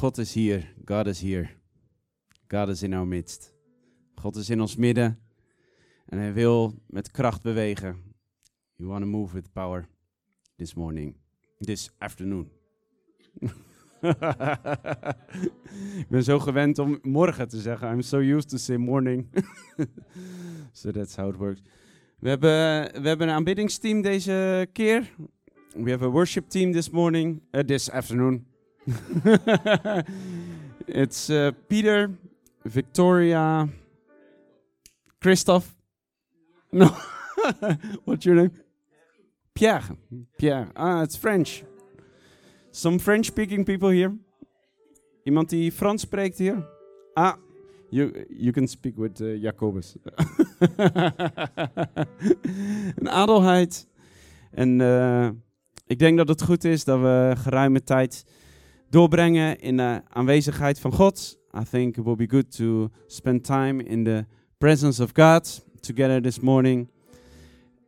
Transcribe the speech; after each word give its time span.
God 0.00 0.18
is 0.18 0.34
hier. 0.34 0.74
God 0.84 1.06
is 1.06 1.20
here. 1.20 1.48
God 2.48 2.68
is 2.68 2.82
in 2.82 2.94
our 2.94 3.06
midst. 3.06 3.52
God 4.14 4.36
is 4.36 4.50
in 4.50 4.60
ons 4.60 4.76
midden. 4.76 5.18
En 6.06 6.18
hij 6.18 6.32
wil 6.32 6.82
met 6.86 7.10
kracht 7.10 7.42
bewegen. 7.42 7.96
You 8.74 8.88
want 8.88 9.02
to 9.02 9.08
move 9.08 9.34
with 9.34 9.52
power 9.52 9.88
this 10.56 10.74
morning. 10.74 11.14
This 11.58 11.90
afternoon. 11.98 12.50
Ik 16.00 16.08
ben 16.08 16.24
zo 16.24 16.38
gewend 16.38 16.78
om 16.78 16.98
morgen 17.02 17.48
te 17.48 17.60
zeggen. 17.60 17.90
I'm 17.90 18.02
so 18.02 18.18
used 18.18 18.48
to 18.48 18.56
say 18.56 18.76
morning. 18.76 19.26
so 20.72 20.90
that's 20.90 21.16
how 21.16 21.28
it 21.28 21.36
works. 21.36 21.60
We 22.18 22.28
hebben, 22.28 22.50
we 23.02 23.08
hebben 23.08 23.28
een 23.28 23.34
aanbiddingsteam 23.34 24.02
deze 24.02 24.68
keer. 24.72 25.14
We 25.74 25.90
have 25.90 26.04
a 26.04 26.10
worship 26.10 26.48
team 26.48 26.72
this 26.72 26.90
morning, 26.90 27.42
uh, 27.50 27.60
this 27.60 27.90
afternoon. 27.90 28.46
It's 30.86 31.30
uh, 31.30 31.52
Peter, 31.68 32.10
Victoria, 32.64 33.68
Christoph. 35.20 35.74
No, 36.72 36.86
what's 38.04 38.24
your 38.24 38.36
name? 38.36 38.52
Pierre. 39.54 39.82
Pierre. 40.38 40.68
Ah, 40.76 41.02
it's 41.02 41.16
French. 41.16 41.64
Some 42.70 42.98
French-speaking 42.98 43.64
people 43.64 43.90
here. 43.90 44.12
Iemand 45.24 45.50
die 45.50 45.72
Frans 45.72 46.02
spreekt 46.02 46.38
hier? 46.38 46.62
Ah, 47.16 47.36
you, 47.90 48.12
you 48.28 48.52
can 48.52 48.68
speak 48.68 48.96
with 48.96 49.20
uh, 49.20 49.42
Jacobus. 49.42 49.96
een 52.96 53.10
adelheid. 53.10 53.88
En 54.50 54.80
uh, 54.80 55.28
ik 55.86 55.98
denk 55.98 56.16
dat 56.16 56.28
het 56.28 56.42
goed 56.42 56.64
is 56.64 56.84
dat 56.84 57.00
we 57.00 57.32
geruime 57.36 57.82
tijd 57.82 58.24
doorbrengen 58.90 59.60
in 59.60 59.76
de 59.76 60.02
aanwezigheid 60.08 60.80
van 60.80 60.92
God. 60.92 61.38
I 61.60 61.64
think 61.70 61.96
it 61.96 62.04
will 62.04 62.16
be 62.16 62.28
good 62.28 62.56
to 62.56 62.90
spend 63.06 63.44
time 63.44 63.84
in 63.84 64.04
the 64.04 64.24
presence 64.58 65.02
of 65.02 65.10
God 65.12 65.64
together 65.80 66.22
this 66.22 66.40
morning. 66.40 66.88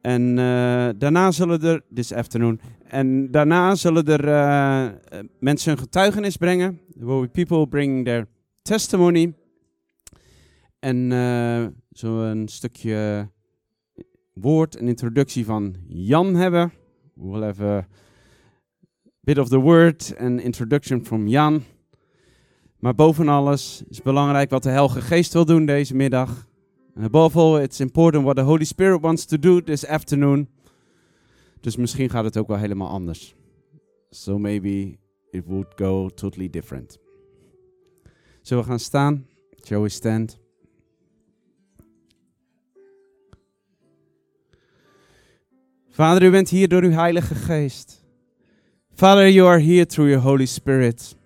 En 0.00 0.23
uh, 0.23 0.89
daarna 0.98 1.31
zullen 1.31 1.62
er, 1.62 1.83
this 1.95 2.12
afternoon, 2.12 2.61
en 2.84 3.31
daarna 3.31 3.75
zullen 3.75 4.05
er 4.05 4.25
uh, 4.25 5.23
mensen 5.41 5.73
een 5.73 5.78
getuigenis 5.78 6.36
brengen. 6.36 6.81
There 6.92 7.06
will 7.06 7.20
be 7.20 7.28
people 7.28 7.69
bringing 7.69 8.05
their 8.05 8.27
testimony. 8.62 9.34
En 10.78 10.97
uh, 10.97 11.67
zullen 11.91 12.23
we 12.23 12.27
een 12.27 12.48
stukje 12.48 13.28
woord, 14.33 14.80
een 14.80 14.89
introductie 14.89 15.45
van 15.45 15.77
Jan 15.86 16.34
hebben. 16.34 16.73
We 17.14 17.30
will 17.30 17.42
have 17.42 17.64
a 17.64 17.86
bit 19.29 19.39
of 19.39 19.51
the 19.51 19.61
word 19.61 20.15
and 20.19 20.41
introduction 20.41 21.05
from 21.05 21.27
Jan. 21.27 21.65
Maar 22.79 22.95
boven 22.95 23.29
alles 23.29 23.83
is 23.89 24.03
belangrijk 24.03 24.51
wat 24.51 24.62
de 24.62 24.69
Heilige 24.69 25.01
Geest 25.01 25.33
wil 25.33 25.45
doen 25.45 25.67
deze 25.67 25.95
middag. 25.95 26.48
And 26.95 27.05
above 27.05 27.39
all, 27.39 27.62
it's 27.62 27.81
important 27.81 28.25
what 28.25 28.37
the 28.37 28.43
Holy 28.43 28.65
Spirit 28.65 29.01
wants 29.01 29.25
to 29.25 29.39
do 29.39 29.62
this 29.62 29.87
afternoon. 29.87 30.48
Dus 31.61 31.77
misschien 31.77 32.11
gaat 32.11 32.25
het 32.25 32.37
ook 32.37 32.48
wel 32.48 32.57
helemaal 32.57 32.89
anders. 32.89 33.35
So 34.11 34.39
maybe 34.39 34.98
it 35.31 35.45
would 35.47 35.67
go 35.77 36.09
totally 36.09 36.51
different. 36.51 36.98
Zullen 38.42 38.63
we 38.63 38.69
gaan 38.70 38.79
staan? 38.79 39.27
Shall 39.65 39.81
we 39.81 39.89
stand? 39.89 40.39
Vader, 45.89 46.23
u 46.23 46.31
bent 46.31 46.48
hier 46.48 46.69
door 46.69 46.83
uw 46.83 46.91
Heilige 46.91 47.35
Geest. 47.35 48.07
Father, 48.99 49.29
you 49.29 49.47
are 49.47 49.61
here 49.61 49.85
through 49.85 50.09
your 50.09 50.19
Holy 50.19 50.47
Spirit. 50.47 51.17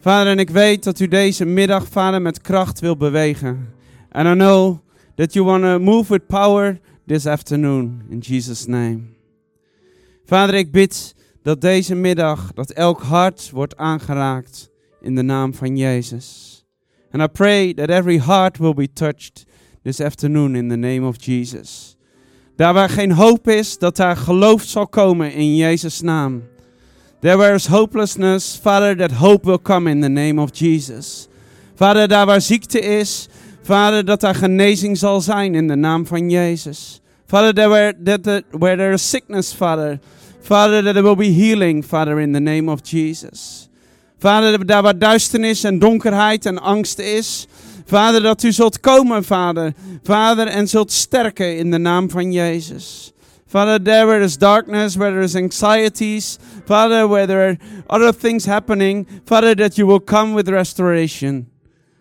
Vader, 0.00 0.32
en 0.32 0.38
ik 0.38 0.50
weet 0.50 0.84
dat 0.84 1.00
u 1.00 1.08
deze 1.08 1.44
middag, 1.44 1.88
Vader, 1.88 2.22
met 2.22 2.40
kracht 2.40 2.80
wil 2.80 2.96
bewegen. 2.96 3.74
And 4.08 4.26
I 4.26 4.34
know 4.34 4.78
that 5.14 5.32
you 5.32 5.46
want 5.46 5.62
to 5.62 5.78
move 5.78 6.12
with 6.12 6.26
power 6.26 6.80
this 7.06 7.26
afternoon, 7.26 8.02
in 8.08 8.18
Jesus' 8.18 8.66
name. 8.66 9.00
Vader, 10.24 10.54
ik 10.54 10.72
bid 10.72 11.14
dat 11.42 11.60
deze 11.60 11.94
middag, 11.94 12.52
dat 12.52 12.70
elk 12.70 13.02
hart 13.02 13.50
wordt 13.50 13.76
aangeraakt 13.76 14.70
in 15.00 15.14
de 15.14 15.22
naam 15.22 15.54
van 15.54 15.76
Jezus. 15.76 16.58
And 17.10 17.22
I 17.22 17.26
pray 17.26 17.74
that 17.74 17.88
every 17.88 18.18
heart 18.18 18.58
will 18.58 18.74
be 18.74 18.92
touched 18.92 19.46
this 19.82 20.00
afternoon 20.00 20.54
in 20.54 20.68
the 20.68 20.76
name 20.76 21.06
of 21.06 21.24
Jesus. 21.24 21.96
Daar 22.60 22.74
waar 22.74 22.88
geen 22.88 23.12
hoop 23.12 23.48
is, 23.48 23.78
dat 23.78 23.96
daar 23.96 24.16
geloof 24.16 24.62
zal 24.62 24.86
komen 24.86 25.32
in 25.32 25.56
Jezus' 25.56 26.00
naam. 26.00 26.42
There 27.20 27.36
where 27.36 27.54
is 27.54 27.66
hopelessness, 27.66 28.58
Father, 28.62 28.96
that 28.96 29.12
hope 29.12 29.46
will 29.46 29.60
come 29.62 29.90
in 29.90 30.00
the 30.00 30.08
name 30.08 30.40
of 30.40 30.50
Jesus. 30.52 31.28
Vader, 31.74 32.08
daar 32.08 32.26
waar 32.26 32.40
ziekte 32.40 32.80
is, 32.80 33.28
Vader, 33.62 34.04
dat 34.04 34.20
daar 34.20 34.34
genezing 34.34 34.98
zal 34.98 35.20
zijn 35.20 35.54
in 35.54 35.68
de 35.68 35.74
naam 35.74 36.06
van 36.06 36.30
Jezus. 36.30 37.00
Father, 37.26 37.54
there 37.54 37.68
where 38.50 38.76
there 38.76 38.92
is 38.92 39.08
sickness, 39.08 39.52
Father, 39.52 39.98
Father, 40.40 40.82
that 40.82 40.92
there 40.92 41.02
will 41.02 41.16
be 41.16 41.44
healing, 41.44 41.84
Father, 41.84 42.20
in 42.20 42.32
the 42.32 42.40
name 42.40 42.70
of 42.70 42.80
Jesus. 42.82 43.68
Vader, 44.18 44.66
daar 44.66 44.82
waar 44.82 44.98
duisternis 44.98 45.64
en 45.64 45.78
donkerheid 45.78 46.46
en 46.46 46.58
angst 46.58 46.98
is, 46.98 47.46
Vader, 47.90 48.22
dat 48.22 48.42
u 48.42 48.52
zult 48.52 48.80
komen, 48.80 49.24
Vader. 49.24 49.72
Vader, 50.02 50.46
en 50.46 50.68
zult 50.68 50.92
sterken 50.92 51.56
in 51.56 51.70
de 51.70 51.78
naam 51.78 52.10
van 52.10 52.32
Jezus. 52.32 53.12
Father, 53.46 53.82
there 53.82 54.06
where 54.06 54.18
there's 54.18 54.38
darkness, 54.38 54.96
where 54.96 55.12
there's 55.12 55.34
anxieties, 55.34 56.38
Father, 56.64 57.08
where 57.08 57.26
there 57.26 57.48
are 57.48 57.58
other 57.86 58.18
things 58.18 58.44
happening, 58.44 59.06
Father, 59.24 59.56
that 59.56 59.74
you 59.74 59.88
will 59.88 60.04
come 60.04 60.34
with 60.34 60.48
restoration. 60.48 61.48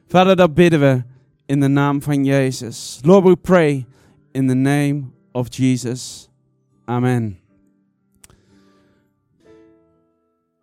Vader, 0.08 0.36
dat 0.36 0.54
bidden 0.54 0.80
we 0.80 1.04
in 1.46 1.60
de 1.60 1.68
naam 1.68 2.02
van 2.02 2.26
Jezus. 2.26 3.00
Lord, 3.02 3.24
we 3.24 3.36
pray 3.36 3.86
in 4.32 4.48
the 4.48 4.56
name 4.56 5.04
of 5.32 5.48
Jesus. 5.50 6.30
Amen. 6.86 7.40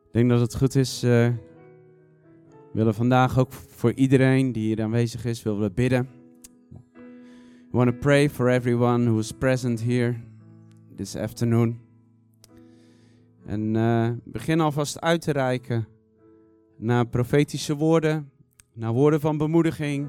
Ik 0.06 0.12
denk 0.12 0.28
dat 0.30 0.40
het 0.40 0.56
goed 0.56 0.74
is. 0.74 1.02
Uh, 1.04 1.28
we 2.76 2.82
willen 2.82 2.98
vandaag 2.98 3.38
ook 3.38 3.52
voor 3.52 3.92
iedereen 3.92 4.52
die 4.52 4.62
hier 4.62 4.82
aanwezig 4.82 5.24
is, 5.24 5.42
willen 5.42 5.60
we 5.60 5.70
bidden. 5.70 6.08
We 7.70 7.76
want 7.76 7.90
to 7.90 7.96
pray 7.96 8.30
for 8.30 8.48
everyone 8.48 9.04
who 9.04 9.18
is 9.18 9.32
present 9.32 9.82
here 9.82 10.16
this 10.96 11.16
afternoon. 11.16 11.78
En 13.46 13.74
uh, 13.74 14.10
begin 14.24 14.60
alvast 14.60 15.00
uit 15.00 15.20
te 15.20 15.32
reiken 15.32 15.86
naar 16.76 17.06
profetische 17.06 17.76
woorden, 17.76 18.30
naar 18.74 18.92
woorden 18.92 19.20
van 19.20 19.36
bemoediging, 19.36 20.08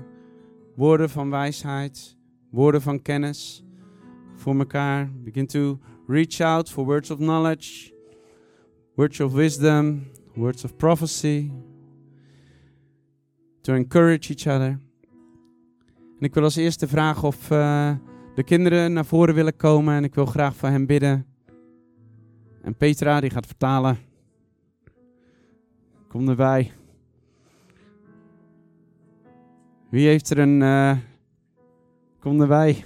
woorden 0.76 1.10
van 1.10 1.30
wijsheid, 1.30 2.18
woorden 2.50 2.82
van 2.82 3.02
kennis 3.02 3.64
voor 4.36 4.58
elkaar. 4.58 5.12
Begin 5.24 5.46
to 5.46 5.80
reach 6.08 6.40
out 6.40 6.70
for 6.70 6.86
words 6.86 7.12
of 7.12 7.18
knowledge, 7.18 7.94
words 8.96 9.20
of 9.20 9.34
wisdom, 9.34 10.04
words 10.34 10.64
of 10.64 10.76
prophecy, 10.76 11.52
to 13.68 13.74
encourage 13.74 14.30
each 14.30 14.48
other. 14.48 14.80
En 16.20 16.26
ik 16.26 16.34
wil 16.34 16.44
als 16.44 16.56
eerste 16.56 16.88
vragen 16.88 17.28
of 17.28 17.52
uh, 17.52 17.96
de 18.36 18.44
kinderen 18.44 18.94
naar 18.94 19.06
voren 19.06 19.36
willen 19.36 19.56
komen 19.56 19.96
en 19.96 20.04
ik 20.04 20.16
wil 20.16 20.26
graag 20.26 20.56
voor 20.56 20.70
hen 20.70 20.86
bidden. 20.86 21.26
En 22.62 22.76
Petra 22.76 23.20
die 23.20 23.30
gaat 23.30 23.46
vertalen. 23.46 23.98
Kom 26.08 26.30
erbij. 26.30 26.72
Wie 29.90 30.08
heeft 30.08 30.30
er 30.30 30.40
een... 30.40 30.62
Uh, 30.62 30.98
kom 32.20 32.42
erbij. 32.42 32.86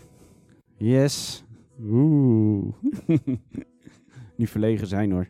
Yes. 0.78 1.44
Oeh. 1.82 2.74
Niet 4.38 4.50
verlegen 4.50 4.88
zijn 4.88 5.12
hoor. 5.12 5.28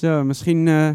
So, 0.00 0.22
misschien... 0.22 0.68
Uh, 0.68 0.94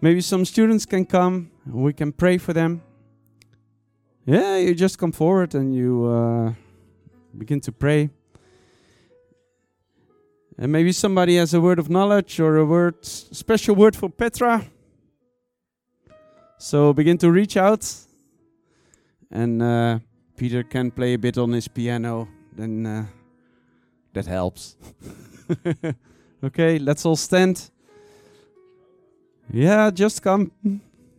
maybe 0.00 0.20
some 0.20 0.44
students 0.44 0.84
can 0.84 1.04
come. 1.04 1.52
We 1.64 1.92
can 1.92 2.10
pray 2.10 2.38
for 2.38 2.52
them. 2.52 2.82
Yeah, 4.24 4.56
you 4.56 4.74
just 4.74 4.98
come 4.98 5.12
forward 5.12 5.54
and 5.54 5.72
you 5.72 6.06
uh, 6.06 6.54
begin 7.38 7.60
to 7.60 7.70
pray. 7.70 8.10
And 10.58 10.72
maybe 10.72 10.90
somebody 10.90 11.36
has 11.36 11.54
a 11.54 11.60
word 11.60 11.78
of 11.78 11.88
knowledge 11.88 12.40
or 12.40 12.56
a 12.56 12.64
word, 12.64 13.04
special 13.04 13.76
word 13.76 13.94
for 13.94 14.08
Petra. 14.10 14.66
So 16.58 16.92
begin 16.92 17.16
to 17.18 17.30
reach 17.30 17.56
out. 17.56 17.88
And 19.30 19.62
uh, 19.62 20.00
Peter 20.36 20.64
can 20.64 20.90
play 20.90 21.14
a 21.14 21.18
bit 21.18 21.38
on 21.38 21.52
his 21.52 21.68
piano. 21.68 22.26
Then 22.56 22.86
uh, 22.86 23.06
that 24.14 24.26
helps. 24.26 24.76
okay, 26.42 26.78
let's 26.78 27.04
all 27.04 27.16
stand. 27.16 27.70
Yeah, 29.52 29.90
just 29.94 30.20
come. 30.20 30.50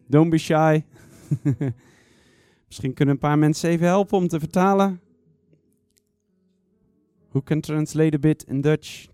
Don't 0.10 0.30
be 0.30 0.38
shy. 0.38 0.84
Misschien 2.68 2.94
kunnen 2.94 3.14
een 3.14 3.20
paar 3.20 3.38
mensen 3.38 3.70
even 3.70 3.88
helpen 3.88 4.18
om 4.18 4.28
te 4.28 4.40
vertalen. 4.40 5.02
Who 7.30 7.42
can 7.42 7.62
translate 7.62 8.16
a 8.16 8.20
bit 8.20 8.44
in 8.44 8.62
Dutch? 8.62 9.08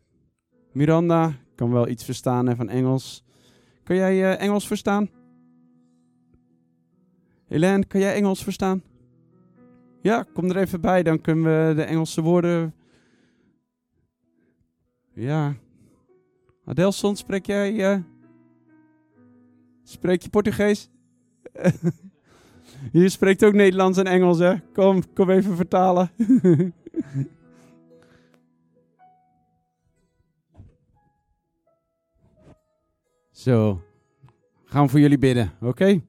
Miranda 0.72 1.34
kan 1.56 1.72
wel 1.72 1.88
iets 1.88 2.04
verstaan 2.04 2.56
van 2.56 2.70
Engels. 2.70 3.24
Kan 3.84 3.96
jij 3.96 4.32
eh, 4.32 4.42
Engels 4.42 4.68
verstaan? 4.68 5.10
Helene, 7.48 7.86
kan 7.86 8.00
jij 8.00 8.16
Engels 8.16 8.44
verstaan? 8.44 8.84
Ja, 10.02 10.26
kom 10.34 10.50
er 10.50 10.58
even 10.58 10.82
bij, 10.82 11.04
dan 11.04 11.22
kunnen 11.22 11.44
we 11.44 11.76
de 11.76 11.84
Engelse 11.84 12.22
woorden. 12.22 12.74
Ja. 15.14 15.56
Adelson, 16.66 17.16
spreek 17.16 17.46
jij. 17.46 17.94
Uh... 17.94 18.00
Spreek 19.84 20.22
je 20.22 20.30
Portugees? 20.30 20.90
Je 22.92 23.10
spreekt 23.10 23.44
ook 23.44 23.54
Nederlands 23.54 23.98
en 23.98 24.06
Engels, 24.06 24.40
hè? 24.40 24.56
Kom, 24.74 25.14
kom 25.14 25.30
even 25.30 25.56
vertalen. 25.56 26.12
Zo, 33.32 33.82
gaan 34.66 34.84
we 34.84 34.90
voor 34.90 35.00
jullie 35.00 35.18
bidden, 35.18 35.52
oké? 35.62 36.02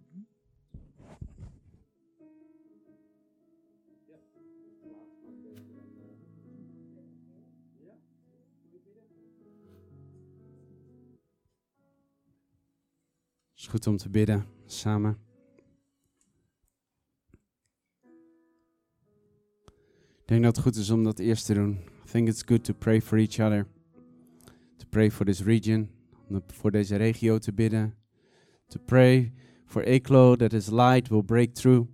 Is 13.65 13.71
goed 13.71 13.87
om 13.87 13.97
te 13.97 14.09
bidden 14.09 14.47
samen. 14.67 15.19
Ik 20.13 20.25
denk 20.25 20.43
dat 20.43 20.57
het 20.57 20.65
goed 20.65 20.77
is 20.77 20.91
om 20.91 21.05
dat 21.05 21.19
eerst 21.19 21.47
te 21.47 21.55
doen. 21.55 21.71
I 22.07 22.11
think 22.11 22.29
it's 22.29 22.43
good 22.43 22.65
to 22.65 22.75
pray 22.75 23.01
for 23.01 23.19
each 23.19 23.41
other. 23.41 23.67
To 24.77 24.87
pray 24.89 25.11
for 25.11 25.27
this 25.27 25.43
region. 25.43 25.91
Om 26.29 26.43
voor 26.47 26.71
deze 26.71 26.97
regio 26.97 27.39
te 27.39 27.53
bidden. 27.53 27.95
To 28.67 28.81
pray 28.85 29.33
for 29.65 29.83
Eklo 29.83 30.37
that 30.37 30.53
his 30.53 30.71
light 30.71 31.09
will 31.09 31.23
break 31.23 31.55
through. 31.55 31.89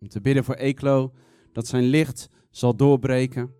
Om 0.00 0.08
te 0.08 0.20
bidden 0.20 0.44
voor 0.44 0.54
Eklo 0.54 1.12
dat 1.52 1.66
zijn 1.66 1.84
licht 1.84 2.28
zal 2.50 2.76
doorbreken. 2.76 3.54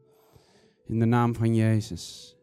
In 0.87 0.99
de 0.99 1.05
naam 1.05 1.34
van 1.34 1.55
Jezus. 1.55 2.37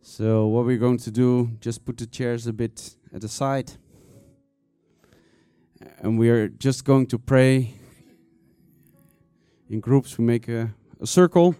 So 0.00 0.50
what 0.50 0.64
we're 0.64 0.78
going 0.78 1.00
to 1.00 1.10
do, 1.10 1.50
just 1.58 1.84
put 1.84 1.96
the 1.96 2.06
chairs 2.10 2.46
a 2.46 2.52
bit 2.52 2.98
at 3.12 3.20
the 3.20 3.28
side. 3.28 3.72
And 6.02 6.18
we 6.18 6.30
are 6.30 6.48
just 6.48 6.84
going 6.84 7.06
to 7.08 7.18
pray 7.18 7.74
in 9.68 9.80
groups. 9.80 10.18
We 10.18 10.24
make 10.24 10.48
a, 10.48 10.74
a 11.00 11.06
circle. 11.06 11.54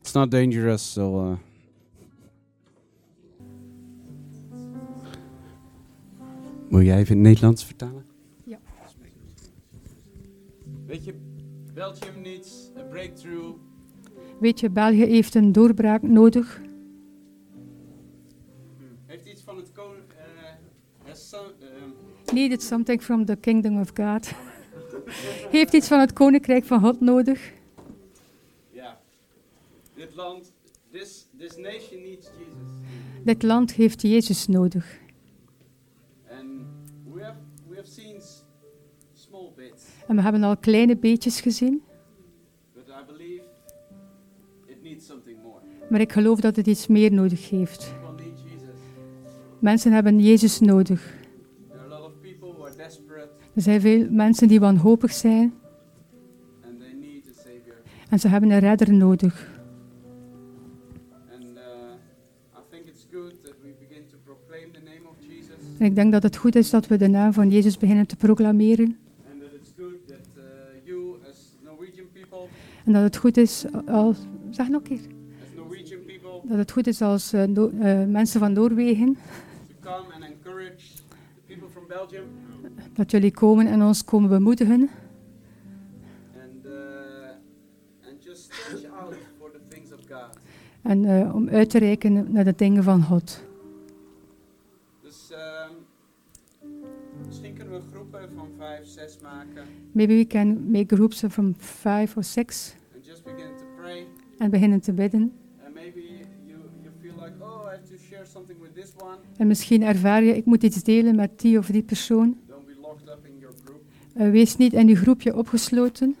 It's 0.00 0.14
not 0.14 0.30
dangerous, 0.30 0.82
so. 0.82 1.20
Uh, 1.20 1.36
Moet 6.68 6.84
jij 6.84 6.98
even 6.98 7.16
in 7.16 7.16
het 7.16 7.28
Nederlands 7.28 7.64
vertalen? 7.64 8.04
Ja. 8.44 8.58
Weet 10.86 11.04
je, 11.04 11.14
Belgium 11.74 12.22
needs 12.22 12.70
a 12.78 12.82
breakthrough. 12.82 13.54
Weet 14.40 14.60
je, 14.60 14.70
België 14.70 15.04
heeft 15.04 15.34
een 15.34 15.52
doorbraak 15.52 16.02
nodig. 16.02 16.60
Needed 22.32 22.62
something 22.62 23.02
from 23.02 23.24
the 23.24 23.36
kingdom 23.36 23.80
of 23.80 23.90
God. 23.94 24.30
heeft 25.50 25.72
iets 25.72 25.88
van 25.88 26.00
het 26.00 26.12
koninkrijk 26.12 26.64
van 26.64 26.80
God 26.80 27.00
nodig. 27.00 27.52
ja. 28.70 29.00
Dit 29.94 30.14
land, 30.14 30.52
this, 30.90 31.26
this 31.38 31.56
nation 31.56 32.02
needs 32.02 32.26
Jesus. 32.38 32.68
Dit 33.24 33.42
land 33.42 33.72
heeft 33.72 34.02
Jezus 34.02 34.46
nodig. 34.46 34.98
And 36.30 36.48
we 37.14 37.22
have, 37.22 37.38
we 37.68 37.76
have 37.76 37.88
seen 37.90 38.20
small 39.14 39.52
bits, 39.56 39.82
En 40.06 40.16
we 40.16 40.22
hebben 40.22 40.42
al 40.42 40.56
kleine 40.56 40.96
beetjes 40.96 41.40
gezien. 41.40 41.82
but 42.74 42.88
I 42.88 43.04
believe 43.06 43.42
it 44.66 44.82
needs 44.82 45.06
something 45.06 45.42
more. 45.42 45.60
Maar 45.90 46.00
ik 46.00 46.12
geloof 46.12 46.40
dat 46.40 46.56
het 46.56 46.66
iets 46.66 46.86
meer 46.86 47.12
nodig 47.12 47.50
heeft. 47.50 47.94
Mensen 49.58 49.92
hebben 49.92 50.20
Jezus 50.20 50.60
nodig. 50.60 51.20
Er 53.54 53.62
zijn 53.62 53.80
veel 53.80 54.06
mensen 54.10 54.48
die 54.48 54.60
wanhopig 54.60 55.12
zijn. 55.12 55.54
En 58.08 58.18
ze 58.20 58.28
hebben 58.28 58.50
een 58.50 58.58
redder 58.58 58.92
nodig. 58.92 59.50
Uh. 61.30 61.38
En 65.78 65.86
ik 65.86 65.94
denk 65.94 66.12
dat 66.12 66.22
het 66.22 66.36
goed 66.36 66.54
is 66.54 66.70
dat 66.70 66.86
we 66.86 66.96
de 66.96 67.08
naam 67.08 67.32
van 67.32 67.50
Jezus 67.50 67.78
beginnen 67.78 68.06
te 68.06 68.16
proclameren. 68.16 68.98
Uh, 69.26 69.34
En 72.84 72.92
dat 72.92 73.02
het 73.02 73.16
goed 73.16 73.36
is 73.36 73.64
als... 73.86 74.18
Zeg 74.50 74.68
nog 74.68 74.82
een 74.82 74.88
keer. 74.88 75.00
Dat 76.44 76.58
het 76.58 76.70
goed 76.72 76.86
is 76.86 77.02
als 77.02 77.32
eh, 77.32 77.44
No- 77.44 77.70
eh, 77.80 78.04
mensen 78.04 78.40
van 78.40 78.52
Noorwegen... 78.52 79.16
to 79.68 79.74
come 79.80 80.12
and 80.14 80.24
encourage 80.24 80.94
the 80.96 81.40
people 81.46 81.68
from 81.68 81.81
Belgium 81.81 81.81
dat 82.92 83.10
jullie 83.10 83.30
komen 83.30 83.66
en 83.66 83.82
ons 83.82 84.04
komen 84.04 84.28
bemoedigen. 84.28 84.90
uh. 90.10 90.22
En 90.82 91.04
eh, 91.04 91.34
om 91.34 91.48
uit 91.48 91.70
te 91.70 91.78
reiken 91.78 92.32
naar 92.32 92.44
de 92.44 92.54
dingen 92.56 92.82
van 92.82 93.02
God. 93.02 93.44
Dus 95.02 95.30
ehm, 95.30 95.72
misschien 97.26 97.54
kunnen 97.54 97.74
we 97.74 97.80
groepen 97.90 98.32
van 98.34 98.48
vijf, 98.58 98.86
zes 98.86 99.18
maken 99.22 99.64
Maybe 99.92 100.14
we 100.14 100.26
can 100.26 100.70
make 100.70 100.94
groups 100.94 101.24
of 101.24 101.32
from 101.32 101.54
five 101.58 102.16
or 102.16 102.24
six 102.24 102.74
and 102.94 103.06
just 103.06 103.24
begin 103.24 103.56
to 103.56 103.64
pray. 103.76 104.06
en 104.38 104.50
beginnen 104.50 104.80
te 104.80 104.92
bidden. 104.92 105.32
En 109.36 109.46
misschien 109.46 109.82
ervaar 109.82 110.22
je, 110.22 110.36
ik 110.36 110.44
moet 110.44 110.62
iets 110.62 110.82
delen 110.82 111.16
met 111.16 111.40
die 111.40 111.58
of 111.58 111.66
die 111.66 111.82
persoon. 111.82 112.38
Eh, 114.14 114.30
wees 114.30 114.56
niet 114.56 114.72
in 114.72 114.88
je 114.88 114.96
groepje 114.96 115.36
opgesloten. 115.36 116.16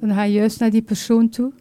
Dan 0.00 0.10
ga 0.14 0.22
je 0.22 0.32
juist 0.32 0.60
naar 0.60 0.70
die 0.70 0.82
persoon 0.82 1.28
toe. 1.28 1.52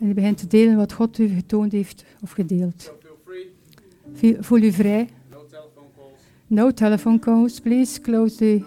En 0.00 0.08
je 0.08 0.14
begint 0.14 0.38
te 0.38 0.46
delen 0.46 0.76
wat 0.76 0.92
God 0.92 1.18
u 1.18 1.26
getoond 1.28 1.72
heeft 1.72 2.04
of 2.22 2.30
gedeeld. 2.30 2.92
Voel- 4.40 4.62
u 4.62 4.72
vrij. 4.72 5.08
No 6.46 6.70
telephone 6.72 7.18
calls. 7.18 7.54
Telephone. 7.54 7.60
Please 7.62 8.00
close 8.00 8.36
the 8.36 8.58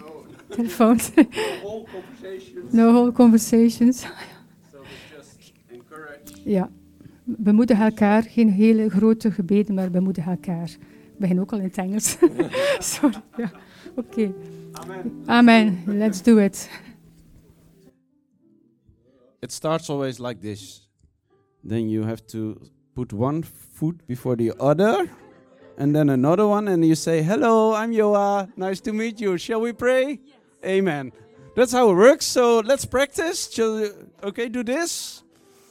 No, 0.48 0.54
telephones. 0.56 1.10
no 1.14 1.22
whole 1.62 1.84
conversations. 1.92 2.72
no 2.72 2.92
whole 2.92 3.12
conversations. 3.12 4.00
So 4.00 4.78
it's 4.80 5.14
just 5.16 5.52
encourage. 5.70 6.50
Ja, 6.50 6.70
bemoedig 7.26 7.78
elkaar. 7.80 8.22
Geen 8.22 8.50
hele 8.50 8.88
grote 8.88 9.30
gebeden, 9.30 9.74
maar 9.74 9.90
bemoedig 9.90 10.26
elkaar. 10.26 10.68
Ik 11.12 11.18
begin 11.18 11.40
ook 11.40 11.52
al 11.52 11.58
in 11.58 11.64
het 11.64 11.76
Engels. 11.78 12.16
Sorry. 12.78 13.22
Ja. 13.36 13.50
Oké. 13.96 14.32
Amen. 14.72 15.22
Amen. 15.26 15.78
Let's 15.86 16.22
do 16.22 16.36
it. 16.38 16.70
It 19.40 19.52
starts 19.52 19.88
always 19.90 20.18
like 20.18 20.40
this. 20.40 20.88
Then 21.68 21.88
you 21.88 22.04
have 22.04 22.24
to 22.26 22.56
put 22.94 23.12
one 23.12 23.42
foot 23.72 24.06
before 24.06 24.36
the 24.36 24.54
other, 24.58 25.08
and 25.78 25.94
then 25.94 26.08
another 26.08 26.46
one, 26.46 26.68
and 26.72 26.84
you 26.84 26.94
say, 26.94 27.22
"Hello, 27.22 27.74
I'm 27.74 27.92
Joa. 27.92 28.48
Nice 28.56 28.80
to 28.82 28.92
meet 28.92 29.20
you. 29.20 29.36
Shall 29.38 29.60
we 29.60 29.72
pray?" 29.72 30.18
Amen. 30.64 31.12
That's 31.54 31.72
how 31.72 31.90
it 31.90 31.96
works. 31.96 32.26
So 32.32 32.60
let's 32.64 32.84
practice. 32.86 33.48
Okay, 34.22 34.48
do 34.48 34.62
this, 34.62 35.22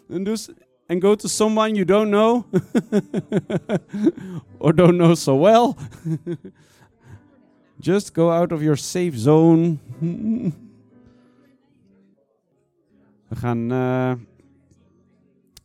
and 0.09 0.25
do, 0.25 0.33
s- 0.33 0.49
and 0.87 1.01
go 1.01 1.15
to 1.15 1.27
someone 1.27 1.75
you 1.75 1.85
don't 1.85 2.09
know, 2.09 2.45
or 4.59 4.73
don't 4.73 4.97
know 4.97 5.15
so 5.15 5.35
well. 5.35 5.77
Just 7.79 8.13
go 8.13 8.31
out 8.31 8.51
of 8.51 8.61
your 8.61 8.77
safe 8.77 9.17
zone. 9.17 9.79
We 13.27 13.35
gaan, 13.35 13.71
eh, 13.71 14.13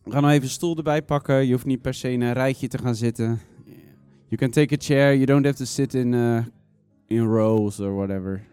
we 0.03 0.11
gaan 0.11 0.23
nog 0.23 0.31
even 0.31 0.43
een 0.43 0.49
stoel 0.49 0.77
erbij 0.77 1.03
pakken. 1.03 1.47
Je 1.47 1.53
hoeft 1.53 1.67
niet 1.67 1.83
per 1.83 1.95
se 1.95 2.12
in 2.12 2.21
een 2.21 2.33
rijtje 2.33 2.69
te 2.69 2.79
gaan 2.79 2.95
zitten. 2.95 3.41
You 4.27 4.37
can 4.37 4.50
take 4.50 4.75
a 4.75 4.77
chair. 4.79 5.15
You 5.15 5.27
don't 5.27 5.45
have 5.45 5.57
to 5.57 5.65
sit 5.65 5.95
in, 5.95 6.12
uh, 6.12 6.45
in 7.07 7.27
rows 7.27 7.81
or 7.81 7.95
whatever. 7.95 8.45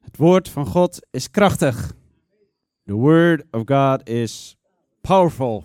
Het 0.00 0.16
woord 0.16 0.48
van 0.48 0.66
God 0.66 1.06
is 1.10 1.30
krachtig. 1.30 1.94
The 2.86 2.96
word 2.96 3.42
of 3.52 3.64
God 3.64 4.08
is 4.08 4.56
powerful. 5.02 5.64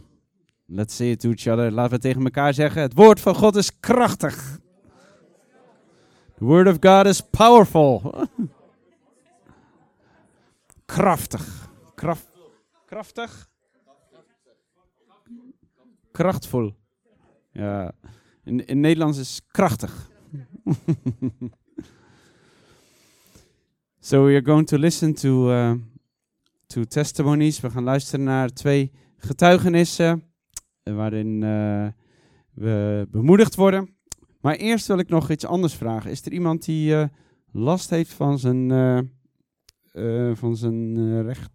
Let's 0.68 0.94
say 0.94 1.12
it 1.12 1.20
to 1.20 1.30
each 1.30 1.48
other. 1.48 1.72
Laten 1.72 1.92
we 1.92 2.00
tegen 2.00 2.24
elkaar 2.24 2.54
zeggen. 2.54 2.82
Het 2.82 2.94
woord 2.94 3.20
van 3.20 3.36
God 3.36 3.56
is 3.56 3.80
krachtig. 3.80 4.60
The 6.38 6.46
word 6.46 6.68
of 6.68 6.78
God 6.80 7.06
is 7.06 7.22
powerful. 7.22 8.01
krachtig. 10.86 11.70
Kraf, 11.96 12.25
krachtig? 12.86 13.50
Krachtvol. 16.12 16.75
Ja, 17.51 17.92
in, 18.44 18.66
in 18.66 18.80
Nederlands 18.80 19.18
is 19.18 19.42
krachtig. 19.48 20.10
so 24.00 24.25
we 24.25 24.34
are 24.34 24.42
going 24.42 24.66
to 24.68 24.78
listen 24.78 25.13
to, 25.13 25.51
uh, 25.51 25.75
to 26.72 26.84
testimonies. 26.84 27.60
We 27.60 27.70
gaan 27.70 27.84
luisteren 27.84 28.25
naar 28.25 28.50
twee 28.50 28.92
getuigenissen 29.18 30.24
eh, 30.84 30.96
waarin 30.96 31.42
uh, 31.42 31.88
we 32.54 33.08
bemoedigd 33.12 33.56
worden. 33.56 33.96
Maar 34.42 34.56
eerst 34.56 34.88
wil 34.88 34.98
ik 34.98 35.10
nog 35.10 35.30
iets 35.30 35.46
anders 35.46 35.74
vragen. 35.74 36.12
Is 36.12 36.25
er 36.25 36.32
iemand 36.32 36.66
die 36.66 36.92
uh, 36.92 37.06
last 37.51 37.90
heeft 37.90 38.13
van 38.13 38.40
zijn, 38.40 38.70
van 40.34 40.56
zijn 40.56 41.24
recht? 41.24 41.51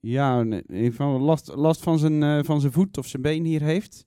Ja, 0.00 0.42
nee, 0.42 0.94
van 0.94 1.20
last, 1.20 1.54
last 1.54 1.82
van, 1.82 1.98
zijn, 1.98 2.44
van 2.44 2.60
zijn 2.60 2.72
voet 2.72 2.98
of 2.98 3.06
zijn 3.06 3.22
been 3.22 3.44
hier 3.44 3.62
heeft? 3.62 4.06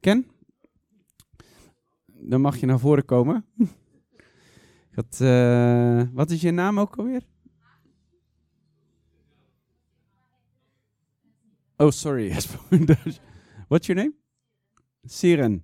Ken? 0.00 0.26
Dan 2.06 2.40
mag 2.40 2.56
je 2.56 2.66
naar 2.66 2.78
voren 2.78 3.04
komen. 3.04 3.44
Wat 6.14 6.30
is 6.30 6.40
je 6.40 6.50
naam 6.50 6.80
ook 6.80 6.96
alweer? 6.96 7.22
Oh, 11.80 11.90
sorry. 11.90 12.32
What's 13.68 13.88
your 13.88 13.96
name? 13.96 14.14
Siren. 15.06 15.62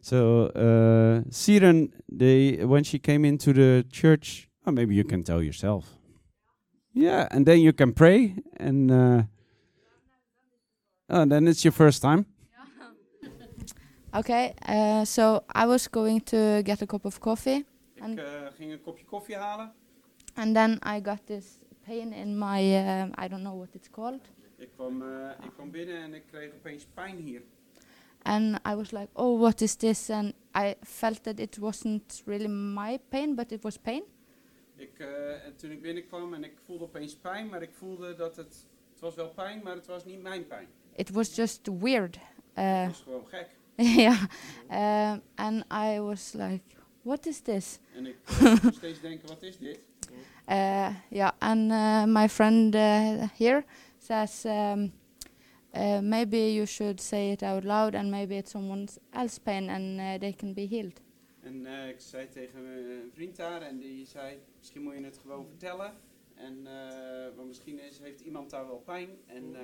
So, 0.00 0.46
uh, 0.46 1.28
Siren, 1.30 1.92
they, 2.10 2.64
when 2.64 2.82
she 2.82 2.98
came 2.98 3.24
into 3.24 3.52
the 3.52 3.84
church, 3.92 4.48
oh, 4.66 4.72
maybe 4.72 4.94
you 4.94 5.04
can 5.04 5.22
tell 5.22 5.42
yourself. 5.42 5.96
Yeah, 6.94 7.28
and 7.30 7.46
then 7.46 7.60
you 7.60 7.72
can 7.72 7.92
pray, 7.92 8.36
and 8.56 8.90
uh, 8.90 9.22
oh, 11.08 11.24
then 11.24 11.46
it's 11.48 11.64
your 11.64 11.72
first 11.72 12.02
time. 12.02 12.26
Okay, 14.14 14.52
uh, 14.68 15.06
so 15.06 15.42
I 15.54 15.64
was 15.64 15.88
going 15.88 16.20
to 16.20 16.62
get 16.62 16.82
a 16.82 16.86
cup 16.86 17.06
of 17.06 17.18
coffee. 17.18 17.64
Ik 17.96 18.18
uh, 18.18 18.24
ging 18.56 18.72
een 18.72 18.80
kopje 18.80 19.04
koffie 19.04 19.36
halen. 19.36 19.72
And 20.34 20.54
then 20.54 20.78
I 20.96 21.00
got 21.00 21.26
this 21.26 21.44
pain 21.86 22.12
in 22.12 22.38
my, 22.38 22.60
uh, 22.76 23.24
I 23.24 23.28
don't 23.28 23.42
know 23.42 23.56
what 23.56 23.68
it's 23.74 23.88
called. 23.88 24.20
Ik 24.62 24.70
kwam, 24.74 25.02
uh, 25.02 25.30
ik 25.44 25.50
kwam 25.54 25.70
binnen 25.70 26.02
en 26.02 26.14
ik 26.14 26.26
kreeg 26.26 26.52
opeens 26.54 26.86
pijn 26.94 27.16
hier. 27.16 27.42
And 28.22 28.58
I 28.66 28.74
was 28.74 28.90
like, 28.90 29.08
oh, 29.12 29.40
what 29.40 29.60
is 29.60 29.74
this? 29.74 30.10
And 30.10 30.34
I 30.54 30.74
felt 30.80 31.22
that 31.22 31.38
it 31.38 31.58
wasn't 31.58 32.22
really 32.24 32.48
my 32.48 32.98
pain, 33.08 33.34
but 33.34 33.52
it 33.52 33.62
was 33.62 33.76
pain. 33.76 34.02
Ik, 34.76 34.98
uh, 34.98 35.44
en 35.44 35.56
toen 35.56 35.70
ik 35.70 35.82
binnenkwam 35.82 36.34
en 36.34 36.44
ik 36.44 36.52
voelde 36.64 36.84
opeens 36.84 37.14
pijn, 37.14 37.48
maar 37.48 37.62
ik 37.62 37.72
voelde 37.72 38.14
dat 38.14 38.36
het, 38.36 38.66
het 38.90 39.00
was 39.00 39.14
wel 39.14 39.28
pijn, 39.28 39.60
maar 39.62 39.74
het 39.74 39.86
was 39.86 40.04
niet 40.04 40.22
mijn 40.22 40.46
pijn. 40.46 40.66
It 40.96 41.10
was 41.10 41.34
just 41.34 41.68
weird. 41.80 42.16
Uh, 42.16 42.22
het 42.80 42.88
was 42.88 43.00
gewoon 43.02 43.26
gek. 43.26 43.48
yeah. 44.02 44.22
Um, 44.70 45.22
and 45.34 45.64
I 45.72 46.00
was 46.00 46.32
like, 46.32 46.62
what 47.02 47.26
is 47.26 47.40
this? 47.40 47.78
En 47.94 48.06
ik 48.06 48.16
uh, 48.42 48.54
steeds 48.70 49.00
denken, 49.00 49.28
wat 49.28 49.42
is 49.42 49.58
dit? 49.58 49.80
Uh, 50.48 50.88
yeah, 51.08 51.30
and 51.38 51.70
uh, 51.70 52.04
my 52.04 52.28
friend 52.28 52.74
uh, 52.74 53.28
here 53.36 53.64
says, 54.02 54.44
um, 54.44 54.92
uh, 55.74 56.00
maybe 56.00 56.52
you 56.52 56.66
should 56.66 57.00
say 57.00 57.32
it 57.32 57.42
out 57.42 57.64
loud 57.64 57.94
and 57.94 58.10
maybe 58.10 58.36
it's 58.36 58.50
someone 58.50 58.88
else's 59.12 59.38
pain 59.38 59.70
and 59.70 60.00
uh, 60.00 60.18
they 60.18 60.32
can 60.32 60.52
be 60.52 60.66
healed. 60.66 61.00
En 61.42 61.66
uh, 61.66 61.88
ik 61.88 62.00
zei 62.00 62.28
tegen 62.28 62.62
mijn 62.62 63.10
vriend 63.12 63.36
daar 63.36 63.62
en 63.62 63.78
die 63.78 64.06
zei, 64.06 64.38
misschien 64.58 64.82
moet 64.82 64.94
je 64.94 65.04
het 65.04 65.18
gewoon 65.18 65.46
vertellen. 65.46 65.92
En 66.34 66.58
uh, 66.64 67.36
want 67.36 67.48
misschien 67.48 67.78
is, 67.78 67.98
heeft 67.98 68.20
iemand 68.20 68.50
daar 68.50 68.66
wel 68.66 68.82
pijn 68.84 69.08
en 69.26 69.44
uh, 69.50 69.58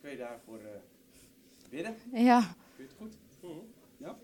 kun 0.00 0.10
je 0.10 0.16
daarvoor 0.16 0.58
uh, 0.58 0.66
bidden. 1.70 1.94
Ja. 2.12 2.40
Vind 2.40 2.56
je 2.76 2.82
het 2.82 2.92
goed? 2.96 3.16
Ja? 3.96 4.18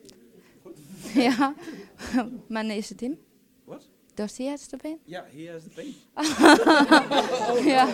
Goed? 0.63 0.79
ja. 1.37 1.55
Men 2.49 2.71
is 2.71 2.89
het 2.89 3.01
hem? 3.01 3.19
What? 3.65 3.91
Does 4.17 4.37
he 4.37 4.47
has 4.47 4.67
the 4.69 4.77
pain? 4.79 4.99
Yeah, 5.07 5.23
he 5.31 5.47
has 5.47 5.65
the 5.65 5.71
pain. 5.71 5.95
yeah. 7.67 7.93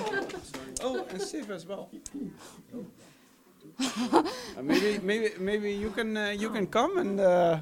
Oh, 0.82 1.04
and 1.10 1.20
Siv 1.20 1.50
as 1.50 1.66
well. 1.66 1.88
uh, 3.80 4.22
maybe, 4.62 4.98
maybe, 5.02 5.30
maybe 5.38 5.72
you 5.72 5.90
can 5.90 6.16
uh, 6.16 6.30
you 6.30 6.50
can 6.50 6.66
come 6.66 6.98
and 6.98 7.20
uh, 7.20 7.58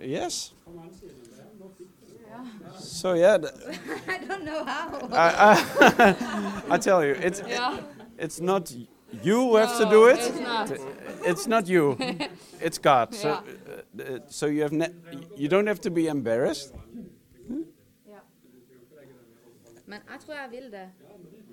yes. 0.00 0.52
So 2.78 3.14
yeah, 3.14 3.36
I 4.08 4.18
don't 4.18 4.44
know 4.44 4.64
how. 4.64 5.08
I, 5.12 5.64
I, 6.68 6.74
I 6.74 6.78
tell 6.78 7.04
you, 7.04 7.12
it's 7.12 7.42
Yeah. 7.46 7.78
it's 8.18 8.40
not 8.40 8.72
you 9.22 9.36
who 9.40 9.56
have 9.56 9.76
to 9.78 9.84
do 9.90 10.06
it. 10.06 10.18
it's 10.18 10.40
not. 10.40 10.72
It's 11.24 11.46
not 11.46 11.66
you. 11.68 11.96
it's 12.60 12.78
God. 12.78 13.14
So, 13.14 13.28
Yeah. 13.28 14.04
uh, 14.04 14.14
uh, 14.16 14.18
so 14.28 14.46
you 14.46 14.62
have 14.62 14.72
ne- 14.72 14.94
you 15.36 15.48
don't 15.48 15.66
have 15.66 15.80
to 15.80 15.90
be 15.90 16.06
embarrassed. 16.08 16.72
Men 19.90 20.00
jeg 20.10 20.20
tror 20.24 20.34
vil 20.50 20.70
det. 20.72 20.86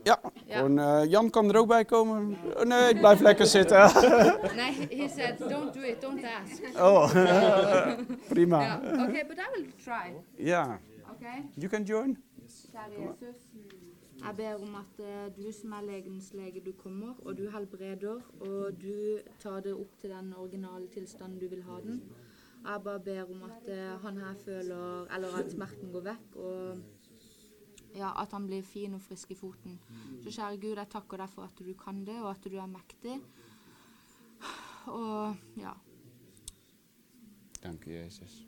Ja, 0.06 0.16
Ja. 0.48 0.58
gewoon 0.58 0.80
eh, 0.80 1.10
Jan 1.12 1.30
kan 1.30 1.50
er 1.50 1.58
ook 1.58 1.68
bij 1.68 1.86
komen. 1.86 2.38
Oh, 2.58 2.64
nee, 2.64 2.90
ik 2.90 3.00
blijf 3.00 3.20
lekker 3.20 3.46
zitten. 3.46 3.78
Nee, 4.62 4.88
he 5.00 5.08
said, 5.10 5.40
don't 5.40 5.74
do 5.74 5.82
it, 5.82 6.02
don't 6.02 6.24
ask. 6.24 6.62
oh, 6.88 7.12
prima. 8.34 8.62
Ja. 8.62 8.80
Okay, 9.08 9.26
but 9.28 9.38
I 9.38 9.48
will 9.54 9.72
try. 9.84 10.14
Ja, 10.36 10.80
Okay? 11.12 11.44
you 11.56 11.70
can 11.70 11.84
join. 11.84 12.18
Kjære 12.72 13.02
Jesus, 13.02 13.42
jeg 14.26 14.36
ber 14.36 14.54
om 14.62 14.76
at 14.76 15.00
eh, 15.06 15.28
du 15.46 15.52
som 15.52 15.72
er 15.72 15.82
legens 15.82 16.34
lege, 16.34 16.62
du 16.66 16.72
kommer, 16.84 17.14
og 17.26 17.38
du 17.38 17.50
helbreder, 17.50 18.20
og 18.40 18.72
du 18.82 19.20
tar 19.40 19.60
det 19.60 19.74
opp 19.74 19.98
til 20.02 20.10
den 20.10 20.34
originale 20.38 20.88
tilstanden 20.94 21.40
du 21.40 21.48
vil 21.50 21.64
ha 21.64 21.80
den. 21.84 22.02
Jeg 22.68 22.82
bare 22.84 23.00
ber 23.00 23.24
om 23.24 23.44
at 23.50 23.70
eh, 23.74 24.02
han 24.06 24.18
her 24.18 24.34
føler, 24.46 25.06
eller 25.16 25.28
at 25.40 25.52
smerten 25.52 25.92
går 25.92 26.02
vekk, 26.02 26.36
og 26.36 26.78
ja, 27.98 28.12
at 28.22 28.32
han 28.32 28.46
blir 28.48 28.62
fin 28.64 28.94
og 28.94 29.02
frisk 29.02 29.32
i 29.32 29.36
foten. 29.36 29.80
Så 30.24 30.30
kjære 30.30 30.58
Gud, 30.62 30.76
jeg 30.78 30.90
takker 30.90 31.18
deg 31.18 31.30
for 31.30 31.44
at 31.44 31.60
du 31.60 31.74
kan 31.74 32.06
det, 32.06 32.22
og 32.22 32.30
at 32.30 32.44
du 32.46 32.56
er 32.58 32.66
mektig. 32.68 33.18
Og 34.88 35.36
ja, 35.58 35.72
Dank 37.64 37.88
u, 37.88 37.92
Jezus. 37.92 38.48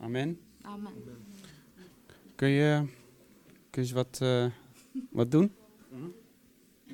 Amen. 0.00 0.38
amen. 0.64 0.92
Kun 2.36 2.48
je, 2.48 2.86
kun 3.72 3.84
je 3.86 3.94
wat, 3.94 4.20
eh, 4.22 4.50
wat 5.10 5.30
doen? 5.30 5.50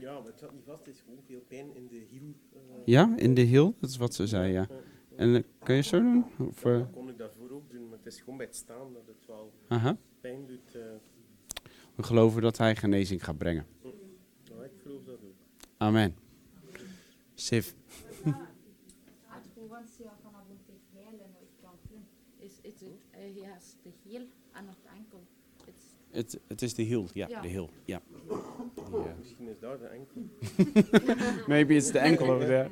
Ja, 0.00 0.12
maar 0.18 0.26
het 0.30 0.38
zat 0.38 0.52
niet 0.52 0.64
vast. 0.64 0.86
Het 0.86 0.94
is 0.94 1.00
gewoon 1.00 1.22
veel 1.26 1.40
pijn 1.48 1.74
in 1.76 1.86
de 1.88 2.06
hiel. 2.10 2.34
eh, 2.52 2.60
Ja, 2.86 3.16
in 3.16 3.34
de 3.34 3.40
hiel. 3.42 3.74
Dat 3.80 3.90
is 3.90 3.96
wat 3.96 4.14
ze 4.14 4.26
zei, 4.26 4.52
ja. 4.52 4.66
En 5.16 5.34
eh, 5.34 5.42
kun 5.62 5.74
je 5.74 5.82
zo 5.82 5.98
doen? 6.00 6.24
Of, 6.38 6.64
eh, 6.64 6.78
Dat 6.78 6.90
kon 6.90 7.08
ik 7.08 7.18
daarvoor 7.18 7.50
ook 7.50 7.70
doen, 7.70 7.88
maar 7.88 7.98
het 7.98 8.06
is 8.06 8.20
gewoon 8.20 8.36
bij 8.36 8.46
het 8.46 8.56
staan 8.56 8.92
dat 8.92 9.06
het 9.06 9.26
wel 9.26 9.52
aha. 9.68 9.96
pijn 10.20 10.46
doet. 10.46 10.76
Eh. 11.92 11.96
We 11.96 12.02
geloven 12.02 12.42
dat 12.42 12.58
hij 12.58 12.76
genezing 12.76 13.24
gaat 13.24 13.38
brengen. 13.38 13.66
ja, 14.44 14.64
ik 14.64 14.70
geloof 14.82 15.04
dat 15.04 15.14
ook. 15.14 15.34
Amen. 15.76 16.14
Heel. 20.94 21.22
It's 25.64 25.84
Het, 26.10 26.38
het 26.48 26.62
is 26.62 26.74
de 26.74 26.82
hiel, 26.82 27.08
ja, 27.12 27.28
Ja. 27.28 27.40
de 27.40 27.48
hiel. 27.48 27.70
Ja. 27.84 28.00
Ja. 28.92 29.14
Misschien 29.18 29.48
is 29.48 29.58
daar 29.60 29.78
de 29.78 29.86
enkel. 29.86 30.22
Maybe 31.48 31.74
it's 31.74 31.90
the 31.90 32.00
ankle 32.00 32.30
over 32.30 32.46
there. 32.46 32.68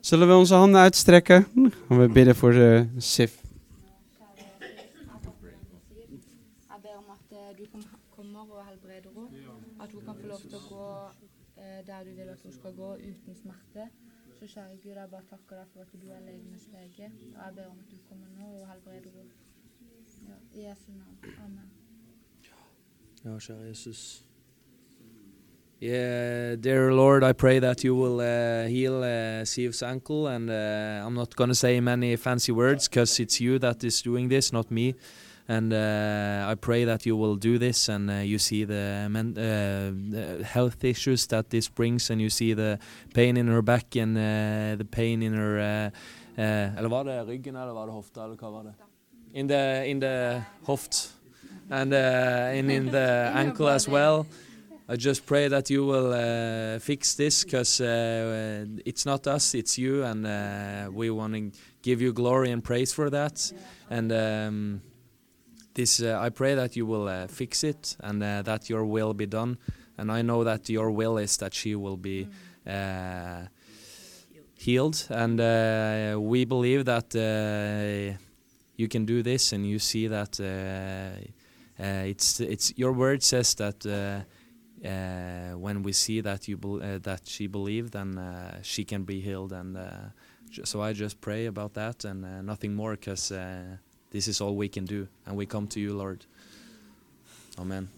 Zullen 0.00 0.28
we 0.28 0.34
onze 0.34 0.54
handen 0.54 0.80
uitstrekken? 0.80 1.46
Gaan 1.88 1.98
we 2.00 2.08
bidden 2.08 2.36
voor 2.36 2.52
de 2.52 2.86
Sif. 2.96 3.41
Der 12.04 12.10
du 12.10 12.16
vil 12.16 12.28
at 12.28 12.40
hun 12.42 12.52
skal 12.52 12.72
gå, 12.72 12.94
uten 12.94 13.34
smerte. 13.34 13.88
Så 14.38 14.46
kjære 14.46 14.76
Gud, 14.82 14.90
jeg 14.90 15.08
bare 15.10 15.22
takker 15.30 15.56
deg 15.56 15.66
for 15.72 15.80
at 15.80 15.92
du 16.02 16.08
er 16.10 16.20
legenes 16.26 16.68
lege. 16.72 17.12
Og 17.36 17.42
jeg 17.46 17.52
ber 17.54 17.66
om 17.66 17.78
at 17.78 17.90
du 17.90 17.96
kommer 18.08 18.26
nå 18.38 18.46
og 18.60 18.68
helbreder 18.72 19.10
henne. 19.16 19.30
Ja, 20.28 20.60
I 20.60 20.68
Jesu 20.68 20.90
navn. 20.90 21.36
Amen. 21.44 21.70
Ja, 23.24 23.38
kjære 23.38 23.68
Jesus. 23.68 24.24
Yeah, 25.82 26.54
dear 26.54 26.92
Lord, 26.92 27.24
I 27.24 27.32
pray 27.32 27.58
that 27.60 27.84
you 27.84 27.96
will 27.96 28.20
uh, 28.20 28.68
heal 28.68 29.02
uh, 29.02 29.44
Siv's 29.44 29.82
ankle, 29.82 30.28
and 30.28 30.48
uh, 30.50 31.06
I'm 31.06 31.14
not 31.14 31.34
going 31.36 31.50
to 31.50 31.56
say 31.56 31.80
many 31.80 32.16
fancy 32.16 32.52
words 32.52 32.88
because 32.88 33.18
it's 33.18 33.40
you 33.40 33.58
that 33.58 33.84
is 33.84 34.02
doing 34.02 34.28
this, 34.28 34.52
not 34.52 34.70
me. 34.70 34.94
And 35.52 35.72
uh, 35.72 36.52
I 36.52 36.54
pray 36.54 36.84
that 36.86 37.04
you 37.04 37.14
will 37.14 37.36
do 37.36 37.58
this, 37.58 37.88
and 37.88 38.10
uh, 38.10 38.14
you 38.24 38.38
see 38.38 38.64
the, 38.64 39.06
men- 39.10 39.36
uh, 39.36 39.92
the 40.38 40.44
health 40.44 40.82
issues 40.82 41.26
that 41.26 41.50
this 41.50 41.68
brings, 41.68 42.10
and 42.10 42.20
you 42.22 42.30
see 42.30 42.54
the 42.54 42.78
pain 43.12 43.36
in 43.36 43.48
her 43.48 43.60
back 43.60 43.94
and 43.96 44.16
uh, 44.16 44.76
the 44.78 44.86
pain 44.90 45.22
in 45.22 45.34
her 45.34 45.58
uh, 45.58 46.40
uh, 46.40 46.78
Eller 46.78 46.88
var 46.88 47.04
det 47.04 47.26
ryggen, 47.26 47.56
eller 47.56 47.72
var 47.72 47.86
det 47.86 47.92
hofta, 47.92 48.24
eller 48.24 48.36
hva 48.36 48.50
var 48.50 48.62
det? 48.62 48.74
in 49.34 49.48
the 49.48 49.86
in 49.86 50.00
the 50.00 50.42
hoft 50.66 51.12
and 51.70 51.92
uh, 51.94 52.58
in 52.58 52.70
in 52.70 52.86
the 52.86 53.30
ankle 53.34 53.68
as 53.68 53.88
well. 53.88 54.26
I 54.88 54.96
just 54.96 55.26
pray 55.26 55.48
that 55.48 55.70
you 55.70 55.86
will 55.86 56.12
uh, 56.12 56.78
fix 56.78 57.14
this 57.14 57.44
because 57.44 57.80
uh, 57.80 58.66
it's 58.84 59.06
not 59.06 59.26
us, 59.26 59.54
it's 59.54 59.78
you, 59.78 60.04
and 60.04 60.26
uh, 60.26 60.90
we 60.92 61.08
want 61.10 61.34
to 61.34 61.50
give 61.82 62.02
you 62.02 62.12
glory 62.12 62.50
and 62.50 62.62
praise 62.62 62.92
for 62.92 63.08
that. 63.10 63.52
And 63.90 64.12
um, 64.12 64.82
this, 65.74 66.00
uh, 66.00 66.18
I 66.20 66.30
pray 66.30 66.54
that 66.54 66.76
you 66.76 66.86
will 66.86 67.08
uh, 67.08 67.26
fix 67.26 67.64
it 67.64 67.96
and 68.00 68.22
uh, 68.22 68.42
that 68.42 68.68
your 68.68 68.84
will 68.84 69.14
be 69.14 69.26
done. 69.26 69.58
And 69.98 70.10
I 70.10 70.22
know 70.22 70.44
that 70.44 70.68
your 70.68 70.90
will 70.90 71.18
is 71.18 71.36
that 71.36 71.54
she 71.54 71.74
will 71.74 71.96
be 71.96 72.26
uh, 72.66 73.46
healed, 74.56 75.06
and 75.10 75.40
uh, 75.40 76.18
we 76.20 76.44
believe 76.44 76.84
that 76.84 77.14
uh, 77.14 78.16
you 78.76 78.88
can 78.88 79.04
do 79.04 79.22
this, 79.22 79.52
and 79.52 79.66
you 79.66 79.78
see 79.78 80.08
that 80.08 80.40
uh, 80.40 81.82
uh, 81.82 82.04
it's 82.06 82.40
it's 82.40 82.72
your 82.76 82.92
word 82.92 83.22
says 83.22 83.54
that. 83.56 83.84
Uh, 83.86 84.24
uh, 84.84 85.56
when 85.58 85.82
we 85.84 85.92
see 85.92 86.20
that 86.20 86.48
you 86.48 86.58
uh, 86.58 86.98
that 87.02 87.20
she 87.24 87.46
believed, 87.46 87.92
then 87.92 88.18
uh, 88.18 88.58
she 88.62 88.84
can 88.84 89.04
be 89.04 89.20
healed, 89.20 89.52
and 89.52 89.76
uh, 89.76 90.10
so 90.64 90.80
I 90.82 90.92
just 90.92 91.20
pray 91.20 91.46
about 91.46 91.74
that 91.74 92.04
and 92.04 92.24
uh, 92.24 92.42
nothing 92.42 92.74
more, 92.74 92.96
because 92.96 93.30
uh, 93.30 93.76
this 94.12 94.28
is 94.28 94.40
all 94.40 94.54
we 94.54 94.68
can 94.68 94.84
do, 94.84 95.08
and 95.26 95.36
we 95.36 95.46
come 95.46 95.66
to 95.68 95.80
you, 95.80 95.94
Lord. 95.94 96.24
Amen. 97.58 97.88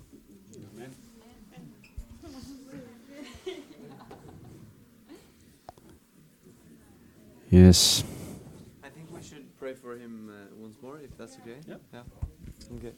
Yes. 7.51 8.03
I 8.83 8.89
think 8.89 9.09
we 9.15 9.23
should 9.23 9.45
pray 9.59 9.75
for 9.75 9.97
him 9.97 10.29
uh, 10.31 10.55
once 10.57 10.77
more, 10.83 10.99
if 10.99 11.17
that's 11.17 11.37
okay. 11.39 11.59
Yeah. 11.69 11.77
Yeah. 11.93 12.03
Okay. 12.77 12.93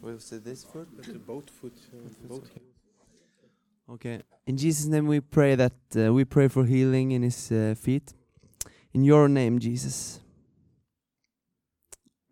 We'll 0.00 0.18
say 0.18 0.38
this 0.38 0.64
first. 0.64 0.90
Met 0.96 1.06
de 1.06 1.18
bootvoet. 1.18 1.72
eh, 1.92 2.28
boot. 2.28 2.44
Okay. 3.88 4.22
In 4.46 4.56
Jesus' 4.56 4.86
name, 4.86 5.06
we 5.06 5.20
pray 5.20 5.54
that 5.54 5.72
uh, 5.96 6.12
we 6.12 6.24
pray 6.24 6.48
for 6.48 6.64
healing 6.64 7.12
in 7.12 7.22
his 7.22 7.52
uh, 7.52 7.74
feet. 7.76 8.12
In 8.92 9.04
your 9.04 9.28
name, 9.28 9.58
Jesus. 9.60 10.18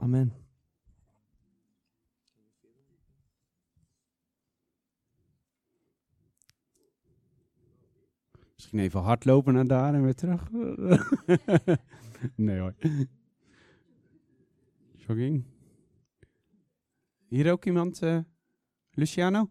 Amen. 0.00 0.32
Misschien 8.54 8.78
even 8.78 9.00
hardlopen 9.00 9.54
naar 9.54 9.66
daar 9.66 9.94
en 9.94 10.02
weer 10.02 10.14
terug. 10.14 10.50
nee 12.34 12.58
hoor. 12.58 12.74
Jogging. 14.96 15.44
Hier 17.28 17.52
ook 17.52 17.64
iemand? 17.64 18.02
eh, 18.02 18.18
Luciano? 18.90 19.48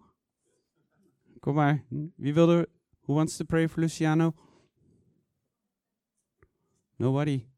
Kom 1.39 1.55
maar. 1.55 1.83
Wie 2.15 2.33
wil 2.33 2.49
er... 2.49 2.67
Who 3.01 3.13
wants 3.13 3.37
to 3.37 3.45
pray 3.45 3.69
for 3.69 3.79
Luciano? 3.79 4.33
Nobody. 6.95 7.48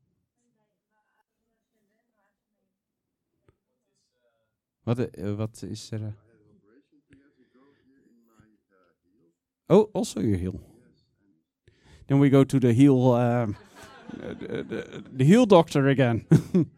Wat, 4.83 4.99
eh, 4.99 5.35
wat 5.37 5.61
is 5.61 5.91
er? 5.91 6.03
eh? 6.05 6.11
Oh, 9.69 9.89
also 9.93 10.19
your 10.21 10.37
heel. 10.37 10.59
Then 12.07 12.19
we 12.19 12.29
go 12.29 12.43
to 12.43 12.59
the 12.59 12.73
heel, 12.73 13.13
um, 13.13 13.55
the, 14.19 14.63
the, 14.67 15.03
the 15.17 15.23
heel 15.23 15.45
doctor 15.45 15.87
again. 15.87 16.25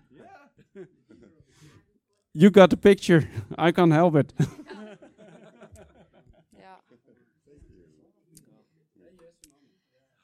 you 2.33 2.50
got 2.51 2.69
the 2.69 2.77
picture. 2.77 3.27
I 3.57 3.72
can't 3.72 3.94
help 3.94 4.16
it. 4.16 4.33
Ja. 6.59 6.77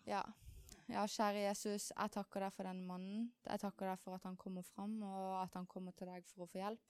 Ja. 0.06 0.24
ja, 0.88 1.06
kjære 1.08 1.42
Jesus, 1.48 1.92
jeg 1.98 2.12
takker 2.12 2.40
deg 2.46 2.54
for 2.54 2.64
den 2.66 2.86
mannen. 2.86 3.32
Jeg 3.50 3.60
takker 3.62 3.86
deg 3.92 4.00
for 4.04 4.14
at 4.18 4.24
han 4.26 4.36
kommer 4.38 4.62
fram, 4.76 5.02
og 5.04 5.42
at 5.44 5.54
han 5.54 5.66
kommer 5.66 5.92
til 5.98 6.08
deg 6.10 6.24
for 6.30 6.46
å 6.46 6.50
få 6.50 6.58
hjelp. 6.62 6.82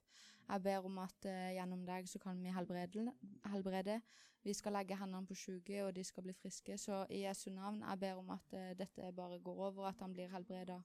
Jeg 0.50 0.64
ber 0.64 0.86
om 0.86 0.98
at 0.98 1.26
eh, 1.30 1.52
gjennom 1.54 1.84
deg 1.86 2.08
så 2.10 2.20
kan 2.20 2.40
vi 2.42 2.50
helbrede. 2.50 3.12
helbrede. 3.46 4.00
Vi 4.44 4.54
skal 4.54 4.74
legge 4.74 4.96
hendene 4.98 5.28
på 5.28 5.36
syke, 5.36 5.84
og 5.86 5.96
de 5.96 6.04
skal 6.04 6.24
bli 6.24 6.34
friske. 6.34 6.78
Så 6.78 7.06
i 7.10 7.26
Jesu 7.26 7.50
navn, 7.52 7.84
jeg 7.90 8.00
ber 8.00 8.14
om 8.14 8.30
at 8.34 8.54
eh, 8.58 8.72
dette 8.80 9.12
bare 9.16 9.40
går 9.40 9.66
over, 9.68 9.86
at 9.86 10.00
han 10.00 10.14
blir 10.14 10.28
helbreda. 10.28 10.82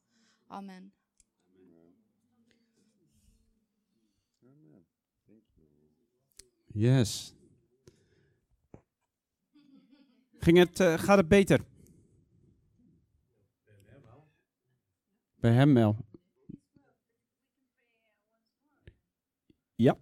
Amen. 0.51 0.93
Yes. 6.75 7.35
Ging 10.41 10.59
het, 10.59 10.81
uh, 10.81 10.99
gaat 10.99 11.17
het 11.17 11.29
beter? 11.29 11.61
Bij 15.41 15.53
hem 15.53 15.75
wel. 15.75 15.97
Ja. 19.75 19.99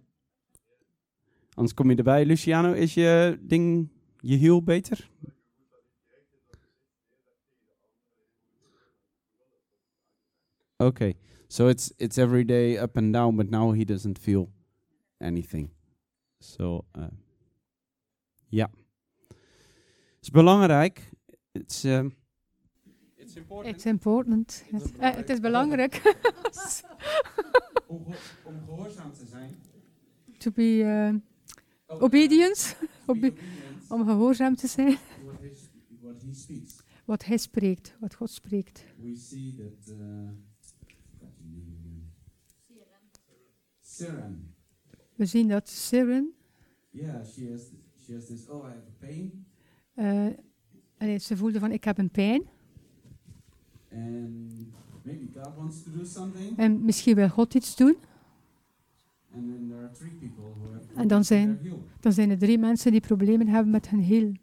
Anders 1.53 1.73
kom 1.73 1.89
je 1.89 1.95
erbij. 1.95 2.25
Luciano, 2.25 2.71
is 2.71 2.93
je 2.93 3.37
ding, 3.41 3.89
je 4.19 4.35
hiel 4.35 4.63
beter? 4.63 5.09
Okay. 10.77 11.15
So 11.47 11.67
it's 11.67 11.93
it's 11.97 12.17
every 12.17 12.45
day 12.45 12.77
up 12.77 12.97
and 12.97 13.13
down, 13.13 13.35
but 13.35 13.49
now 13.49 13.73
he 13.73 13.85
doesn't 13.85 14.19
feel 14.19 14.51
anything. 15.17 15.69
So, 16.39 16.85
uh, 16.97 17.07
ja. 18.49 18.69
Het 19.27 20.21
is 20.21 20.29
belangrijk. 20.29 21.09
It's, 21.51 21.83
um, 21.83 22.15
it's 23.35 23.41
important. 23.41 23.75
It's 23.75 23.85
important. 23.85 24.63
Yes. 24.71 24.83
Eh, 24.99 25.15
het 25.15 25.29
is 25.29 25.39
belangrijk 25.39 26.01
om, 27.87 28.05
om 28.43 28.59
gehoorzaam 28.65 29.13
te 29.13 29.25
zijn. 29.25 29.55
to 30.37 30.51
be 30.51 30.77
uh, 30.77 31.13
obedience, 32.01 32.75
be 32.79 32.87
Obe- 33.05 33.27
obedient 33.27 33.89
om 33.91 34.05
gehoorzaam 34.05 34.55
te 34.55 34.67
zijn. 34.67 34.97
what, 35.23 35.39
his, 35.41 35.69
what 36.01 36.21
he 36.21 36.33
speaks. 36.33 36.81
Wat 37.05 37.25
hij 37.25 37.37
spreekt, 37.37 37.95
wat 37.99 38.13
God 38.15 38.29
spreekt. 38.29 38.83
We 38.97 39.15
see 39.15 39.55
that. 39.55 39.95
Uh. 39.95 40.29
Siren. 43.81 44.55
We 45.15 45.25
zien 45.25 45.47
dat 45.47 45.69
Siren, 45.69 46.33
Yeah, 46.89 47.25
she 47.25 47.49
has. 47.51 47.61
She 48.05 48.13
has 48.13 48.25
this. 48.25 48.47
Oh, 48.49 48.63
I 48.65 48.67
have 48.67 48.87
a 48.87 48.93
pain, 48.99 49.45
allee, 50.97 51.17
ze 51.19 51.37
voelde 51.37 51.59
van 51.59 51.71
ik 51.71 51.83
heb 51.83 51.97
een 51.97 52.09
pijn. 52.11 52.41
and 52.41 52.41
maybe 52.41 52.51
God 52.51 52.51
wants 52.51 52.51
to 52.51 52.51
do 52.51 53.71
something. 53.71 53.82
En 56.57 56.85
misschien 56.85 57.15
wil 57.15 57.29
God 57.29 57.53
iets 57.53 57.75
doen. 57.75 57.95
And 59.33 59.47
then 59.47 59.67
there 59.67 59.81
are 59.81 59.91
three 59.91 60.11
people 60.11 60.43
who 60.43 60.71
have. 60.73 60.93
En 60.95 61.07
dan 61.07 61.23
zijn- 61.25 61.57
heel. 61.61 61.83
Dan 61.99 62.13
zijn 62.13 62.29
er 62.29 62.37
drie 62.37 62.57
mensen 62.57 62.91
die 62.91 63.01
problemen 63.01 63.47
hebben 63.47 63.71
met 63.71 63.89
hun 63.89 63.99
people. 63.99 64.39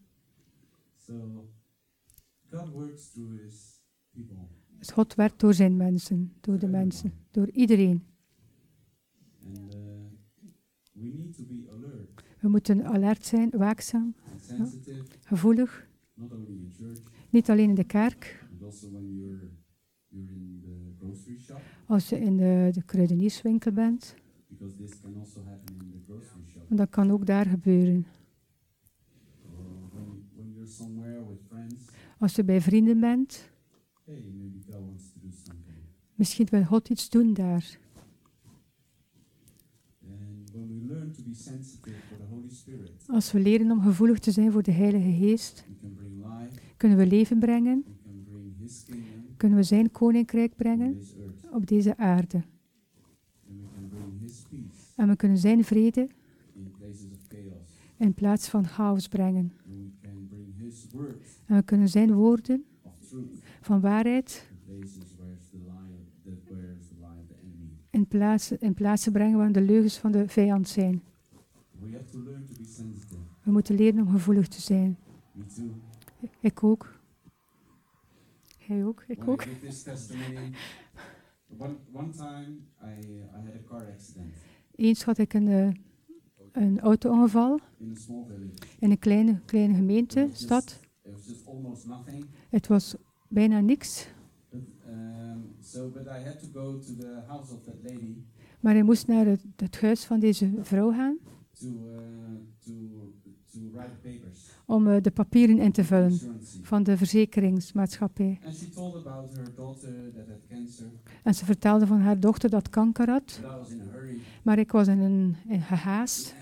Dus 4.79 4.91
God 4.91 5.15
werkt 5.15 5.41
door 5.41 5.55
zijn 5.55 5.77
mensen, 5.77 6.33
door 6.41 6.59
de 6.59 6.67
mensen, 6.69 7.13
door 7.31 7.51
iedereen. 7.51 8.05
And 9.47 9.75
uh, 9.75 9.81
we 10.93 11.09
need 11.09 11.37
to 11.37 11.43
be 11.45 11.69
alert 11.73 12.23
We 12.41 12.49
moeten 12.49 12.85
alert 12.85 13.25
zijn, 13.27 13.51
waakzaam, 13.51 14.15
gevoelig. 15.25 15.89
Niet 17.31 17.51
alleen 17.51 17.69
in 17.69 17.75
de 17.75 17.85
kerk, 17.85 18.47
also 18.71 18.91
when 18.91 19.15
you're 19.17 19.51
you're 20.09 20.33
in 20.33 20.61
the 20.63 21.05
grocery 21.05 21.39
shop, 21.39 21.61
als 21.87 22.09
je 22.09 22.19
in 22.21 22.37
de, 22.37 22.71
de 22.73 22.83
kruidenierswinkel 22.83 23.73
bent. 23.73 24.15
because 24.49 24.77
this 24.77 25.01
can 25.01 25.17
also 25.19 25.41
happen 25.45 25.77
in 25.81 25.91
the 25.91 25.99
grocery 26.07 26.45
shop. 26.47 26.63
Want 26.69 26.81
dat 26.81 26.91
kan 26.91 27.11
ook 27.11 27.27
daar 27.27 27.47
gebeuren. 27.47 28.07
Or 29.45 29.65
when, 29.93 30.29
when 30.37 30.53
you're 30.53 30.67
somewhere 30.71 31.27
with 31.29 31.41
friends, 31.49 31.85
Als 32.19 32.35
je 32.35 32.45
bij 32.45 32.61
vrienden 32.61 33.01
bent, 33.01 33.51
hey, 34.05 34.25
maybe 34.39 34.59
God 34.73 34.85
wants 34.85 35.13
to 35.13 35.19
do 35.23 35.29
something. 35.31 35.77
misschien 36.15 36.47
wil 36.51 36.65
God 36.65 36.89
iets 36.89 37.09
doen 37.11 37.35
daar. 37.35 37.79
Als 43.07 43.33
we 43.33 43.41
leren 43.41 43.71
om 43.71 43.81
gevoelig 43.81 44.19
te 44.19 44.31
zijn 44.31 44.53
voor 44.53 44.63
de 44.63 44.73
Heilige 44.73 45.13
Geest, 45.13 45.65
kunnen 46.77 46.99
we 46.99 47.07
leven 47.07 47.39
brengen, 47.39 47.85
kunnen 49.37 49.59
we 49.59 49.65
zijn 49.65 49.91
koninkrijk 49.91 50.51
on 50.51 50.57
brengen 50.57 51.03
op 51.51 51.67
deze 51.67 51.97
aarde. 51.97 52.43
En 54.97 55.09
we 55.09 55.17
kunnen 55.17 55.39
zijn 55.39 55.65
vrede 55.65 56.09
in 57.97 58.15
plaats 58.15 58.49
van 58.49 58.67
chaos 58.67 59.09
brengen. 59.09 59.53
En 61.47 61.57
we 61.57 61.63
kunnen 61.63 61.89
zijn 61.89 62.13
woorden 62.13 62.65
van 63.61 63.81
waarheid 63.81 64.49
in 67.91 68.07
plaats, 68.07 68.53
in 68.53 68.75
plaats 68.75 69.03
te 69.03 69.11
brengen 69.11 69.39
waar 69.39 69.53
de 69.53 69.61
leugens 69.61 69.99
van 69.99 70.13
de 70.13 70.29
vijand 70.29 70.69
zijn. 70.69 71.03
We 73.43 73.51
moeten 73.51 73.75
leren 73.75 74.01
om 74.01 74.11
gevoelig 74.11 74.49
te 74.49 74.61
zijn. 74.61 74.99
Ik 76.41 76.65
ook. 76.65 77.00
Hij 78.71 78.85
ook, 78.85 79.05
ik 79.07 79.29
ook. 79.29 79.43
I 79.43 79.49
give 79.49 79.67
this 79.67 79.83
testimony, 79.83 80.53
one, 81.59 81.77
one 81.93 82.11
time 82.11 82.57
I, 82.83 83.07
I 83.17 83.45
had 83.45 83.55
a 83.55 83.63
car 83.69 83.93
accident 83.93 84.33
Eens 84.75 85.03
had 85.03 85.19
ik 85.19 85.35
een, 85.35 85.49
eh, 85.49 85.71
een 86.53 86.81
auto-ongeval 86.81 87.61
in 88.79 88.91
een 88.91 88.99
kleine, 88.99 89.41
kleine 89.45 89.75
gemeente, 89.75 90.29
was 90.29 90.43
stad. 90.43 90.81
It 91.03 91.13
was 91.13 91.27
just 91.27 91.47
almost 91.47 91.87
nothing. 91.87 92.27
Het 92.49 92.67
was 92.67 92.95
bijna 93.29 93.61
niks, 93.61 94.07
But, 94.51 94.61
um, 94.89 95.55
so, 95.61 95.89
but 95.89 96.07
I 96.07 96.25
had 96.25 96.41
to 96.41 96.47
go 96.53 96.79
to 96.79 96.95
the 96.95 97.23
house 97.27 97.55
of 97.55 97.63
that 97.63 97.83
lady 97.83 98.17
maar 98.61 98.73
hij 98.73 98.83
moest 98.83 99.07
naar 99.07 99.27
het, 99.27 99.45
het 99.57 99.81
huis 99.81 100.05
van 100.05 100.21
deze 100.21 100.51
vrouw 100.61 100.93
gaan 100.93 101.19
to, 101.53 101.67
uh, 101.67 101.97
to, 102.59 102.73
to 103.53 103.59
write 103.73 103.95
papers. 104.03 104.51
Om 104.71 104.89
eh, 104.89 105.03
de 105.03 105.11
papieren 105.11 105.59
in 105.59 105.73
te 105.73 105.85
vullen 105.85 106.19
van 106.63 106.83
de 106.83 106.97
verzekeringsmaatschappij. 106.97 108.39
En 111.23 111.35
ze 111.35 111.45
vertelde 111.45 111.87
van 111.87 112.01
haar 112.01 112.21
dochter 112.21 112.51
dat 112.51 112.71
kanker 112.71 113.11
had, 113.11 113.41
maar 114.43 114.59
ik 114.59 114.73
was 114.73 114.89
in 114.89 114.99
een, 114.99 115.37
in 115.49 115.61
gehaast. 115.61 116.35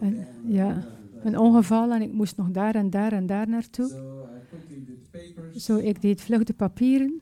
En- 0.00 0.26
ja. 0.46 0.84
Een 1.22 1.38
ongeval 1.38 1.92
en 1.92 2.02
ik 2.02 2.12
moest 2.12 2.36
nog 2.36 2.50
daar 2.50 2.74
en 2.74 2.90
daar 2.90 3.12
en 3.12 3.26
daar 3.26 3.48
naartoe. 3.48 3.88
So. 3.88 5.58
Zo, 5.58 5.76
ik 5.76 6.02
deed 6.02 6.20
vlug 6.20 6.44
de 6.44 6.52
papieren. 6.52 7.20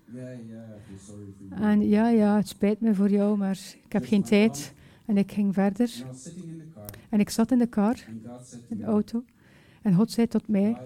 En 1.51 1.89
ja, 1.89 2.09
ja, 2.09 2.37
het 2.37 2.49
spijt 2.49 2.81
me 2.81 2.95
voor 2.95 3.11
jou, 3.11 3.37
maar 3.37 3.59
ik 3.85 3.93
heb 3.93 4.05
geen 4.05 4.23
tijd. 4.23 4.73
En 5.07 5.17
ik 5.17 5.33
ging 5.33 5.55
verder. 5.55 5.91
Car 6.75 6.85
En 7.09 7.21
ik 7.21 7.31
zat 7.31 7.51
in 7.51 7.59
de 7.59 7.69
to 7.69 7.93
in 8.69 8.77
de 8.77 8.85
auto. 8.85 9.25
En 9.83 9.95
God 9.95 10.11
zei 10.11 10.27
tot 10.27 10.49
mij, 10.49 10.77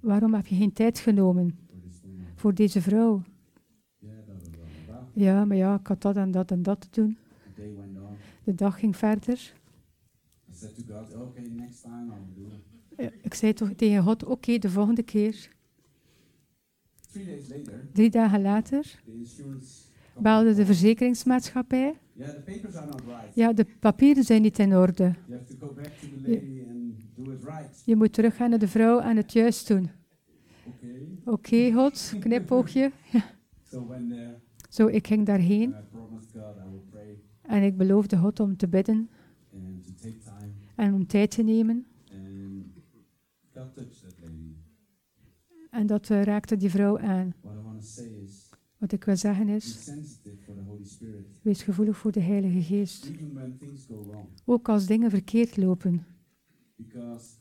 waarom 0.00 0.34
heb 0.34 0.46
je 0.46 0.56
geen 0.56 0.72
tijd 0.72 0.98
genomen 0.98 1.58
voor 2.34 2.54
deze 2.54 2.80
vrouw? 2.82 3.22
Ja, 5.12 5.44
maar 5.44 5.56
ja, 5.56 5.78
ik 5.78 5.86
had 5.86 6.02
dat 6.02 6.16
en 6.16 6.30
dat 6.30 6.50
en 6.50 6.62
dat 6.62 6.80
te 6.80 6.88
doen. 6.90 7.16
De 8.44 8.54
dag 8.54 8.78
ging 8.78 8.96
verder. 8.96 9.52
Ja, 12.96 13.10
Ik 13.22 13.34
zei 13.34 13.52
toch 13.52 13.70
tegen 13.76 14.02
God, 14.02 14.24
oké, 14.24 14.58
de 14.58 14.70
volgende 14.70 15.02
keer. 15.02 15.48
Drie 17.92 18.10
dagen 18.10 18.42
later 18.42 19.02
belde 20.18 20.54
de 20.54 20.66
verzekeringsmaatschappij. 20.66 21.98
Ja, 23.34 23.52
de 23.52 23.66
papieren 23.80 24.24
zijn 24.24 24.42
niet 24.42 24.58
in 24.58 24.76
orde. 24.76 25.14
You 26.26 26.79
Je 27.84 27.96
moet 27.96 28.12
teruggaan 28.12 28.50
naar 28.50 28.58
de 28.58 28.68
vrouw 28.68 29.00
en 29.00 29.16
het 29.16 29.32
juist 29.32 29.68
doen. 29.68 29.90
Okay. 30.64 31.18
Oké, 31.24 31.72
God, 31.72 32.14
knipoogje. 32.20 32.90
So 33.70 33.86
there, 33.86 34.40
Zo, 34.68 34.86
ik 34.86 35.06
ging 35.06 35.26
daarheen 35.26 35.74
en 37.42 37.62
ik 37.62 37.76
beloofde 37.76 38.16
God 38.16 38.40
om 38.40 38.56
te 38.56 38.68
bidden 38.68 39.10
en 40.74 40.94
om 40.94 41.06
tijd 41.06 41.30
te 41.30 41.42
nemen. 41.42 41.86
En 45.70 45.86
dat 45.86 46.10
eh, 46.10 46.22
raakte 46.22 46.56
die 46.56 46.70
vrouw 46.70 46.98
aan. 46.98 47.34
Wat 48.78 48.92
ik 48.92 49.04
wil 49.04 49.16
zeggen 49.16 49.48
is, 49.48 49.90
wees 51.42 51.62
gevoelig 51.62 51.96
voor 51.96 52.12
de 52.12 52.20
Heilige 52.20 52.62
Geest. 52.62 53.10
Ook 54.44 54.68
als 54.68 54.86
dingen 54.86 55.10
verkeerd 55.10 55.56
lopen. 55.56 56.06
Because 56.86 57.36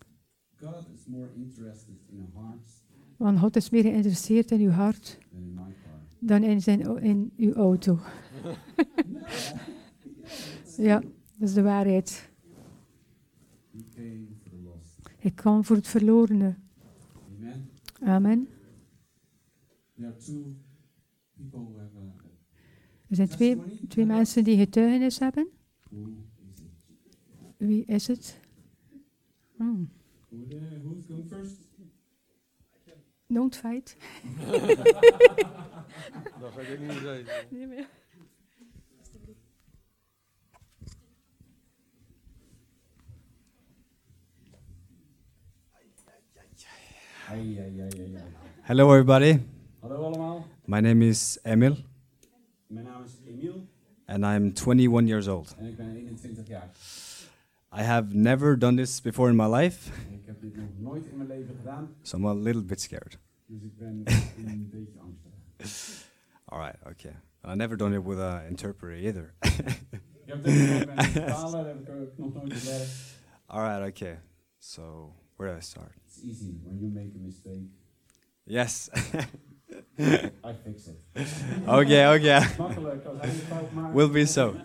God 0.59 0.85
is 0.95 1.05
more 1.07 1.27
interested 1.35 1.95
in 2.11 2.19
our 2.19 2.43
hearts 2.45 2.83
Want 3.17 3.39
God 3.39 3.55
is 3.55 3.69
meer 3.69 3.83
geïnteresseerd 3.83 4.51
in 4.51 4.59
uw 4.61 4.69
hart 4.69 5.17
than 5.31 5.41
in 5.41 5.53
my 5.53 5.61
car. 5.83 5.99
dan 6.19 6.43
in, 6.43 6.61
zijn, 6.61 7.01
in 7.01 7.31
uw 7.37 7.53
auto. 7.53 7.99
Ja, 10.77 10.99
dat 11.37 11.49
is 11.49 11.53
de 11.53 11.61
waarheid. 11.61 12.29
He 13.71 13.83
came 13.95 14.27
for 14.41 14.49
the 14.49 14.55
lost. 14.63 14.99
Ik 15.19 15.35
kwam 15.35 15.63
voor 15.65 15.75
het 15.75 15.87
verlorene. 15.87 16.55
Amen. 17.37 17.69
Amen. 18.01 18.47
There 19.95 20.07
are 20.07 20.17
two 20.17 20.55
people 21.37 21.59
who 21.59 21.77
have 21.77 21.97
a 21.97 22.13
Er 23.07 23.15
zijn 23.15 23.27
twee, 23.27 23.55
testimony. 23.55 23.87
twee 23.87 24.05
mensen 24.05 24.43
die 24.43 24.57
getuigenis 24.57 25.19
hebben. 25.19 25.47
Who 25.89 26.07
is 26.53 26.59
it? 26.59 27.57
Wie 27.57 27.85
is 27.85 28.07
het? 28.07 28.39
Hmm. 29.59 29.83
Who 30.31 30.45
the, 30.47 30.55
who's 30.83 31.05
going 31.07 31.27
first? 31.29 31.57
Don't 33.27 33.55
fight. 33.55 33.95
Dat 36.39 36.51
ga 36.53 36.61
ik 36.61 36.79
niet 36.79 36.91
zeggen. 36.91 37.25
Nee, 37.49 37.67
maar- 37.67 37.87
Hello, 48.63 48.89
everybody. 48.93 49.39
Hallo 49.81 50.03
allemaal. 50.05 50.45
My 50.65 50.79
name 50.81 51.05
is 51.07 51.37
Emil, 51.43 51.75
Mijn 52.67 52.85
naam 52.85 53.03
is 53.03 53.11
Emiel 53.27 53.65
and 54.05 54.23
I'm 54.23 54.53
21 54.53 55.07
years 55.07 55.27
old. 55.27 55.55
en 55.57 55.65
ik 55.65 55.75
ben 55.77 55.95
21 55.95 56.47
jaar. 56.47 56.69
I 57.71 57.83
have 57.83 58.13
never 58.15 58.57
done 58.57 58.75
this 58.77 58.99
before 59.01 59.29
in 59.29 59.35
my 59.35 59.45
life, 59.47 59.91
Ik 60.11 60.25
heb 60.25 60.41
dit 60.41 60.55
nog 60.55 60.69
nooit 60.77 61.05
in 61.05 61.17
mijn 61.17 61.29
leven 61.29 61.55
gedaan, 61.55 61.95
so 62.01 62.17
I'm 62.17 62.25
a 62.25 62.33
little 62.33 62.63
bit 62.63 62.81
scared. 62.81 63.19
dus 63.45 63.63
ik 63.63 63.77
ben 63.77 64.03
een 64.45 64.69
beetje 64.71 64.99
angstig. 64.99 66.07
All 66.45 66.59
right, 66.59 66.77
okay. 66.87 67.15
I 67.45 67.55
never 67.55 67.77
done 67.77 67.95
it 67.95 68.03
with 68.03 68.19
an 68.19 68.45
interpreter 68.47 68.97
either. 69.05 69.33
Ik 70.29 70.35
heb 70.35 70.43
dit 70.43 70.85
met 70.95 71.05
vertalen, 71.11 71.65
dat 71.85 71.97
heb 71.97 72.07
ik 72.07 72.17
nog 72.17 72.33
nooit 72.33 72.53
gewerkt. 72.53 72.89
All 73.45 73.61
right, 73.63 73.89
okay. 73.89 74.19
So 74.57 75.13
where 75.35 75.51
do 75.51 75.57
I 75.57 75.61
start? 75.61 75.91
It's 76.05 76.21
easy 76.23 76.59
when 76.63 76.77
you 76.79 76.91
make 76.91 77.11
a 77.15 77.19
mistake. 77.19 77.69
Yes. 78.43 78.89
I 80.43 80.53
fix 80.63 80.87
it. 80.87 80.99
okay, 81.67 82.15
okay. 82.17 82.55
Makkelijk, 82.57 83.05
als 83.05 83.17
hij 83.19 83.29
fout 83.29 83.71
maakt. 83.71 83.93
Will 83.95 84.09
be 84.09 84.25
so. 84.25 84.55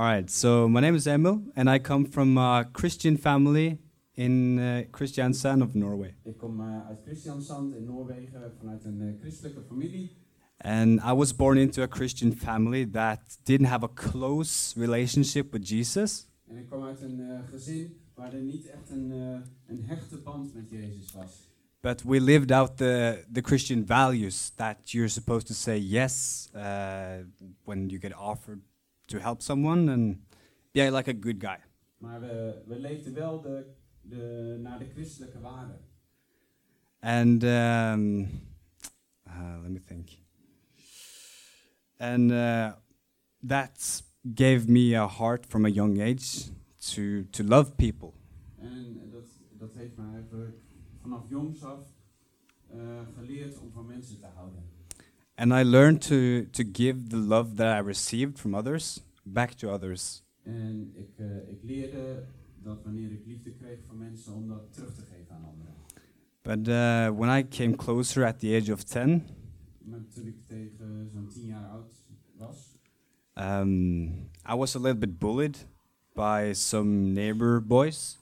All 0.00 0.06
right. 0.06 0.30
So 0.30 0.66
my 0.66 0.80
name 0.80 0.94
is 0.94 1.06
Emil, 1.06 1.42
and 1.54 1.68
I 1.68 1.78
come 1.78 2.06
from 2.06 2.38
a 2.38 2.64
Christian 2.72 3.18
family 3.18 3.76
in 4.14 4.58
uh, 4.58 4.84
Kristiansand 4.90 5.62
of 5.62 5.74
Norway. 5.74 6.14
Ik 6.24 6.38
kom 6.38 6.60
eh, 6.60 6.86
uit 6.88 7.00
Christiansand 7.04 7.74
in 7.74 7.84
Noorwegen 7.84 8.52
vanuit 8.58 8.84
een 8.84 9.00
eh, 9.00 9.20
christelijke 9.20 9.62
familie. 9.68 10.10
And 10.56 11.00
I 11.00 11.12
was 11.12 11.36
born 11.36 11.58
into 11.58 11.82
a 11.82 11.86
Christian 11.86 12.32
family 12.32 12.86
that 12.86 13.38
didn't 13.42 13.66
have 13.66 13.84
a 13.84 13.90
close 13.94 14.80
relationship 14.80 15.52
with 15.52 15.68
Jesus. 15.68 16.28
En 16.46 16.56
ik 16.56 16.66
kwam 16.66 16.84
uit 16.84 17.02
een 17.02 17.20
eh, 17.20 17.48
gezin 17.50 17.96
waar 18.14 18.32
er 18.32 18.42
niet 18.42 18.66
echt 18.66 18.90
een, 18.90 19.12
eh, 19.12 19.40
een 19.66 19.84
hechte 19.84 20.16
band 20.16 20.54
met 20.54 20.70
Jezus 20.70 21.12
was. 21.12 21.48
But 21.80 22.02
we 22.02 22.20
lived 22.20 22.50
out 22.50 22.76
the, 22.76 23.24
the 23.32 23.40
Christian 23.40 23.86
values 23.86 24.50
that 24.56 24.90
you're 24.90 25.10
supposed 25.10 25.46
to 25.46 25.54
say 25.54 25.78
yes 25.78 26.48
uh, 26.54 26.62
when 27.64 27.88
you 27.88 28.00
get 28.00 28.14
offered 28.14 28.60
to 29.10 29.18
help 29.18 29.42
someone 29.42 29.92
and 29.92 30.16
be 30.72 30.90
like 30.90 31.08
a 31.08 31.12
good 31.12 31.40
guy. 31.40 31.58
Maar 31.98 32.20
we, 32.20 32.62
we 32.66 32.78
leefden 32.78 33.14
wel 33.14 33.40
de, 33.40 33.66
de, 34.00 34.56
naar 34.62 34.78
de 34.78 34.88
christelijke 34.88 35.40
waarden. 35.40 35.78
And 37.00 37.44
um, 37.44 38.20
uh, 39.26 39.58
let 39.62 39.70
me 39.70 39.80
think. 39.80 40.08
And 41.98 42.30
uh, 42.30 42.72
that 43.42 44.02
gave 44.34 44.68
me 44.68 44.94
a 44.94 45.08
heart 45.08 45.46
from 45.46 45.64
a 45.64 45.68
young 45.68 46.00
age 46.00 46.50
to, 46.94 47.24
to 47.30 47.42
love 47.44 47.72
people. 47.76 48.12
En 48.58 49.10
dat, 49.10 49.26
dat 49.58 49.74
heeft 49.74 49.96
mij 49.96 50.24
vanaf 51.00 51.28
jongs 51.28 51.62
af 51.64 51.80
eh, 52.68 52.78
geleerd 53.14 53.58
om 53.58 53.72
van 53.72 53.86
mensen 53.86 54.18
te 54.18 54.26
houden. 54.26 54.69
And 55.40 55.54
I 55.54 55.62
learned 55.62 56.02
to, 56.02 56.44
to 56.52 56.62
give 56.62 57.08
the 57.08 57.16
love 57.16 57.56
that 57.56 57.68
I 57.68 57.78
received 57.78 58.38
from 58.38 58.54
others 58.54 59.00
back 59.24 59.54
to 59.54 59.70
others. 59.70 60.22
En 60.42 60.92
ik, 60.94 61.08
eh, 61.16 61.48
ik 61.48 61.58
leerde 61.62 62.24
dat 62.62 62.82
wanneer 62.84 63.12
ik 63.12 63.26
liefde 63.26 63.50
kreeg 63.50 63.78
van 63.86 63.98
mensen, 63.98 64.34
om 64.34 64.48
dat 64.48 64.72
terug 64.72 64.94
te 64.94 65.02
geven 65.02 65.34
aan 65.34 65.44
anderen. 65.44 65.74
But 66.42 66.68
uh, 66.68 67.18
when 67.18 67.38
I 67.38 67.48
came 67.48 67.76
closer 67.76 68.24
at 68.26 68.38
the 68.38 68.56
age 68.56 68.72
of 68.72 68.82
10, 68.82 69.22
Maar 69.84 70.00
toen 70.14 70.26
ik 70.26 70.36
tegen 70.46 71.08
zo'n 71.12 71.28
tien 71.28 71.46
jaar 71.46 71.68
oud 71.68 71.92
was, 72.36 72.76
um, 73.34 74.02
I 74.48 74.54
was 74.56 74.76
a 74.76 74.78
little 74.78 74.98
bit 74.98 75.18
bullied 75.18 75.66
by 76.14 76.52
some 76.54 77.12
neighbor 77.12 77.66
boys. 77.66 78.18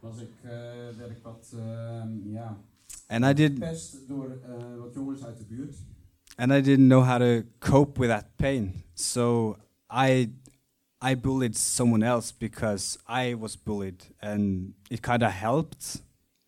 was 0.00 0.20
ik, 0.20 0.30
eh, 0.42 0.50
werd 0.98 1.10
ik 1.10 1.22
wat, 1.22 1.52
ehm, 1.56 2.30
ja, 2.32 2.58
And 3.06 3.24
I 3.24 3.32
did 3.32 3.60
door 4.06 4.38
wat 4.78 4.94
jongens 4.94 5.24
uit 5.24 5.38
de 5.38 5.44
buurt. 5.44 5.76
And 6.38 6.52
I 6.52 6.60
didn't 6.60 6.88
know 6.88 7.02
how 7.02 7.18
to 7.18 7.44
cope 7.60 7.98
with 7.98 8.10
that 8.10 8.36
pain. 8.36 8.84
So 8.94 9.56
I 9.90 10.30
I 11.00 11.14
bullied 11.14 11.56
someone 11.56 12.02
else 12.02 12.32
because 12.32 12.98
I 13.06 13.34
was 13.34 13.56
bullied, 13.56 14.04
and 14.20 14.74
it 14.90 15.02
kind 15.02 15.22
of 15.22 15.32
helped. 15.32 16.02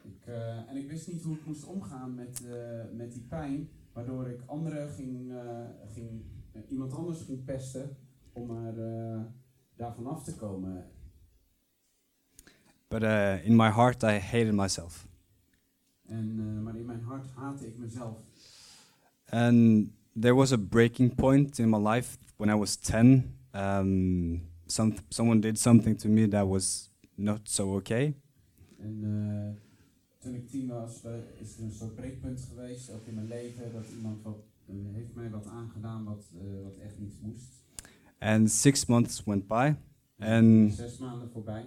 Ik, 0.04 0.26
eh, 0.26 0.70
en 0.70 0.76
ik 0.76 0.90
wist 0.90 1.08
niet 1.08 1.22
hoe 1.22 1.34
ik 1.34 1.46
moest 1.46 1.64
omgaan 1.64 2.14
met, 2.14 2.42
eh, 2.46 2.96
met 2.96 3.12
die 3.12 3.22
pijn, 3.22 3.68
waardoor 3.92 4.28
ik 4.28 4.40
anderen 4.46 4.90
ging, 4.90 5.32
eh, 5.32 5.92
ging 5.92 6.22
iemand 6.68 6.92
anders 6.92 7.22
ging 7.22 7.44
pesten 7.44 7.96
om 8.32 8.50
er 8.50 8.74
daarvan 9.76 10.06
af 10.06 10.24
te 10.24 10.34
komen. 10.34 10.84
But 12.88 13.02
uh, 13.02 13.46
in 13.46 13.56
my 13.56 13.70
heart, 13.70 14.02
I 14.02 14.18
hated 14.18 14.54
myself. 14.54 15.06
En, 16.06 16.62
maar 16.62 16.76
in 16.76 16.86
mijn 16.86 17.02
hart 17.02 17.30
haatte 17.30 17.66
ik 17.66 17.78
mezelf. 17.78 18.16
And 19.32 19.88
there 20.20 20.34
was 20.34 20.52
a 20.52 20.58
breaking 20.58 21.14
point 21.14 21.58
in 21.58 21.68
my 21.68 21.78
life 21.94 22.16
when 22.36 22.50
I 22.50 22.54
was 22.54 22.76
10. 22.76 23.36
Um, 23.54 24.40
some, 24.66 24.94
someone 25.08 25.40
did 25.40 25.58
something 25.58 25.96
to 25.98 26.08
me 26.08 26.28
that 26.28 26.46
was 26.46 26.90
not 27.16 27.40
so 27.48 27.74
okay. 27.76 28.14
En 28.78 29.00
eh, 29.04 29.62
toen 30.18 30.34
ik 30.34 30.48
tien 30.48 30.66
was, 30.68 31.04
eh, 31.04 31.12
is 31.40 31.56
er 31.58 31.64
een 31.64 31.72
soort 31.72 31.94
breekpunt 31.94 32.40
geweest, 32.40 32.90
ook 32.90 33.06
in 33.06 33.14
mijn 33.14 33.26
leven, 33.28 33.72
dat 33.72 33.84
iemand 33.96 34.22
wat, 34.22 34.38
eh, 34.66 34.74
heeft 34.92 35.14
mij 35.14 35.30
wat 35.30 35.46
aangedaan 35.46 36.04
wat, 36.04 36.24
eh, 36.34 36.62
wat 36.62 36.76
echt 36.76 36.98
niet 36.98 37.22
moest. 37.22 37.62
And 38.18 38.50
six 38.50 38.86
months 38.86 39.24
went 39.24 39.46
by, 39.46 39.74
En- 40.16 40.70
zes 40.72 40.98
maanden 40.98 41.30
voorbij. 41.30 41.64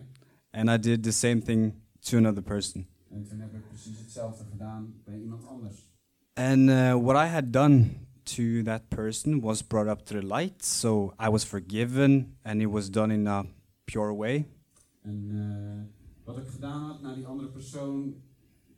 and 0.51 0.69
I 0.69 0.77
did 0.79 1.03
the 1.03 1.11
same 1.11 1.41
thing 1.41 1.73
to 1.99 2.17
another 2.17 2.43
person. 2.43 2.85
En 3.09 3.23
toen 3.27 3.39
heb 3.39 3.53
ik 3.53 3.67
precies 3.67 3.99
hetzelfde 3.99 4.43
gedaan 4.51 4.93
bij 5.03 5.19
iemand 5.19 5.45
anders. 5.45 5.91
And 6.35 6.69
uh, 6.69 6.93
what 6.95 7.15
I 7.15 7.27
had 7.27 7.51
done 7.51 8.07
to 8.25 8.63
that 8.63 8.89
person 8.89 9.41
was 9.41 9.61
brought 9.61 9.87
up 9.87 10.05
to 10.05 10.13
the 10.15 10.21
light, 10.21 10.63
so 10.63 11.13
I 11.19 11.29
was 11.29 11.43
forgiven, 11.43 12.37
and 12.43 12.61
it 12.61 12.71
was 12.71 12.89
done 12.89 13.11
in 13.11 13.27
a 13.27 13.45
pure 13.85 14.13
way. 14.13 14.45
En 15.01 15.29
eh, 15.31 16.25
wat 16.25 16.37
ik 16.37 16.47
gedaan 16.47 16.81
had 16.81 17.01
naar 17.01 17.15
die 17.15 17.25
andere 17.25 17.49
persoon, 17.49 18.15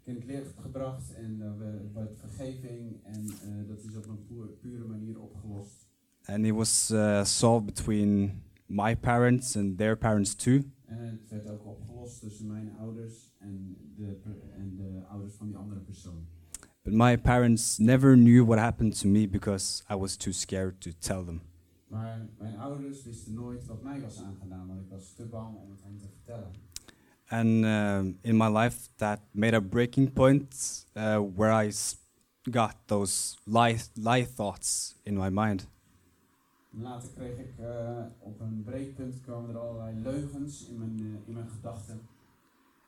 in 0.04 0.16
het 0.16 0.26
licht 0.26 0.54
gebracht 0.62 1.14
en 1.14 1.40
uh, 1.40 1.94
werd 1.94 2.18
vergeving 2.20 3.04
en 3.04 3.26
eh, 3.26 3.68
dat 3.68 3.84
is 3.84 3.96
op 3.96 4.08
een 4.08 4.26
poer- 4.26 4.58
pure 4.62 4.86
manier 4.86 5.20
opgelost. 5.20 5.88
And 6.26 6.46
it 6.46 6.54
was 6.54 6.92
uh, 6.92 7.24
solved 7.24 7.66
between 7.66 8.42
my 8.66 8.96
parents 8.96 9.56
and 9.56 9.78
their 9.78 9.98
parents 9.98 10.36
too. 10.36 10.62
En 10.86 10.98
het 10.98 11.30
werd 11.30 11.50
ook 11.50 11.66
opgelost 11.66 12.20
tussen 12.20 12.48
mijn 12.48 12.76
ouders 12.78 13.34
en 13.40 13.78
de, 13.96 14.18
en 14.58 14.76
de 14.76 15.04
ouders 15.08 15.34
van 15.34 15.48
die 15.48 15.58
andere 15.58 15.80
persoon. 15.80 16.26
But 16.86 16.94
my 16.94 17.16
parents 17.16 17.80
never 17.80 18.16
knew 18.16 18.46
what 18.46 18.60
happened 18.60 18.94
to 19.02 19.08
me 19.08 19.26
because 19.26 19.84
I 19.90 19.96
was 19.96 20.16
too 20.16 20.32
scared 20.32 20.80
to 20.82 20.92
tell 20.94 21.24
them. 21.24 21.42
Maar 21.88 22.28
mijn 22.38 22.58
ouders 22.58 23.04
wisten 23.04 23.34
nooit 23.34 23.66
wat 23.66 23.84
mij 23.84 24.02
was 24.02 24.22
aangedaan, 24.22 24.68
want 24.68 24.80
ik 24.80 24.90
was 24.90 25.14
te 25.16 25.26
bang 25.26 25.56
om 25.56 25.72
het 25.72 25.82
hen 25.84 25.98
te 25.98 26.08
vertellen. 26.08 26.52
And 27.28 27.66
um, 27.66 28.18
in 28.22 28.38
my 28.38 28.48
life, 28.48 28.90
that 28.98 29.20
made 29.32 29.56
a 29.56 29.62
breaking 29.62 30.14
point 30.14 30.86
uh, 30.96 31.18
where 31.36 31.66
I 31.66 31.72
got 32.52 32.76
those 32.86 33.38
lie, 33.46 33.80
lie 33.96 34.26
thoughts 34.36 34.96
in 35.04 35.18
my 35.18 35.30
mind. 35.30 35.68
Later 36.70 37.10
kreeg 37.16 37.38
ik 37.38 37.60
eh, 37.60 38.06
op 38.20 38.40
een 38.40 38.64
breekpunt 38.66 39.22
kwamen 39.22 39.50
er 39.50 39.58
allerlei 39.58 39.96
leugens 40.04 40.68
in 40.68 40.78
mijn, 40.78 41.00
eh, 41.00 41.28
in 41.28 41.34
mijn 41.34 41.50
gedachten. 41.50 42.00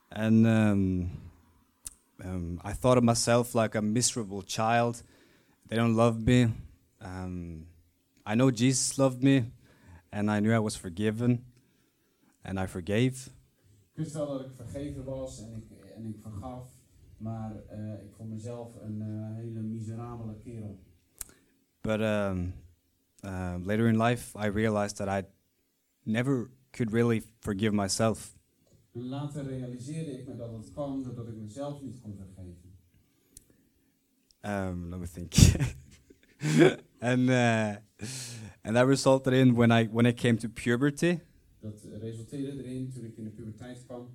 And 0.10 0.46
um, 0.46 1.10
um, 2.24 2.60
I 2.64 2.74
thought 2.74 2.98
of 2.98 3.04
myself 3.04 3.56
like 3.56 3.76
a 3.76 3.82
miserable 3.82 4.42
child. 4.42 5.04
They 5.68 5.76
don't 5.76 5.96
love 5.96 6.26
me. 6.26 6.54
Um, 7.02 7.68
I 8.26 8.36
know 8.36 8.52
Jesus 8.52 8.98
loved 8.98 9.24
me, 9.24 9.52
and 10.12 10.30
I 10.30 10.40
knew 10.40 10.54
I 10.54 10.60
was 10.60 10.76
forgiven, 10.76 11.46
and 12.44 12.60
I 12.60 12.66
forgave. 12.66 13.30
Ik 13.94 14.04
wist 14.04 14.14
wel 14.14 14.28
dat 14.28 14.42
ik 14.42 14.52
vergeven 14.56 15.04
was 15.04 15.40
en 15.40 15.56
ik, 15.56 15.86
en 15.96 16.06
ik 16.06 16.16
vergaf, 16.22 16.68
maar 17.18 17.56
eh, 17.70 18.04
ik 18.04 18.14
vond 18.16 18.30
mezelf 18.30 18.76
een 18.82 19.02
eh, 19.02 19.36
hele 19.36 19.62
miserabele 19.62 20.36
kerel. 20.44 20.80
But 21.82 22.02
um, 22.02 22.54
uh, 23.24 23.56
later 23.64 23.88
in 23.88 23.98
life, 23.98 24.36
I 24.36 24.48
realized 24.48 24.98
that 24.98 25.08
I 25.08 25.28
never 26.04 26.50
could 26.72 26.92
really 26.92 27.24
forgive 27.40 27.74
myself. 27.74 28.37
En 28.98 29.08
later 29.08 29.44
realiseerde 29.48 30.12
ik 30.12 30.28
me 30.28 30.36
dat 30.36 30.52
het 30.52 30.72
kwam 30.72 31.04
doordat 31.04 31.28
ik 31.28 31.36
mezelf 31.36 31.82
niet 31.82 32.00
kon 32.02 32.16
vergeven. 32.16 32.76
Um, 34.42 34.90
let 34.90 35.00
me 35.00 35.08
think. 35.08 35.34
and 37.12 37.30
uh, 37.30 37.76
and 38.64 38.76
that 38.76 38.88
resulted 38.88 39.34
in 39.34 39.56
when 39.56 39.72
I 39.72 39.88
when 39.92 40.06
I 40.06 40.14
came 40.14 40.38
to 40.38 40.48
puberty, 40.50 41.20
Dat 41.60 41.84
resulteerde 42.00 42.64
erin 42.64 42.90
toen 42.94 43.04
ik 43.06 43.18
in 43.18 43.24
de 43.24 43.30
puberteit 43.30 43.86
kwam. 43.86 44.10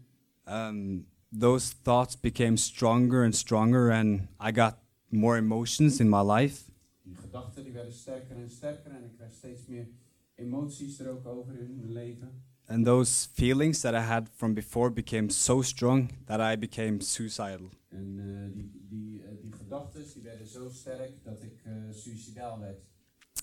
um, 0.49 1.07
those 1.39 1.75
thoughts 1.83 2.21
became 2.21 2.57
stronger 2.57 3.25
and 3.25 3.35
stronger, 3.37 3.91
and 3.91 4.21
I 4.41 4.53
got 4.53 4.75
more 5.09 5.37
emotions 5.39 6.01
in 6.01 6.09
my 6.09 6.23
life. 6.23 6.71
Die 7.03 7.15
gedachten 7.17 7.63
die 7.63 7.73
werden 7.73 7.93
sterker 7.93 8.37
en 8.37 8.51
sterker 8.51 8.91
en 8.91 9.05
ik 9.05 9.13
kreeg 9.17 9.33
steeds 9.33 9.67
meer 9.67 9.89
emoties 10.35 10.99
er 10.99 11.11
ook 11.11 11.27
over 11.27 11.59
in 11.59 11.77
mijn 11.77 11.93
leven. 11.93 12.43
And 12.67 12.85
those 12.85 13.29
feelings 13.33 13.81
that 13.81 13.95
I 13.95 14.01
had 14.01 14.29
from 14.37 14.55
before 14.55 14.91
became 14.91 15.31
so 15.31 15.63
strong 15.63 16.11
that 16.27 16.41
I 16.41 16.59
became 16.59 17.01
suicidal. 17.01 17.71
En 17.89 18.19
eh, 18.19 18.55
die, 18.55 18.71
die, 18.89 19.23
eh, 19.23 19.29
die 19.43 19.53
gedachten 19.53 20.05
die 20.15 20.23
werden 20.23 20.47
zo 20.47 20.69
sterk 20.71 21.25
dat 21.25 21.43
ik 21.43 21.61
eh 21.65 21.73
suicidaal 21.91 22.59
werd. 22.59 22.81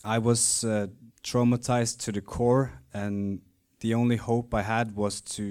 I 0.05 0.19
was 0.19 0.63
uh, 0.63 0.83
traumatized 1.21 2.03
to 2.03 2.11
the 2.11 2.21
core, 2.21 2.69
and 2.91 3.41
the 3.77 3.95
only 3.95 4.17
hope 4.17 4.57
I 4.57 4.61
had 4.61 4.93
was 4.93 5.21
to 5.21 5.43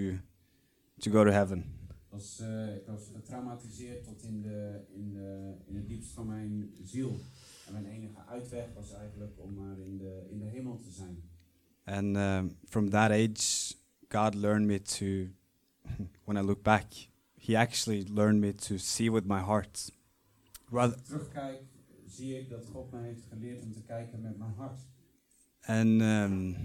to 0.99 1.11
go 1.11 1.25
to 1.25 1.31
heaven. 1.31 1.65
Was, 2.09 2.41
eh, 2.41 2.75
ik 2.75 2.87
was 2.87 3.11
getraumatiseerd 3.15 4.05
tot 4.05 4.23
in, 4.23 4.43
de, 4.43 4.81
in, 4.95 5.13
de, 5.13 5.55
in 5.67 5.77
het 5.77 5.89
diepst 5.89 6.11
van 6.11 6.27
mijn 6.27 6.71
ziel. 6.83 7.21
En 7.67 7.73
mijn 7.73 7.87
enige 7.87 8.27
uitweg 8.27 8.67
was 8.75 8.93
eigenlijk 8.93 9.33
om 9.37 9.55
maar 9.55 9.79
in 9.79 9.99
de, 9.99 10.27
in 10.31 10.39
de 10.39 10.45
hemel 10.45 10.77
te 10.77 10.91
zijn. 10.91 11.23
And 11.91 12.17
um, 12.17 12.57
from 12.69 12.91
that 12.91 13.11
age, 13.11 13.75
God 14.09 14.35
learned 14.35 14.67
me 14.67 14.79
to, 14.79 15.29
when 16.27 16.37
I 16.37 16.41
look 16.43 16.63
back, 16.63 16.85
He 17.35 17.57
actually 17.57 18.05
learned 18.05 18.41
me 18.41 18.53
to 18.53 18.79
see 18.79 19.11
with 19.11 19.25
my 19.27 19.41
heart. 19.41 19.91
Rather, 20.71 20.97
terugkijk, 21.03 21.63
zie 22.07 22.39
ik 22.39 22.49
dat 22.51 22.67
God 22.73 22.91
mij 22.93 23.03
heeft 23.03 23.23
geleerd 23.33 23.63
om 23.63 23.73
te 23.73 23.83
kijken 23.83 24.21
met 24.21 24.39
mijn 24.39 24.53
hart. 24.57 24.81
and 25.67 26.03
um, 26.03 26.57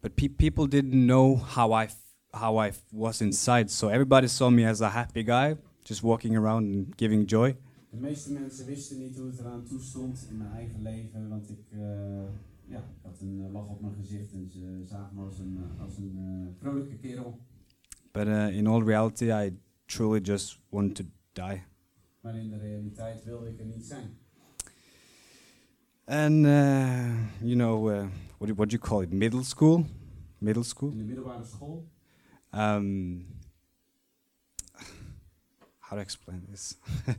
but 0.00 0.14
pe- 0.14 0.28
people 0.36 0.68
didn't 0.68 1.06
know 1.06 1.36
how 1.36 1.72
I 1.82 1.84
f- 1.86 2.04
how 2.30 2.58
I 2.66 2.68
f- 2.70 2.82
was 2.90 3.20
inside. 3.20 3.70
So 3.70 3.88
everybody 3.88 4.26
saw 4.28 4.50
me 4.50 4.68
as 4.68 4.80
a 4.80 4.88
happy 4.88 5.22
guy, 5.24 5.56
just 5.84 6.02
walking 6.02 6.36
around 6.36 6.74
and 6.74 6.92
giving 6.96 7.24
joy. 7.30 7.56
De 7.90 7.96
meeste 7.96 8.32
mensen 8.32 8.66
wisten 8.66 8.98
niet 8.98 9.16
hoe 9.16 9.26
het 9.26 9.38
eraan 9.38 9.64
toe 9.64 9.80
stond 9.80 10.26
in 10.30 10.36
mijn 10.36 10.50
eigen 10.52 10.82
leven, 10.82 11.28
want 11.28 11.50
ik, 11.50 11.58
eh, 11.70 11.78
ja, 12.66 12.78
ik 12.78 13.02
had 13.02 13.20
een 13.20 13.44
eh, 13.44 13.52
lach 13.52 13.68
op 13.68 13.80
mijn 13.80 13.94
gezicht 13.94 14.32
en 14.32 14.50
ze 14.50 14.82
zagen 14.84 15.16
me 15.16 15.24
als 15.24 15.38
een, 15.38 15.56
eh, 15.56 15.80
als 15.80 15.96
een 15.96 16.16
eh, 16.16 16.60
vrolijke 16.60 16.96
kerel. 16.96 17.38
But 18.12 18.26
uh, 18.26 18.56
in 18.56 18.66
all 18.66 18.82
reality, 18.82 19.24
I 19.24 19.58
truly 19.84 20.20
just 20.20 20.60
wanted 20.68 20.94
to 20.96 21.04
die. 21.32 21.62
Maar 22.20 22.36
in 22.36 22.48
de 22.48 22.58
realiteit 22.58 23.24
wilde 23.24 23.48
ik 23.48 23.58
er 23.58 23.66
niet 23.66 23.84
zijn. 23.84 24.16
And 26.04 26.44
you 27.40 27.54
know, 27.54 27.90
uh, 27.90 28.06
what 28.38 28.48
do, 28.48 28.54
what 28.54 28.70
do 28.70 28.76
you 28.76 28.78
call 28.78 29.02
it? 29.02 29.12
Middle 29.12 29.42
school, 29.42 29.86
middle 30.38 30.62
school. 30.62 30.90
In 30.90 30.98
de 30.98 31.04
middelbare 31.04 31.44
school 31.44 31.86
Um, 32.54 33.24
how 35.78 35.96
to 35.96 36.02
explain 36.02 36.42
this? 36.50 36.76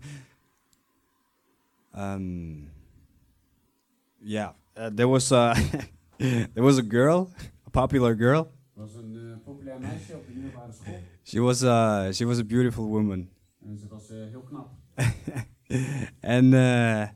um, 1.95 2.69
yeah, 4.21 4.51
uh, 4.77 4.89
there 4.95 5.07
was 5.07 5.31
a 5.31 5.53
there 6.17 6.63
was 6.63 6.77
a 6.77 6.83
girl, 6.83 7.31
a 7.65 7.69
popular 7.69 8.15
girl. 8.15 8.47
was 8.73 8.95
een 8.95 9.41
populair 9.43 9.79
meisje 9.79 10.13
op 10.15 10.25
de 10.27 10.33
middelbare 10.33 10.71
school. 10.73 10.99
She 11.23 11.39
was 11.41 11.63
a 11.63 12.12
she 12.12 12.25
was 12.25 12.39
a 12.39 12.43
beautiful 12.43 12.86
woman, 12.88 13.29
En 13.65 13.77
ze 13.77 13.88
was 13.88 14.07
heel 14.09 14.41
knap. 14.41 14.69
and 16.21 16.53
uh, 16.53 17.07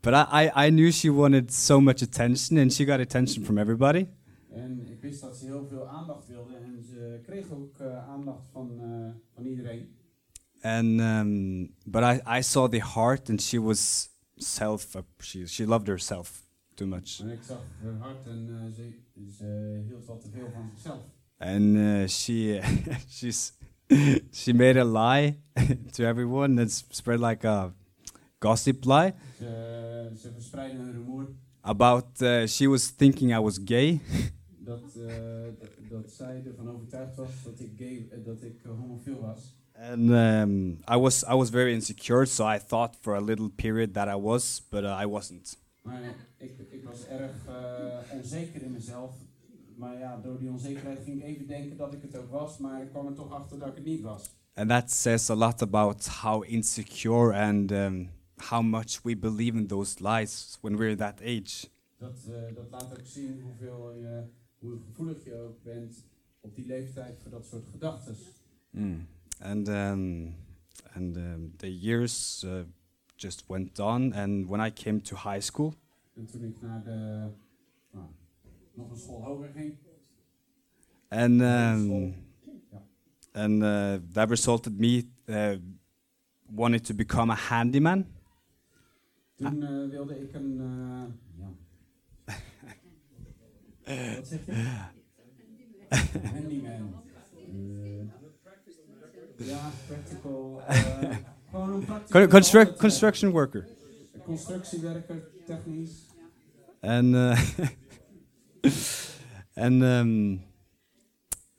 but 0.00 0.14
I, 0.14 0.50
I 0.54 0.66
I 0.66 0.70
knew 0.70 0.90
she 0.92 1.10
wanted 1.10 1.52
so 1.52 1.80
much 1.80 2.02
attention, 2.02 2.58
and 2.58 2.72
she 2.72 2.84
got 2.84 3.00
attention 3.00 3.44
from 3.44 3.58
everybody. 3.58 4.06
En 4.50 4.86
ik 4.90 5.00
wist 5.00 5.20
dat 5.20 5.36
ze 5.36 5.44
heel 5.44 5.66
veel 5.68 5.88
aandacht 5.88 6.26
wilde 6.26 6.54
en 6.56 6.82
ze 6.84 7.20
kreeg 7.22 7.50
ook 7.50 7.80
aandacht 8.08 8.48
van, 8.52 8.80
van 9.34 9.44
iedereen. 9.44 9.88
And 10.62 11.00
um, 11.00 11.74
but 11.84 12.02
I, 12.02 12.38
I 12.38 12.42
saw 12.42 12.68
the 12.68 12.80
heart, 12.94 13.28
and 13.30 13.42
she 13.42 13.60
was 13.60 14.08
self. 14.36 14.86
She 15.18 15.46
she 15.46 15.66
loved 15.66 15.86
herself 15.86 16.43
too 16.74 16.86
much, 16.86 17.20
En 17.20 17.30
ik 17.30 17.42
zag 17.42 17.60
haar 17.82 17.92
hart 17.98 18.26
en 18.26 18.48
eh, 18.48 18.74
ze, 18.74 18.92
ze 19.38 19.80
hield 19.86 20.06
wat 20.06 20.20
te 20.20 20.28
veel 20.30 20.50
van 20.52 20.70
zichzelf. 20.74 21.02
and 21.38 21.76
uh, 21.76 22.06
she 22.06 22.60
she's 23.16 23.52
she 24.32 24.52
made 24.52 24.80
a 24.80 24.84
lie 24.84 25.40
to 25.92 26.04
everyone 26.04 26.60
and 26.60 26.70
spread 26.90 27.20
like 27.20 27.46
a 27.48 27.72
gossip 28.38 28.84
lie. 28.84 29.12
Ze, 29.38 30.10
ze 30.18 30.32
verspreidde 30.32 30.78
een 30.78 30.92
rumoer. 30.92 31.28
about 31.60 32.20
uh, 32.22 32.46
she 32.46 32.68
was 32.68 32.90
thinking 32.90 33.30
I 33.32 33.38
was 33.40 33.58
gay. 33.64 34.00
Dat, 34.64 34.80
eh, 34.96 35.14
dat, 35.60 35.70
dat 35.90 36.10
zij 36.12 36.42
ervan 36.46 36.70
overtuigd 36.70 37.16
was 37.16 37.30
dat 37.44 37.60
ik, 37.60 37.70
gay, 37.76 38.08
eh, 38.10 38.24
dat 38.24 38.42
ik 38.42 38.64
eh, 38.64 38.70
homofiel 38.70 39.20
was. 39.20 39.54
And 39.90 40.10
um, 40.10 40.70
I 40.94 40.96
was 40.98 41.22
I 41.22 41.34
was 41.34 41.50
very 41.50 41.72
insecure, 41.72 42.26
so 42.26 42.46
I 42.46 42.58
thought 42.58 42.96
for 43.00 43.14
a 43.14 43.20
little 43.20 43.50
period 43.50 43.94
that 43.94 44.08
I 44.08 44.14
was, 44.20 44.62
but 44.70 44.82
uh, 44.84 45.00
I 45.02 45.06
wasn't. 45.06 45.58
Maar 45.84 46.02
ik, 46.36 46.58
ik 46.70 46.84
was 46.84 47.06
erg 47.06 47.46
eh, 47.46 47.98
onzeker 48.12 48.62
in 48.62 48.72
mezelf. 48.72 49.16
Maar 49.76 49.98
ja, 49.98 50.16
door 50.16 50.38
die 50.38 50.50
onzekerheid 50.50 50.98
ging 51.04 51.20
ik 51.20 51.26
even 51.26 51.46
denken 51.46 51.76
dat 51.76 51.94
ik 51.94 52.02
het 52.02 52.16
ook 52.16 52.30
was. 52.30 52.58
Maar 52.58 52.82
ik 52.82 52.88
kwam 52.90 53.06
er 53.06 53.14
toch 53.14 53.32
achter 53.32 53.58
dat 53.58 53.68
ik 53.68 53.74
het 53.74 53.84
niet 53.84 54.00
was. 54.00 54.30
And 54.54 54.68
that 54.68 54.92
says 54.92 55.30
a 55.30 55.34
lot 55.34 55.62
about 55.62 56.06
how 56.06 56.44
insecure 56.46 57.34
and 57.34 57.72
um, 57.72 58.10
how 58.36 58.62
much 58.62 59.02
we 59.02 59.16
believe 59.16 59.56
in 59.56 59.66
those 59.66 60.00
lies 60.00 60.58
when 60.60 60.76
we're 60.76 60.96
that 60.96 61.20
age. 61.20 61.68
Dat, 61.98 62.18
eh, 62.28 62.54
dat 62.54 62.70
laat 62.70 62.98
ook 62.98 63.06
zien 63.06 63.40
hoeveel 63.40 63.94
je, 63.94 64.24
hoe 64.58 64.78
gevoelig 64.80 65.24
je 65.24 65.34
ook 65.34 65.62
bent 65.62 66.04
op 66.40 66.54
die 66.54 66.66
leeftijd 66.66 67.18
voor 67.22 67.30
dat 67.30 67.46
soort 67.46 67.68
gedachten. 67.70 68.16
Mm. 68.70 69.06
And 69.38 69.68
um, 69.68 70.34
and 70.92 71.16
um, 71.16 71.52
the 71.56 71.78
years 71.78 72.44
uh, 72.44 72.60
just 73.16 73.44
went 73.48 73.78
on, 73.80 74.12
and 74.12 74.48
when 74.48 74.60
I 74.60 74.70
came 74.70 75.00
to 75.00 75.16
high 75.16 75.40
school, 75.40 75.74
En 76.14 76.26
toen 76.26 76.44
ik 76.44 76.60
naar 76.60 76.82
de, 76.84 77.28
nou, 77.90 78.06
nog 78.74 78.90
een 78.90 78.96
school 78.96 79.22
hoger 79.22 79.50
ging, 79.54 79.74
and 81.08 81.40
um, 81.40 82.14
and 83.32 83.62
uh, 83.62 83.94
that 84.12 84.28
resulted 84.28 84.78
me 84.78 85.04
uh, 85.26 85.56
wanting 86.46 86.82
to 86.82 86.94
become 86.94 87.32
a 87.32 87.36
handyman. 87.36 88.06
toen 89.36 89.62
eh, 89.62 89.90
wilde 89.90 90.20
ik 90.20 90.34
een, 90.34 90.56
ja. 91.36 91.54
Wat 94.16 94.26
zeg 94.28 94.46
je? 94.46 94.52
Handyman. 96.32 97.02
Ja, 99.36 99.70
practical. 99.86 100.62
Gewoon 101.54 101.72
een 101.72 101.86
Con- 101.86 101.86
practical 101.86 102.28
construct, 102.28 102.78
construction 102.78 103.30
worker. 103.30 103.66
Constructiewerker, 104.24 105.22
technisch. 105.46 106.12
And 106.80 107.14
uh, 107.14 107.38
and 109.64 109.82
um, 109.82 110.40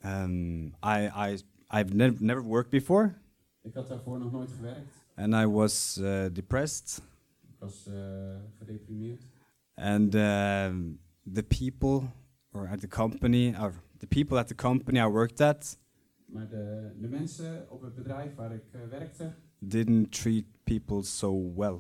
um, 0.04 0.76
I 0.84 1.10
I 1.32 1.38
I've 1.70 1.94
never 1.94 2.18
never 2.24 2.44
worked 2.44 2.72
before, 2.72 3.14
Ik 3.64 3.74
had 3.74 3.88
daarvoor 3.88 4.20
nog 4.20 4.32
nooit 4.32 4.52
gewerkt. 4.52 4.94
and 5.16 5.34
I 5.34 5.46
was 5.46 5.98
uh, 6.02 6.26
depressed. 6.34 7.02
Ik 7.48 7.56
was 7.60 7.88
eh, 7.88 7.94
gedeprimeerd. 8.60 9.24
And 9.76 10.16
um, 10.16 11.00
the 11.34 11.44
people, 11.44 12.08
or 12.52 12.68
at 12.68 12.80
the 12.80 12.88
company, 12.88 13.56
or 13.60 13.74
the 13.98 14.08
people 14.08 14.38
at 14.38 14.48
the 14.48 14.56
company 14.56 15.00
I 15.00 15.08
worked 15.10 15.42
at, 15.42 15.78
Maar 16.26 16.50
de, 16.50 16.92
de 17.02 17.08
mensen 17.08 17.66
op 17.70 17.82
het 17.82 17.96
bedrijf 17.96 18.36
waar 18.36 18.54
ik 18.54 18.64
eh, 18.72 18.80
werkte, 18.90 19.34
didn't 19.68 20.12
treat 20.12 20.46
people 20.64 21.04
so 21.04 21.54
well, 21.56 21.80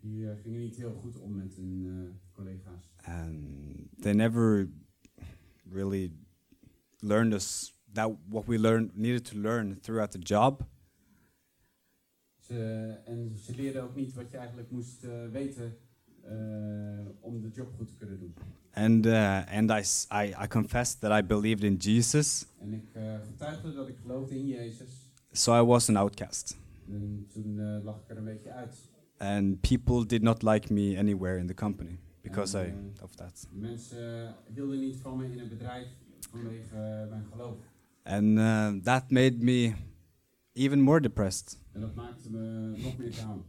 die 0.00 0.28
eh, 0.30 0.36
gingen 0.42 0.60
niet 0.60 0.76
heel 0.76 0.92
goed 1.02 1.18
om 1.18 1.34
met 1.36 1.56
hun 1.56 2.18
collega's. 2.32 2.90
and 3.04 3.88
they 4.00 4.12
never 4.14 4.68
really 5.72 6.12
learned 7.00 7.34
us 7.34 7.72
that 7.92 8.10
what 8.28 8.46
we 8.46 8.58
learned 8.58 8.96
needed 8.96 9.24
to 9.24 9.38
learn 9.38 9.78
throughout 9.80 10.10
the 10.10 10.18
job. 10.18 10.62
Ze, 12.40 12.54
en 13.04 13.36
ze 13.38 13.54
leerden 13.54 13.82
ook 13.82 13.94
niet 13.94 14.14
wat 14.14 14.30
je 14.30 14.36
eigenlijk 14.36 14.70
moest 14.70 15.04
eh, 15.04 15.10
weten 15.32 15.76
eh, 16.22 17.06
om 17.20 17.40
de 17.40 17.48
job 17.52 17.72
goed 17.76 17.88
te 17.88 17.96
kunnen 17.96 18.18
doen. 18.18 18.34
And 18.74 19.06
uh, 19.06 19.52
and 19.58 19.70
I, 19.70 19.82
I 20.10 20.34
I 20.44 20.46
confessed 20.48 21.00
that 21.00 21.22
I 21.22 21.26
believed 21.26 21.64
in 21.64 21.76
Jesus, 21.76 22.46
En 22.60 22.72
ik 22.72 22.84
eh, 22.92 23.14
getuigde 23.26 23.72
dat 23.72 23.88
ik 23.88 23.96
geloofde 24.02 24.34
in 24.34 24.46
Jezus. 24.46 25.10
so 25.32 25.62
I 25.62 25.64
was 25.66 25.88
an 25.88 25.96
outcast. 25.96 26.56
En 26.92 27.26
toen 27.32 27.58
eh, 27.58 27.84
lag 27.84 28.00
ik 28.00 28.08
er 28.10 28.16
een 28.16 28.24
beetje 28.24 28.52
uit. 28.52 28.90
And 29.16 29.60
people 29.60 30.06
did 30.06 30.22
not 30.22 30.42
like 30.42 30.72
me 30.72 30.98
anywhere 30.98 31.38
in 31.38 31.46
the 31.46 31.54
company 31.54 31.98
because 32.22 32.66
I 32.66 32.72
of 33.02 33.14
that. 33.14 33.46
eh, 33.52 33.60
mensen 33.60 34.34
hielden 34.54 34.80
niet 34.80 34.96
van 34.96 35.16
me 35.16 35.24
in 35.32 35.38
het 35.38 35.48
bedrijf 35.48 35.88
vanwege 36.30 36.74
eh, 36.76 37.08
mijn 37.08 37.24
geloof. 37.30 37.56
And 38.02 38.24
uh, 38.38 38.72
that 38.82 39.10
made 39.10 39.36
me 39.38 39.74
even 40.52 40.80
more 40.80 41.00
depressed. 41.00 41.58
En 41.72 41.80
dat 41.80 41.94
maakte 41.94 42.30
me 42.30 42.74
nog 42.82 42.98
meer 42.98 43.14
down. 43.16 43.44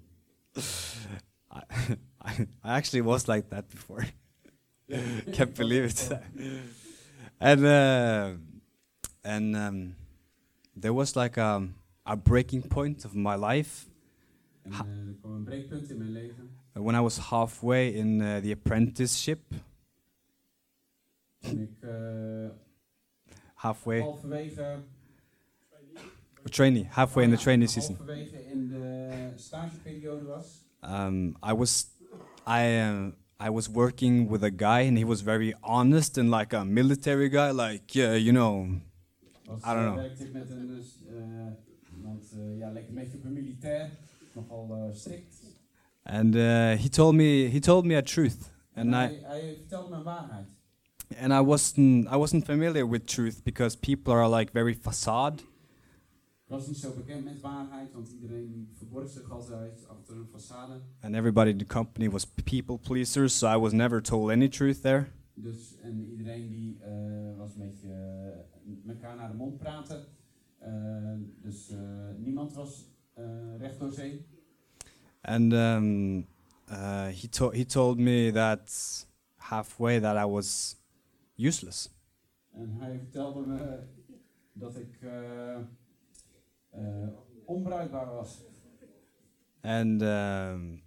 I, 1.52 1.60
I 2.30 2.42
I 2.42 2.48
actually 2.62 3.04
was 3.06 3.26
like 3.28 3.48
that 3.48 3.68
before. 3.70 4.06
Can't 5.32 5.54
believe 5.56 5.86
it. 5.86 6.08
and 7.38 7.60
uh, 7.60 8.32
and 9.22 9.56
um, 9.56 9.96
there 10.82 10.94
was 10.94 11.16
like 11.16 11.38
a, 11.42 11.68
a 12.06 12.16
breaking 12.16 12.68
point 12.68 13.06
of 13.06 13.14
my 13.16 13.36
life 13.36 13.88
Ha- 14.70 14.86
eh, 14.86 15.14
kwam 15.20 15.34
een 15.36 15.44
breekpunt 15.44 15.90
in 15.90 15.98
mijn 15.98 16.12
leven. 16.12 16.50
when 16.74 16.96
I 16.96 17.00
was 17.02 17.18
halfway 17.18 17.94
in 17.94 18.22
uh, 18.22 18.38
the 18.42 18.52
apprenticeship. 18.52 19.40
Ik 21.40 21.70
eh, 21.82 22.50
Halfway, 23.56 24.02
halverwege, 24.04 24.84
trainee, 26.52 26.84
halfway 26.90 27.24
in 27.24 27.32
the 27.32 27.38
trainee 27.38 27.68
season. 27.68 27.96
halverwege 27.96 28.44
in 28.52 28.68
de 28.68 29.34
stageperiode 29.36 30.26
was. 30.26 30.62
Um, 30.82 31.38
I 31.42 31.54
was, 31.54 31.86
I, 32.46 32.80
uh, 32.80 33.12
I 33.40 33.50
was 33.50 33.70
working 33.70 34.30
with 34.30 34.44
a 34.44 34.50
guy, 34.52 34.82
and 34.88 34.98
he 34.98 35.06
was 35.06 35.22
very 35.22 35.54
honest 35.62 36.18
and 36.18 36.30
like 36.30 36.54
a 36.54 36.66
military 36.66 37.30
guy. 37.30 37.52
Like, 37.52 37.96
yeah, 37.96 38.16
you 38.16 38.32
know, 38.32 38.82
I 39.64 39.74
don't 39.74 39.86
eh, 39.88 39.92
know 39.96 40.04
want 42.14 42.32
eh, 42.34 42.58
ja, 42.58 42.72
lekker 42.72 42.94
militair, 43.32 43.90
nogal 44.34 44.76
eh, 44.76 44.96
strikt. 44.96 45.44
And 46.04 46.36
eh, 46.36 46.76
he 46.78 46.90
told 46.90 47.16
me 47.16 47.48
he 47.50 47.60
told 47.60 47.86
me 47.86 47.96
a 47.96 48.02
truth, 48.02 48.52
and, 48.76 48.94
and 48.94 48.96
I, 48.96 49.06
I 49.06 49.58
and 51.18 51.34
I 51.34 51.42
wasn't 51.42 52.08
I 52.08 52.18
wasn't 52.18 52.46
familiar 52.46 52.86
with 52.86 53.06
truth 53.06 53.44
because 53.44 53.76
people 53.78 54.14
are 54.14 54.28
like 54.28 54.52
very 54.52 54.74
facade. 54.74 55.42
And 61.02 61.16
everybody 61.16 61.52
in 61.52 61.58
the 61.58 61.66
company 61.66 62.08
was 62.08 62.26
people 62.26 62.78
pleasers, 62.78 63.34
so 63.34 63.48
I 63.48 63.56
was 63.56 63.74
never 63.74 64.02
told 64.02 64.32
any 64.32 64.50
truth 64.50 64.82
there. 64.82 65.08
Dus 65.36 65.76
en 65.82 66.06
iedereen 66.12 66.50
die 66.50 66.78
uh, 66.82 67.38
was 67.38 67.56
met 67.56 67.84
elkaar 68.88 69.16
naar 69.16 69.32
de 69.32 69.38
mond 69.38 69.58
praten. 69.58 70.06
Eh, 70.64 71.14
dus 71.42 71.70
eh, 71.70 71.80
niemand 72.18 72.54
was 72.54 72.90
eh, 73.14 73.24
recht 73.58 73.80
door 73.80 73.92
zee. 73.92 74.26
And 75.22 75.54
um, 75.54 76.28
he, 77.12 77.28
to- 77.30 77.52
he 77.52 77.66
told 77.66 77.98
me 78.00 78.32
that 78.34 79.06
halfway 79.36 80.00
that 80.00 80.16
I 80.18 80.26
was 80.30 80.76
useless. 81.38 81.90
En 82.52 82.70
hij 82.80 82.98
vertelde 83.00 83.46
me 83.46 83.84
dat 84.54 84.76
ik 84.78 85.00
onbruikbaar 87.46 88.06
was. 88.14 88.44
and 89.62 90.02
um, 90.02 90.82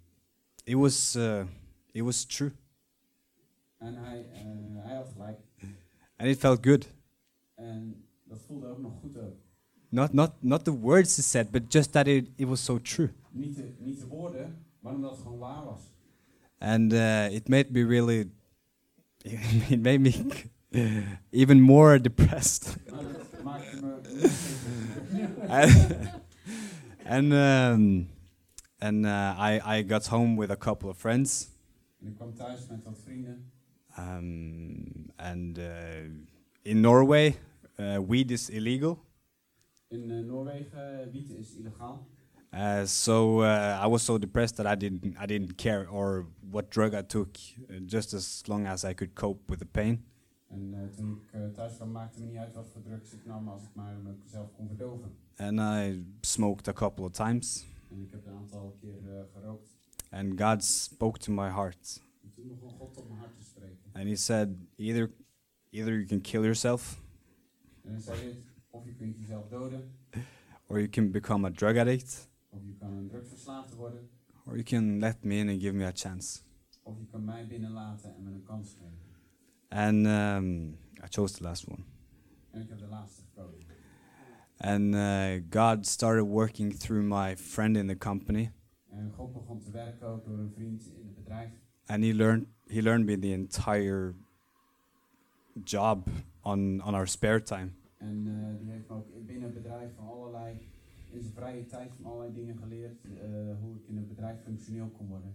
it 0.65 0.75
was 0.75 1.15
uh, 1.15 1.45
it 1.91 2.01
was 2.03 2.25
true, 2.25 2.51
En 3.77 3.95
hij, 3.95 4.29
eh, 4.31 4.83
hij 4.85 4.95
had 4.95 5.09
gelijk. 5.09 5.39
and 6.17 6.29
it 6.29 6.37
felt 6.39 6.65
good. 6.65 6.91
En 7.55 8.05
dat 8.23 8.41
voelde 8.41 8.67
ook 8.67 8.79
nog 8.79 8.99
goed 8.99 9.17
ook. 9.17 9.35
Not 9.89 10.13
not 10.13 10.31
not 10.41 10.63
the 10.65 10.71
words 10.73 11.15
he 11.15 11.21
said, 11.21 11.51
but 11.51 11.69
just 11.73 11.91
that 11.93 12.07
it, 12.07 12.27
it 12.37 12.45
was 12.47 12.59
so 12.63 12.77
true, 12.79 13.09
Niet 13.31 13.55
de, 13.55 13.63
niet 13.79 13.99
de 13.99 14.05
woorden, 14.07 14.55
maar 14.79 14.93
omdat 14.93 15.11
het 15.11 15.19
gewoon 15.21 15.39
waar 15.39 15.63
was. 15.65 15.79
and 16.59 16.93
uh, 16.93 17.31
it 17.31 17.47
made 17.49 17.71
me 17.71 17.85
really, 17.85 18.29
it 19.69 19.81
made 19.81 19.99
me 19.99 20.13
even 21.31 21.61
more 21.61 22.01
depressed. 22.01 22.75
Maar 22.91 23.03
dat 23.03 23.43
maakte 23.43 23.75
me 23.75 23.87
nog 23.87 23.99
steeds- 24.03 24.65
and 25.47 26.09
and, 27.05 27.33
um, 27.33 28.07
and 28.79 29.05
uh, 29.05 29.35
I 29.39 29.79
I 29.79 29.83
got 29.87 30.07
home 30.07 30.35
with 30.39 30.49
a 30.51 30.57
couple 30.57 30.89
of 30.89 30.97
friends, 30.97 31.47
En 32.01 32.07
ik 32.07 32.15
kwam 32.15 32.33
thuis 32.35 32.67
met 32.69 32.83
wat 32.83 32.97
vrienden. 33.03 33.51
um, 33.97 35.09
and 35.15 35.57
uh, 35.57 35.65
in 36.61 36.81
Norway, 36.81 37.35
uh, 37.79 37.99
weed 38.07 38.31
is 38.31 38.49
illegal. 38.49 39.05
In 39.89 40.11
eh, 40.11 40.19
Noorwegen, 40.25 40.99
uh, 41.07 41.11
wiet 41.11 41.29
is 41.29 41.55
illegaal. 41.55 42.07
Uh, 42.53 42.85
so 42.85 43.41
uh, 43.41 43.79
I 43.83 43.87
was 43.87 44.03
so 44.05 44.17
depressed 44.17 44.55
that 44.55 44.65
I 44.65 44.75
didn't 44.75 45.15
I 45.21 45.25
didn't 45.25 45.55
care 45.57 45.87
or 45.89 46.25
what 46.51 46.69
drug 46.71 46.93
I 46.93 47.01
took, 47.03 47.37
uh, 47.69 47.79
just 47.85 48.13
as 48.13 48.43
long 48.47 48.65
as 48.67 48.83
I 48.83 48.93
could 48.93 49.13
cope 49.15 49.49
with 49.49 49.59
the 49.59 49.65
pain. 49.65 50.03
En 50.49 50.73
eh, 50.73 50.95
toen 50.95 51.21
ik 51.31 51.53
thuis 51.53 51.75
kwam, 51.75 51.91
maakte 51.91 52.19
me 52.19 52.25
niet 52.25 52.37
uit 52.37 52.53
wat 52.55 52.69
voor 52.69 52.81
drugs 52.81 53.13
ik 53.13 53.25
nam 53.25 53.47
als 53.47 53.63
ik 53.63 53.69
maar 53.73 53.95
mezelf 54.23 54.51
kon 54.55 54.67
verdoven. 54.67 55.11
And 55.37 55.59
I 55.59 56.03
smoked 56.21 56.67
a 56.67 56.73
couple 56.73 57.05
of 57.05 57.11
times, 57.11 57.65
En 57.91 58.01
ik 58.01 58.11
heb 58.11 58.25
een 58.25 58.33
aantal 58.33 58.77
keer 58.81 58.93
gerookt. 59.33 59.69
and 60.11 60.41
God 60.41 60.63
spoke 60.63 61.19
to 61.19 61.31
my 61.33 61.49
heart, 61.49 62.01
En 62.23 62.31
toen 62.35 62.47
begon 62.47 62.69
God 62.69 62.93
tot 62.93 63.07
mijn 63.07 63.19
hart 63.19 63.35
te 63.39 63.43
spreken. 63.43 63.77
and 63.93 64.03
He 64.07 64.15
said, 64.15 64.49
either, 64.75 65.11
either 65.69 65.93
you 65.93 66.05
can 66.05 66.21
kill 66.21 66.41
yourself 66.41 67.01
En 67.83 67.91
hij 67.91 68.01
zei 68.01 68.21
dit, 68.21 68.35
of 68.77 68.85
je 68.85 68.93
kunt 68.95 69.17
jezelf 69.17 69.47
doden, 69.47 69.91
or 70.67 70.77
you 70.79 70.89
can 70.89 71.11
become 71.11 71.47
a 71.47 71.49
drug 71.51 71.77
addict, 71.77 72.29
of 72.49 72.59
je 72.65 72.75
kan 72.79 72.91
een 72.93 73.07
drugsverslaafde 73.07 73.75
worden, 73.75 74.09
or 74.45 74.53
you 74.53 74.63
can 74.63 74.99
let 74.99 75.23
me 75.23 75.35
in 75.35 75.49
and 75.49 75.61
give 75.61 75.73
me 75.73 75.85
a 75.85 75.91
chance. 75.93 76.41
of 76.83 76.97
je 76.99 77.05
kan 77.05 77.23
mij 77.25 77.47
binnenlaten 77.47 78.15
en 78.15 78.23
me 78.23 78.31
een 78.31 78.43
kans 78.43 78.73
geven. 78.73 79.05
And 79.69 80.05
um, 80.05 80.67
I 81.03 81.07
chose 81.09 81.33
the 81.35 81.43
last 81.43 81.67
one. 81.67 81.83
En 82.51 82.61
ik 82.61 82.69
heb 82.69 82.77
de 82.79 82.87
laatste 82.87 83.21
gekozen. 83.21 83.65
And 84.57 84.93
uh, 84.95 85.43
God 85.49 85.85
started 85.87 86.25
working 86.25 86.73
through 86.79 87.03
my 87.03 87.35
friend 87.37 87.77
in 87.77 87.87
the 87.87 87.97
company, 87.97 88.51
En 88.89 89.11
God 89.15 89.33
begon 89.33 89.59
te 89.59 89.71
werken 89.71 90.07
ook 90.07 90.25
door 90.25 90.37
een 90.39 90.51
vriend 90.51 90.85
in 90.95 91.05
het 91.05 91.15
bedrijf. 91.15 91.51
and 91.85 92.03
he 92.03 92.13
learned 92.13 92.47
he 92.67 92.81
learned 92.81 93.05
me 93.05 93.19
the 93.19 93.33
entire 93.33 94.13
job 95.63 96.07
on 96.41 96.81
on 96.81 96.93
our 96.95 97.07
spare 97.07 97.41
time. 97.43 97.71
En 97.97 98.27
eh, 98.27 98.59
die 98.61 98.71
heeft 98.71 98.89
me 98.89 98.95
ook 98.95 99.07
in- 99.09 99.25
binnen 99.25 99.43
het 99.43 99.53
bedrijf 99.53 99.89
van 99.95 100.07
allerlei, 100.07 100.57
in 101.11 101.21
zijn 101.21 101.33
vrije 101.33 101.65
tijd 101.65 101.91
van 102.01 102.11
allerlei 102.11 102.33
dingen 102.33 102.57
geleerd. 102.57 103.03
eh, 103.03 103.11
hoe 103.61 103.75
ik 103.75 103.87
in 103.87 103.97
het 103.97 104.07
bedrijf 104.07 104.37
functioneel 104.43 104.87
kon 104.97 105.07
worden. 105.07 105.33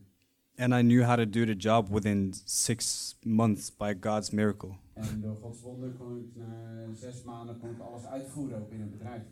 And 0.56 0.72
I 0.72 0.80
knew 0.80 1.02
how 1.04 1.16
to 1.16 1.28
do 1.30 1.44
the 1.44 1.56
job 1.56 1.88
within 1.88 2.34
six 2.44 3.16
months 3.24 3.76
by 3.76 3.96
God's 4.00 4.30
miracle. 4.30 4.70
En 4.92 5.20
door 5.20 5.36
Gods 5.36 5.60
wonder 5.60 5.90
kon 5.90 6.16
ik 6.18 6.36
na 6.36 6.94
zes 6.94 7.22
maanden 7.22 7.58
kon 7.58 7.70
ik 7.70 7.78
alles 7.78 8.04
uitvoeren 8.06 8.58
ook 8.60 8.70
in 8.70 8.80
het 8.80 8.90
bedrijf. 8.90 9.22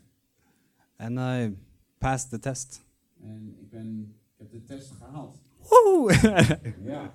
And 0.97 1.17
I 1.19 1.57
passed 1.97 2.29
the 2.29 2.39
test. 2.39 2.81
En 3.23 3.55
ik, 3.59 3.69
ben, 3.69 4.15
ik 4.37 4.37
heb 4.37 4.51
de 4.51 4.63
test 4.63 4.91
gehaald. 4.91 5.37
Woo! 5.69 6.09
Ja, 6.85 7.11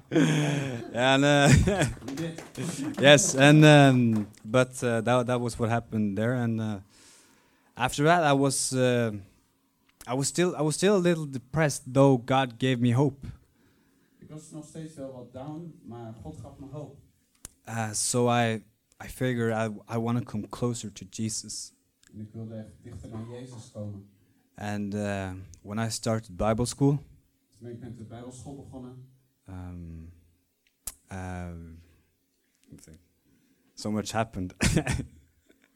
and 0.92 1.24
uh, 1.24 1.48
yes, 3.00 3.34
and 3.34 3.64
um, 3.64 4.26
but 4.44 4.82
uh, 4.82 5.00
that 5.00 5.26
that 5.26 5.40
was 5.40 5.58
what 5.58 5.68
happened 5.68 6.16
there. 6.16 6.34
And 6.34 6.60
uh, 6.60 6.78
after 7.76 8.04
that, 8.04 8.22
I 8.22 8.32
was 8.32 8.72
uh, 8.72 9.10
I 10.06 10.14
was 10.14 10.28
still 10.28 10.54
I 10.56 10.62
was 10.62 10.76
still 10.76 10.96
a 10.96 11.02
little 11.02 11.26
depressed, 11.26 11.82
though 11.92 12.16
God 12.18 12.58
gave 12.58 12.80
me 12.80 12.92
hope. 12.92 13.26
Ik 14.20 14.30
was 14.30 14.50
nog 14.50 14.64
steeds 14.64 14.94
wel 14.94 15.12
wat 15.12 15.32
down, 15.32 15.72
maar 15.84 16.14
God 16.22 16.36
gaf 16.42 16.58
me 16.58 16.66
hoop. 16.72 16.96
Uh, 17.68 17.92
so 17.92 18.28
I 18.28 18.62
I 19.04 19.08
figured 19.08 19.52
I 19.52 19.94
I 19.94 19.98
want 19.98 20.18
to 20.18 20.24
come 20.24 20.46
closer 20.48 20.92
to 20.92 21.04
Jesus. 21.10 21.72
En 22.14 22.20
ik 22.20 22.28
wilde 22.32 22.54
echt 22.54 22.72
dichter 22.82 23.08
naar 23.08 23.26
Jezus 23.30 23.70
komen. 23.72 24.08
And 24.54 24.94
uh, 24.94 25.30
when 25.62 25.78
I 25.78 25.90
started 25.90 26.36
Bible 26.36 26.66
school, 26.66 26.98
Toen 27.58 27.68
ben 27.68 27.72
ik 27.72 27.80
met 27.80 27.98
de 27.98 28.04
Bijbelschool 28.04 28.54
begonnen. 28.56 29.08
um, 29.48 30.10
um, 31.12 31.80
so 33.74 33.90
much 33.90 34.10
happened. 34.12 34.54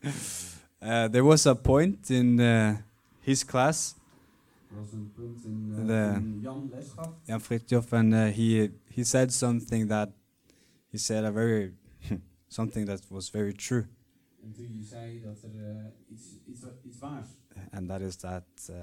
uh, 0.03 1.05
there 1.09 1.23
was 1.25 1.47
a 1.47 1.55
point 1.55 2.11
in 2.11 2.39
uh, 2.41 2.77
his 3.21 3.45
class, 3.45 3.95
Er 4.71 4.77
was 4.77 4.93
een 4.93 5.13
punt 5.13 5.45
in 5.45 5.69
De- 5.87 6.13
toen 6.15 6.41
Jan 6.41 6.69
les 6.71 6.89
gaf. 6.91 7.15
Jan 7.25 7.41
Fritjof, 7.41 7.93
and 7.93 8.13
uh, 8.13 8.29
he 8.33 8.71
he 8.95 9.05
said 9.05 9.33
something 9.33 9.89
that 9.89 10.09
he 10.93 10.99
said 10.99 11.25
a 11.25 11.33
very 11.33 11.73
something 12.49 12.87
that 12.87 13.01
was 13.09 13.31
very 13.31 13.53
true, 13.53 13.87
En 14.43 14.53
toen 14.53 14.77
je 14.77 14.83
zei 14.85 15.21
dat 15.21 15.43
er 15.43 15.93
iets, 16.09 16.39
iets, 16.47 16.61
iets 16.85 16.99
waars. 16.99 17.29
and 17.71 17.89
that 17.89 18.01
is 18.01 18.17
that 18.17 18.45
uh, 18.71 18.77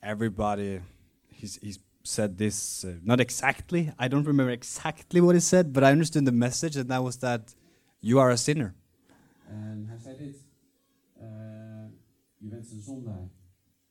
everybody 0.00 0.80
he's 1.28 1.58
he 1.60 1.76
said 2.02 2.36
this 2.38 2.84
uh, 2.84 2.90
not 3.02 3.20
exactly. 3.20 3.92
I 3.98 4.08
don't 4.08 4.26
remember 4.26 4.52
exactly 4.52 5.20
what 5.20 5.34
he 5.34 5.40
said, 5.40 5.72
but 5.72 5.82
I 5.82 5.90
understood 5.92 6.24
the 6.24 6.32
message, 6.32 6.76
and 6.76 6.88
that 6.90 7.02
was 7.02 7.16
that 7.18 7.54
you 8.00 8.18
are 8.20 8.30
a 8.32 8.36
sinner. 8.36 8.74
En 9.48 9.84
hij 9.88 9.98
zei 9.98 10.16
dit. 10.16 10.36
eh, 11.18 11.26
je 12.38 12.48
bent 12.48 12.70
een 12.70 12.80
zondaar. 12.82 13.28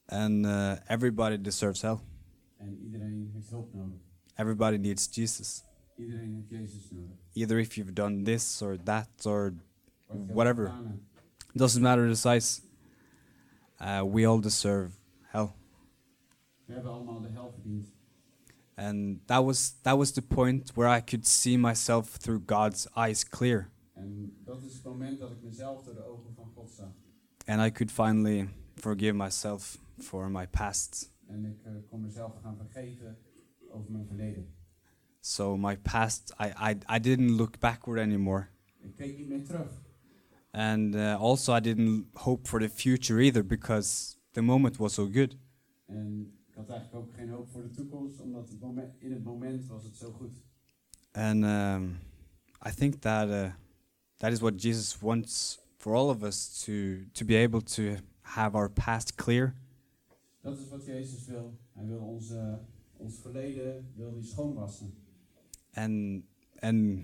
and 0.06 0.46
uh, 0.46 0.76
everybody 0.88 1.38
deserves 1.42 1.82
hell. 1.82 1.98
En 2.58 2.78
iedereen 2.84 3.30
heeft 3.34 3.50
hulp 3.50 3.74
nodig. 3.74 4.00
Everybody 4.36 4.78
needs 4.78 5.08
Jesus. 5.12 5.64
Iedereen 5.98 6.34
heeft 6.34 6.50
Jezus 6.50 6.90
nodig. 6.92 7.18
Either 7.34 7.60
if 7.60 7.74
you've 7.76 7.94
done 7.94 8.24
this 8.24 8.62
or 8.62 8.78
that 8.84 9.26
or 9.26 9.54
Wat 10.08 10.18
je 10.18 10.24
ook 10.24 10.32
Whatever. 10.36 10.74
doesn't 11.54 11.82
matter 11.84 12.08
the 12.10 12.16
size. 12.16 12.62
Uh, 13.82 14.04
we 14.14 14.26
all 14.28 14.40
deserve 14.42 14.92
hell, 15.22 15.50
We 16.66 16.74
hebben 16.74 16.92
allemaal 16.92 17.22
de 17.22 17.28
hel 17.28 17.52
verdiend. 17.52 17.88
And 18.80 19.20
that 19.28 19.44
was 19.44 19.74
that 19.84 19.98
was 19.98 20.12
the 20.12 20.22
point 20.22 20.72
where 20.76 20.98
I 20.98 21.02
could 21.02 21.26
see 21.28 21.58
myself 21.58 22.18
through 22.18 22.44
God's 22.46 22.88
eyes 22.96 23.24
clear, 23.30 23.70
En 23.94 24.32
dat 24.46 24.62
is 24.64 24.74
het 24.74 24.84
moment 24.84 25.20
dat 25.20 25.32
ik 25.32 25.42
mezelf 25.42 25.84
door 25.84 25.94
de 25.96 26.04
ogen 26.04 26.34
van 26.36 26.52
God 26.56 26.72
zag. 26.72 26.88
and 27.46 27.62
I 27.62 27.72
could 27.72 27.92
finally 27.92 28.48
forgive 28.76 29.14
myself 29.14 29.78
for 29.98 30.30
my 30.32 30.48
past. 30.48 31.12
En 31.28 31.46
ik 31.46 31.58
eh, 31.64 31.72
kon 31.90 32.02
mezelf 32.02 32.34
gaan 32.44 32.56
vergeven 32.58 33.18
over 33.72 33.92
mijn 33.92 34.06
verleden. 34.08 34.48
So 35.22 35.58
my 35.58 35.78
past, 35.78 36.34
I 36.40 36.72
I, 36.72 36.78
I 36.96 37.00
didn't 37.00 37.30
look 37.38 37.60
backward 37.60 38.00
anymore, 38.00 38.48
Ik 38.82 38.96
keek 38.96 39.18
niet 39.18 39.28
meer 39.28 39.44
terug. 39.46 39.82
and 40.52 40.96
uh, 40.96 41.16
also 41.20 41.54
I 41.56 41.60
didn't 41.60 42.06
hope 42.14 42.48
for 42.48 42.60
the 42.60 42.70
future 42.70 43.20
either 43.22 43.46
because 43.46 44.16
the 44.32 44.42
moment 44.42 44.78
was 44.78 44.94
so 44.94 45.08
good. 45.12 45.36
En 45.88 46.32
had 46.60 46.70
eigenlijk 46.70 47.06
ook 47.06 47.14
geen 47.14 47.30
hoop 47.30 47.50
voor 47.50 47.62
de 47.62 47.70
toekomst, 47.70 48.20
omdat 48.20 48.50
het 48.50 48.60
moment, 48.60 48.94
in 49.00 49.12
het 49.12 49.24
moment 49.24 49.68
was 49.68 49.84
het 49.84 49.96
zo 49.96 50.12
goed. 50.12 50.42
And 51.12 51.44
um, 51.44 51.98
I 52.68 52.72
think 52.76 52.96
that 52.96 53.30
uh, 53.30 53.52
that 54.18 54.32
is 54.32 54.40
what 54.40 54.62
Jesus 54.62 55.00
wants 55.00 55.60
for 55.78 55.96
all 55.96 56.10
of 56.10 56.24
us 56.24 56.64
to 56.64 56.74
to 57.12 57.26
be 57.26 57.38
able 57.44 57.62
to 57.62 57.84
have 58.22 58.56
our 58.58 58.72
past 58.72 59.16
clear 59.16 59.54
Dat 60.42 60.58
is 60.58 60.68
wat 60.70 60.86
Jezus 60.86 61.26
wil. 61.26 61.58
Hij 61.74 61.86
wil 61.86 62.00
onze, 62.00 62.60
ons 62.98 63.20
verleden 63.20 63.92
wil 63.96 64.12
hij 64.14 64.24
schoonwassen. 64.24 64.94
and 65.74 66.24
and 66.60 67.02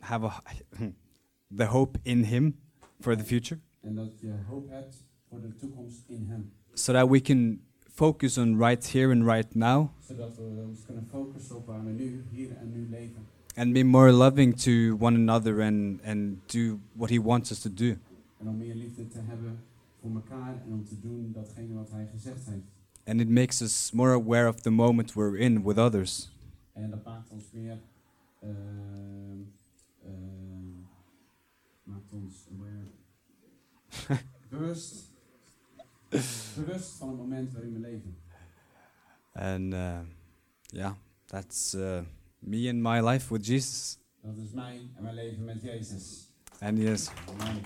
have 0.00 0.24
a 0.26 0.42
the 1.56 1.64
hope 1.64 1.98
in 2.02 2.24
Him 2.24 2.58
for 3.00 3.16
the 3.16 3.24
future, 3.24 3.60
En 3.80 3.94
dat 3.94 4.20
je 4.20 4.32
hoop 4.46 4.68
hebt 4.68 5.04
voor 5.28 5.40
de 5.40 5.54
toekomst 5.56 6.08
in 6.08 6.26
hem. 6.26 6.52
so 6.74 6.92
that 6.92 7.08
we 7.10 7.20
can 7.20 7.60
focus 7.94 8.38
on 8.38 8.56
right 8.58 8.92
here 8.92 9.12
and 9.12 9.24
right 9.26 9.54
now, 9.54 9.90
Zodat 10.06 10.36
we 10.36 10.42
ons 10.68 10.84
kunnen 10.84 11.06
focussen 11.10 11.56
op 11.56 11.66
waar 11.66 11.84
we 11.84 11.90
nu, 11.92 12.24
hier 12.30 12.56
en 12.56 12.70
nu 12.72 12.88
leven. 12.90 13.26
and 13.56 13.72
be 13.74 13.82
more 13.84 14.12
loving 14.12 14.54
to 14.56 14.96
one 15.00 15.14
another 15.16 15.60
and 15.60 16.00
and 16.04 16.36
do 16.46 16.78
what 16.96 17.10
He 17.10 17.18
wants 17.20 17.50
us 17.50 17.60
to 17.60 17.68
do. 17.74 17.96
En 18.38 18.48
om 18.48 18.56
meer 18.56 18.74
liefde 18.74 19.08
te 19.08 19.18
hebben 19.18 19.58
voor 20.00 20.10
elkaar 20.14 20.62
en 20.66 20.72
om 20.72 20.84
te 20.84 21.00
doen 21.00 21.30
datgene 21.32 21.74
wat 21.74 21.90
hij 21.90 22.06
gezegd 22.12 22.46
heeft. 22.46 22.66
And 23.04 23.20
it 23.20 23.28
makes 23.28 23.60
us 23.62 23.90
more 23.92 24.12
aware 24.14 24.48
of 24.48 24.60
the 24.60 24.70
moment 24.70 25.14
we're 25.14 25.38
in 25.38 25.62
with 25.64 25.78
others. 25.78 26.30
En 26.72 26.90
dat 26.90 27.04
maakt 27.04 27.30
ons 27.30 27.44
meer. 27.52 27.78
Ehm, 28.40 28.50
ehm, 30.04 30.80
maakt 31.84 32.12
ons 32.12 32.46
aware. 32.58 32.90
bewust. 34.50 35.11
Bewust 36.56 36.90
van 36.98 37.08
het 37.08 37.16
moment 37.16 37.52
waarin 37.52 37.72
we 37.72 37.78
leven. 37.78 38.16
And 39.32 39.74
uh, 39.74 40.00
yeah, 40.66 40.92
that's 41.26 41.74
uh, 41.74 42.02
me 42.38 42.68
and 42.68 42.82
my 42.82 43.00
life 43.00 43.32
with 43.32 43.46
Jesus. 43.46 43.98
Dat 44.20 44.36
is 44.36 44.52
mij 44.52 44.90
en 44.94 45.02
mijn 45.02 45.14
leven 45.14 45.44
met 45.44 45.62
Jezus. 45.62 46.32
And 46.60 46.78
yes, 46.78 47.10
Amen. 47.28 47.62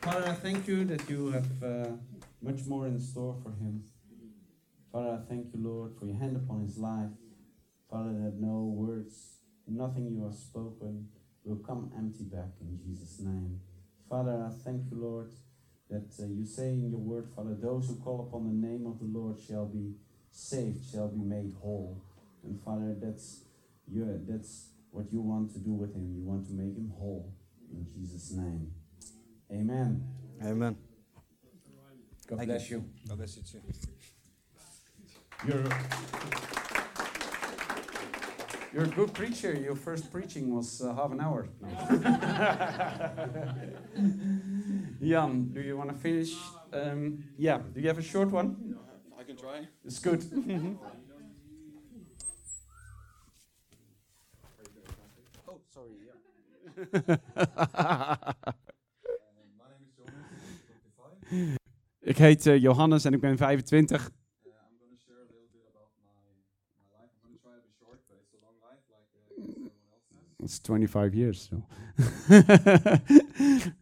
Father, 0.00 0.32
I 0.32 0.34
thank 0.34 0.66
you 0.66 0.84
that 0.84 1.08
you 1.08 1.32
have 1.32 1.62
uh, 1.62 1.92
much 2.38 2.66
more 2.66 2.88
in 2.88 3.00
store 3.00 3.36
for 3.42 3.52
him. 3.52 3.84
Father, 4.90 5.22
I 5.22 5.26
thank 5.28 5.52
you, 5.54 5.62
Lord, 5.62 5.96
for 5.98 6.06
your 6.06 6.18
hand 6.18 6.36
upon 6.36 6.60
his 6.60 6.76
life. 6.76 7.12
Father, 7.88 8.12
that 8.24 8.40
no 8.40 8.74
words, 8.76 9.38
nothing 9.66 10.10
you 10.10 10.24
have 10.24 10.34
spoken 10.34 11.08
will 11.44 11.62
come 11.66 11.92
empty 11.96 12.24
back 12.24 12.50
in 12.60 12.78
Jesus' 12.78 13.20
name. 13.20 13.60
Father, 14.12 14.46
I 14.46 14.52
thank 14.62 14.82
you, 14.90 14.98
Lord, 15.00 15.30
that 15.88 16.04
uh, 16.22 16.26
you 16.26 16.44
say 16.44 16.68
in 16.68 16.90
your 16.90 17.00
word, 17.00 17.30
Father, 17.34 17.56
those 17.58 17.88
who 17.88 17.96
call 17.96 18.28
upon 18.28 18.44
the 18.44 18.68
name 18.68 18.84
of 18.86 18.98
the 18.98 19.06
Lord 19.06 19.38
shall 19.40 19.64
be 19.64 19.94
saved, 20.30 20.84
shall 20.92 21.08
be 21.08 21.24
made 21.24 21.54
whole. 21.62 21.98
And 22.44 22.60
Father, 22.62 22.94
that's 23.00 23.44
your, 23.90 24.18
that's 24.28 24.68
what 24.90 25.06
you 25.10 25.22
want 25.22 25.54
to 25.54 25.60
do 25.60 25.72
with 25.72 25.94
him. 25.94 26.12
You 26.14 26.24
want 26.24 26.46
to 26.48 26.52
make 26.52 26.76
him 26.76 26.92
whole 26.98 27.32
in 27.72 27.86
Jesus' 27.90 28.32
name. 28.32 28.70
Amen. 29.50 30.06
Amen. 30.44 30.76
God 32.26 32.44
bless 32.44 32.68
you. 32.68 32.84
God 33.08 33.16
bless 33.16 33.38
you 33.38 33.42
too. 33.44 33.62
You're, 35.48 36.61
you're 38.72 38.84
a 38.84 38.88
good 38.88 39.12
preacher. 39.12 39.52
Your 39.52 39.76
first 39.76 40.10
preaching 40.10 40.54
was 40.54 40.80
uh, 40.80 40.94
half 40.94 41.12
an 41.12 41.20
hour. 41.20 41.46
No. 41.60 41.68
Jan, 45.02 45.50
do 45.52 45.60
you 45.60 45.76
want 45.76 45.90
to 45.90 45.96
finish? 45.96 46.34
Um, 46.72 47.22
yeah, 47.36 47.58
do 47.74 47.82
you 47.82 47.88
have 47.88 47.98
a 47.98 48.02
short 48.02 48.30
one? 48.30 48.78
I 49.18 49.24
can 49.24 49.36
try. 49.36 49.68
It's 49.84 49.98
good. 49.98 50.24
oh, 55.48 55.60
sorry. 55.74 55.90
Yeah. 56.06 56.14
ik 62.12 62.18
heet 62.18 62.46
uh, 62.46 62.58
Johannes 62.58 63.04
en 63.04 63.12
ik 63.12 63.20
ben 63.20 63.36
25. 63.36 64.10
It's 70.42 70.58
25 70.62 71.14
years. 71.14 71.44
So. 71.44 71.64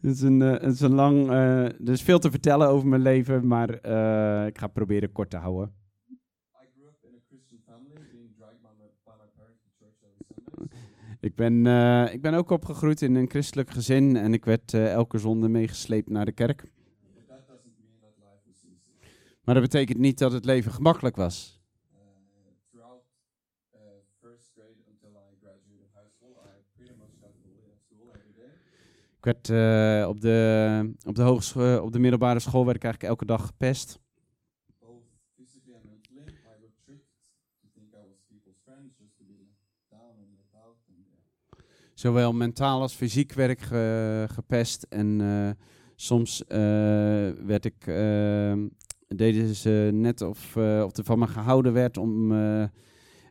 het, 0.01 0.11
is 0.15 0.21
een, 0.21 0.41
eh, 0.41 0.51
het 0.51 0.73
is 0.73 0.81
een 0.81 0.93
lang. 0.93 1.29
eh, 1.29 1.63
er 1.63 1.89
is 1.89 2.01
veel 2.01 2.19
te 2.19 2.29
vertellen 2.31 2.67
over 2.67 2.87
mijn 2.87 3.01
leven, 3.01 3.47
maar 3.47 3.69
eh, 3.69 4.45
ik 4.45 4.57
ga 4.57 4.65
het 4.65 4.73
proberen 4.73 5.11
kort 5.11 5.29
te 5.29 5.37
houden. 5.37 5.73
Ik 11.19 11.35
ben, 11.35 11.65
ik 12.13 12.21
ben 12.21 12.33
ook 12.33 12.49
opgegroeid 12.49 13.01
in 13.01 13.15
een 13.15 13.29
christelijk 13.29 13.69
gezin 13.69 14.15
en 14.15 14.33
ik 14.33 14.45
werd 14.45 14.73
elke 14.73 15.17
zonde 15.17 15.49
meegesleept 15.49 16.09
naar 16.09 16.25
de 16.25 16.31
kerk. 16.31 16.71
Maar 19.43 19.55
dat 19.55 19.63
betekent 19.63 19.97
niet 19.97 20.17
dat 20.17 20.31
het 20.31 20.45
leven 20.45 20.71
gemakkelijk 20.71 21.15
was. 21.15 21.60
Ik 29.21 29.27
werd 29.27 29.49
eh, 29.49 30.07
op, 30.09 30.21
de, 30.21 30.93
op, 31.05 31.15
de 31.15 31.79
op 31.83 31.91
de 31.91 31.99
middelbare 31.99 32.39
school 32.39 32.65
werd 32.65 32.75
ik 32.75 32.83
eigenlijk 32.83 33.13
elke 33.13 33.25
dag 33.25 33.45
gepest. 33.45 33.99
Zowel 41.93 42.33
mentaal 42.33 42.81
als 42.81 42.93
fysiek 42.93 43.33
werd 43.33 43.51
ik 43.51 43.61
ge- 43.61 44.25
gepest. 44.31 44.83
En 44.83 45.21
eh, 45.21 45.49
soms 45.95 46.45
eh, 46.45 46.57
werd 47.29 47.65
ik, 47.65 47.85
deden 49.07 49.55
ze 49.55 49.89
net 49.93 50.21
of, 50.21 50.57
of 50.57 50.97
er 50.97 51.03
van 51.03 51.19
me 51.19 51.27
gehouden 51.27 51.73
werd. 51.73 51.97
Om, 51.97 52.31
en 52.31 52.71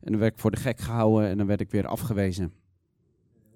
dan 0.01 0.19
werd 0.19 0.33
ik 0.33 0.39
voor 0.41 0.51
de 0.51 0.57
gek 0.57 0.81
gehouden 0.81 1.29
en 1.29 1.39
dan 1.39 1.47
werd 1.47 1.61
ik 1.61 1.71
weer 1.71 1.87
afgewezen. 1.87 2.53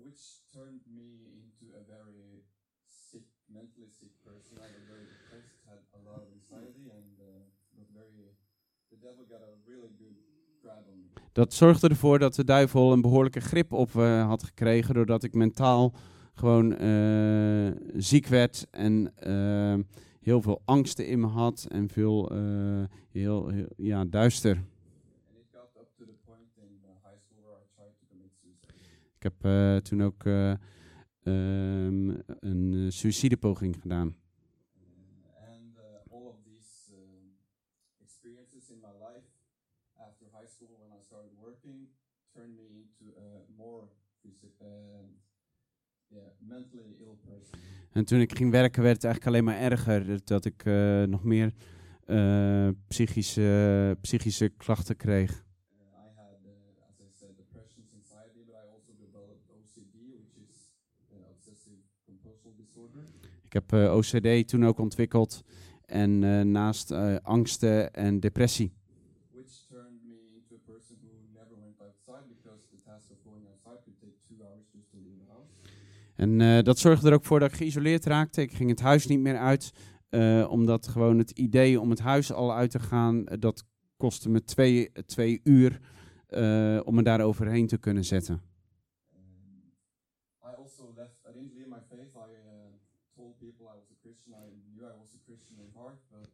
which 0.05 0.43
turned 0.53 0.87
me 0.87 1.27
into 1.27 1.67
a 1.75 1.83
very 1.83 2.45
sick, 2.87 3.27
mentally 3.49 3.89
sick 3.89 4.13
person. 4.23 4.57
I 4.59 4.69
was 4.77 4.85
very 4.87 5.07
depressed, 5.11 5.59
had 5.67 5.81
a 5.99 6.01
lot 6.09 6.21
of 6.23 6.29
anxiety, 6.39 6.87
and 6.91 7.19
uh, 7.19 7.27
was 7.79 7.89
very. 7.91 8.31
The 8.91 8.99
devil 9.07 9.25
got 9.27 9.43
a 9.43 9.53
really 9.67 9.91
good 9.99 10.17
grab 10.63 10.85
on 10.87 10.97
me. 11.03 11.24
Dat 11.35 11.55
zorgde 11.55 11.89
ervoor 11.89 12.19
dat 12.19 12.35
de 12.35 12.45
duivel 12.45 12.93
een 12.93 13.01
behoorlijke 13.01 13.41
grip 13.41 13.73
op 13.73 13.97
eh, 13.97 14.27
had 14.27 14.43
gekregen. 14.43 14.95
Doordat 14.95 15.23
ik 15.23 15.35
mentaal 15.35 15.95
gewoon 16.35 16.77
eh, 16.77 17.71
ziek 17.97 18.27
werd 18.27 18.67
en 18.71 19.13
eh, 19.17 19.79
heel 20.21 20.43
veel 20.43 20.63
angsten 20.65 21.07
in 21.07 21.21
me 21.21 21.27
had. 21.27 21.67
En 21.69 21.89
veel, 21.89 22.33
heel, 23.09 23.49
heel 23.49 23.69
ja, 23.77 24.05
duister. 24.05 24.57
Uh. 24.57 24.63
Ik 29.15 29.33
heb 29.33 29.83
toen 29.83 30.03
ook 30.03 30.25
ehm, 30.25 32.11
een 32.41 32.87
suïcidepoging 32.89 33.77
gedaan. 33.81 34.07
Uh, 34.07 34.15
and 35.57 35.77
uh, 35.77 35.83
all 36.15 36.27
of 36.27 36.37
these 36.45 36.93
um, 36.93 37.37
experiences 38.01 38.71
in 38.71 38.81
my 38.81 38.93
life 39.07 39.35
after 40.15 40.27
high 40.31 40.47
school, 40.47 40.77
when 40.79 40.93
I 40.93 41.01
started 41.03 41.33
working, 41.41 41.89
turned 42.35 42.55
me 42.57 42.67
into 42.83 43.05
a 43.19 43.29
more 43.57 43.83
yeah, 46.09 46.23
mentally 46.39 46.97
ill 47.01 47.17
person. 47.25 47.59
En 47.93 48.05
toen 48.05 48.21
ik 48.21 48.37
ging 48.37 48.51
werken 48.51 48.83
werd 48.83 48.95
het 48.95 49.05
eigenlijk 49.05 49.35
alleen 49.35 49.45
maar 49.45 49.71
erger. 49.71 50.25
Dat 50.25 50.45
ik 50.45 50.65
eh, 50.65 51.03
nog 51.03 51.25
meer 51.25 51.53
eh, 52.05 52.69
psychische, 52.89 53.97
psychische 54.01 54.49
klachten 54.49 54.97
kreeg. 54.97 55.43
Disorder. 62.57 63.03
Ik 63.45 63.53
heb 63.53 63.73
eh, 63.73 63.95
OCD 63.97 64.49
toen 64.49 64.67
ook 64.67 64.79
ontwikkeld. 64.79 65.45
En 65.87 66.25
eh, 66.25 66.41
naast 66.41 66.91
eh, 66.91 67.17
angsten 67.23 67.93
en 67.93 68.21
depressie. 68.21 68.73
which 69.31 69.67
turned 69.69 70.01
me 70.05 70.17
into 70.35 70.55
a 70.55 70.63
person 70.73 70.97
who 71.03 71.11
never 71.33 71.57
went 71.65 71.81
outside 71.81 72.25
because 72.35 72.61
the 72.71 72.81
task 72.85 73.11
of 73.11 73.19
going 73.25 73.45
outside 73.53 73.79
could 73.85 73.99
take 74.01 74.17
two 74.29 74.39
hours 74.45 74.65
just 74.73 74.91
to 74.91 74.97
leave 75.05 75.19
the 75.25 75.29
house. 75.35 75.51
En 76.17 76.41
eh, 76.41 76.63
dat 76.63 76.79
zorgde 76.79 77.09
er 77.09 77.15
ook 77.15 77.25
voor 77.25 77.41
dat 77.41 77.51
ik 77.51 77.57
geïsoleerd 77.57 78.05
raakte. 78.05 78.43
Ik 78.43 78.53
ging 78.53 78.71
het 78.71 78.81
huis 78.81 79.07
niet 79.07 79.21
meer 79.21 79.39
uit. 79.39 79.73
eh, 80.09 80.47
omdat 80.51 80.89
gewoon 80.89 81.19
het 81.19 81.31
idee 81.31 81.81
om 81.81 81.91
het 81.91 81.99
huis 81.99 82.33
al 82.33 82.55
uit 82.55 82.71
te 82.71 82.79
gaan, 82.79 83.27
eh, 83.27 83.37
dat 83.41 83.65
kostte 83.97 84.31
me 84.31 84.45
twee, 84.45 84.93
twee 85.07 85.41
uur 85.45 85.81
om 86.85 86.95
me 86.95 87.03
daar 87.03 87.21
overheen 87.21 87.67
te 87.67 87.79
kunnen 87.79 88.05
zetten. 88.05 88.43
I 90.43 90.57
also 90.57 90.93
left, 90.97 91.17
I 91.29 91.33
didn't 91.33 91.55
leave 91.55 91.69
my 91.69 91.81
faith. 91.89 92.15
I 92.15 92.31
uh, 92.31 92.75
told 93.17 93.39
people 93.39 93.67
I 93.67 93.77
was 93.79 93.91
a 93.91 93.99
Christian. 94.03 94.35
I 94.35 94.51
knew 94.73 94.83
I 94.83 94.97
was 95.01 95.15
a 95.15 95.21
Christian 95.25 95.59
in 95.59 95.71
heart, 95.75 96.01
but 96.11 96.31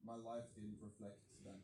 my 0.00 0.16
life 0.30 0.46
didn't 0.54 0.78
reflect 0.82 1.18
that. 1.44 1.58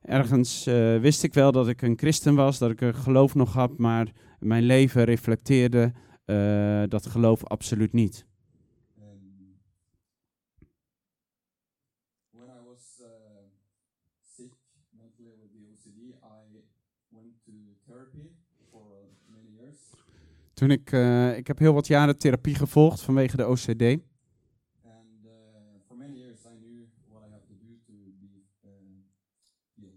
Ergens 0.00 0.64
wist 1.00 1.22
ik 1.22 1.34
wel 1.34 1.52
dat 1.52 1.68
ik 1.68 1.82
een 1.82 1.98
christen 1.98 2.34
was, 2.34 2.58
dat 2.58 2.70
ik 2.70 2.80
een 2.80 2.94
geloof 2.94 3.34
nog 3.34 3.52
had, 3.52 3.78
maar 3.78 4.12
mijn 4.38 4.62
leven 4.62 5.04
reflecteerde 5.04 5.92
eh, 6.24 6.82
dat 6.88 7.06
geloof 7.06 7.44
absoluut 7.44 7.92
niet. 7.92 8.26
Toen 20.54 20.70
ik, 20.70 20.92
eh, 20.92 21.36
ik 21.36 21.46
heb 21.46 21.58
heel 21.58 21.74
wat 21.74 21.86
jaren 21.86 22.18
therapie 22.18 22.54
gevolgd 22.54 23.00
vanwege 23.00 23.36
de 23.36 23.46
OCD. 23.46 23.82
Uh, 23.82 23.98
for 25.86 25.96
many 25.96 26.16
years, 26.16 26.38
I 26.44 26.56
knew 26.60 26.84
what 27.10 27.22
I 27.28 27.30
had 27.30 27.46
to 27.46 27.54
do 27.60 27.78
to 27.86 27.92
be 28.20 28.42
uh. 28.64 29.92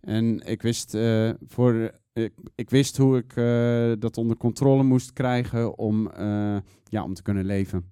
En 0.00 0.40
ik 0.40 0.62
wist, 0.62 0.94
eh, 0.94 1.30
voor, 1.46 2.00
ik, 2.12 2.32
ik 2.54 2.70
wist 2.70 2.96
hoe 2.96 3.16
ik 3.16 3.36
eh, 3.36 3.92
dat 3.98 4.16
onder 4.16 4.36
controle 4.36 4.82
moest 4.82 5.12
krijgen 5.12 5.78
om, 5.78 6.10
eh, 6.10 6.58
ja, 6.84 7.04
om 7.04 7.14
te 7.14 7.22
kunnen 7.22 7.44
leven. 7.44 7.90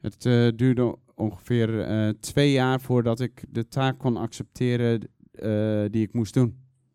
Het 0.00 0.26
eh, 0.26 0.48
duurde 0.56 0.98
ongeveer 1.14 1.80
eh, 1.80 2.08
twee 2.08 2.52
jaar 2.52 2.80
voordat 2.80 3.20
ik 3.20 3.44
de 3.48 3.68
taak 3.68 3.98
kon 3.98 4.16
accepteren 4.16 5.00
die 5.90 6.02
ik 6.02 6.12
moest 6.12 6.34
doen. 6.34 6.48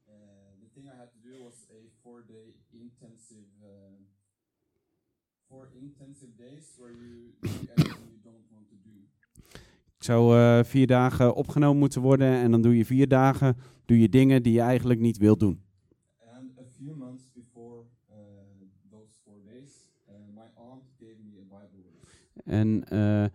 Uh, 0.08 0.14
the 0.62 0.70
thing 0.74 0.86
I 0.86 0.98
had 0.98 1.12
to 1.12 1.20
do 1.30 1.44
was 1.44 1.68
a 1.72 1.82
four-day 2.02 2.54
intensive, 2.72 3.48
uh, 3.62 3.68
four 5.48 5.68
intensive 5.82 6.36
days 6.38 6.76
where 6.78 6.94
you 6.94 7.34
do 7.42 7.50
everything 7.76 8.10
you 8.12 8.20
don't 8.24 8.46
want 8.52 8.68
to 8.70 8.76
do. 8.84 8.96
Ik 9.95 9.95
zou 10.06 10.38
eh, 10.38 10.64
vier 10.64 10.88
dagen 10.88 11.36
opgenomen 11.36 11.80
moeten 11.80 12.02
worden 12.02 12.28
en 12.28 12.52
dan 12.52 12.62
doe 12.62 12.78
je 12.78 12.86
vier 12.86 13.08
dagen 13.08 13.58
doe 13.86 14.00
je 14.00 14.10
dingen 14.10 14.44
die 14.44 14.54
je 14.54 14.62
eigenlijk 14.62 15.00
niet 15.00 15.18
wilt 15.18 15.40
doen. 15.40 15.62
And 16.34 16.60
a 16.60 16.64
few 16.78 16.96
months 16.96 17.24
before 17.34 17.84
uh, 18.10 18.16
those 18.92 19.14
four 19.24 19.40
days, 19.46 19.90
uh, 20.08 20.14
my 20.34 20.50
aunt 20.56 20.84
gave 21.00 21.18
me 21.24 21.40
a 21.40 21.60
Bible 21.60 21.82
verse. 21.92 22.18
En 22.44 22.84
eh, 22.90 23.26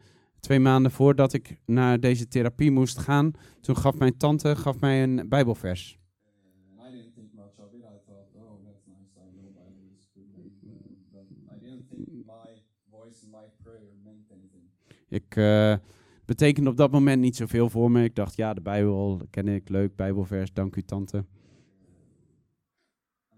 twee 0.40 0.60
maanden 0.60 0.90
voordat 0.90 1.32
ik 1.32 1.60
naar 1.66 2.00
deze 2.00 2.28
therapie 2.28 2.70
moest 2.70 2.98
gaan, 2.98 3.32
toen 3.60 3.76
gaf 3.76 3.98
mijn 3.98 4.16
tante 4.16 4.56
gaf 4.56 4.80
mij 4.80 5.02
een 5.02 5.28
bijbelvers. 5.28 5.98
Uh, 5.98 6.82
and 6.82 6.88
I 6.88 6.96
didn't 6.96 7.14
think 7.14 7.32
much 7.34 7.58
of 7.58 7.72
it. 7.72 7.80
I 7.80 7.98
thought, 8.06 8.28
oh, 8.34 8.64
that's 8.64 8.86
nice. 8.86 9.12
I 9.16 9.30
know 9.36 9.50
Bible 9.52 9.90
is 9.98 10.08
good. 10.14 10.34
And, 15.12 15.36
uh, 15.36 15.76
betekende 16.36 16.70
op 16.70 16.76
dat 16.76 16.90
moment 16.90 17.20
niet 17.20 17.36
zoveel 17.36 17.68
voor 17.70 17.90
me. 17.90 18.04
Ik 18.04 18.14
dacht, 18.14 18.36
ja, 18.36 18.54
de 18.54 18.60
Bijbel 18.60 19.20
ken 19.30 19.48
ik, 19.48 19.68
leuk, 19.68 19.96
Bijbelvers, 19.96 20.52
dank 20.52 20.76
u 20.76 20.82
tante. 20.82 21.16
I'm 21.16 21.24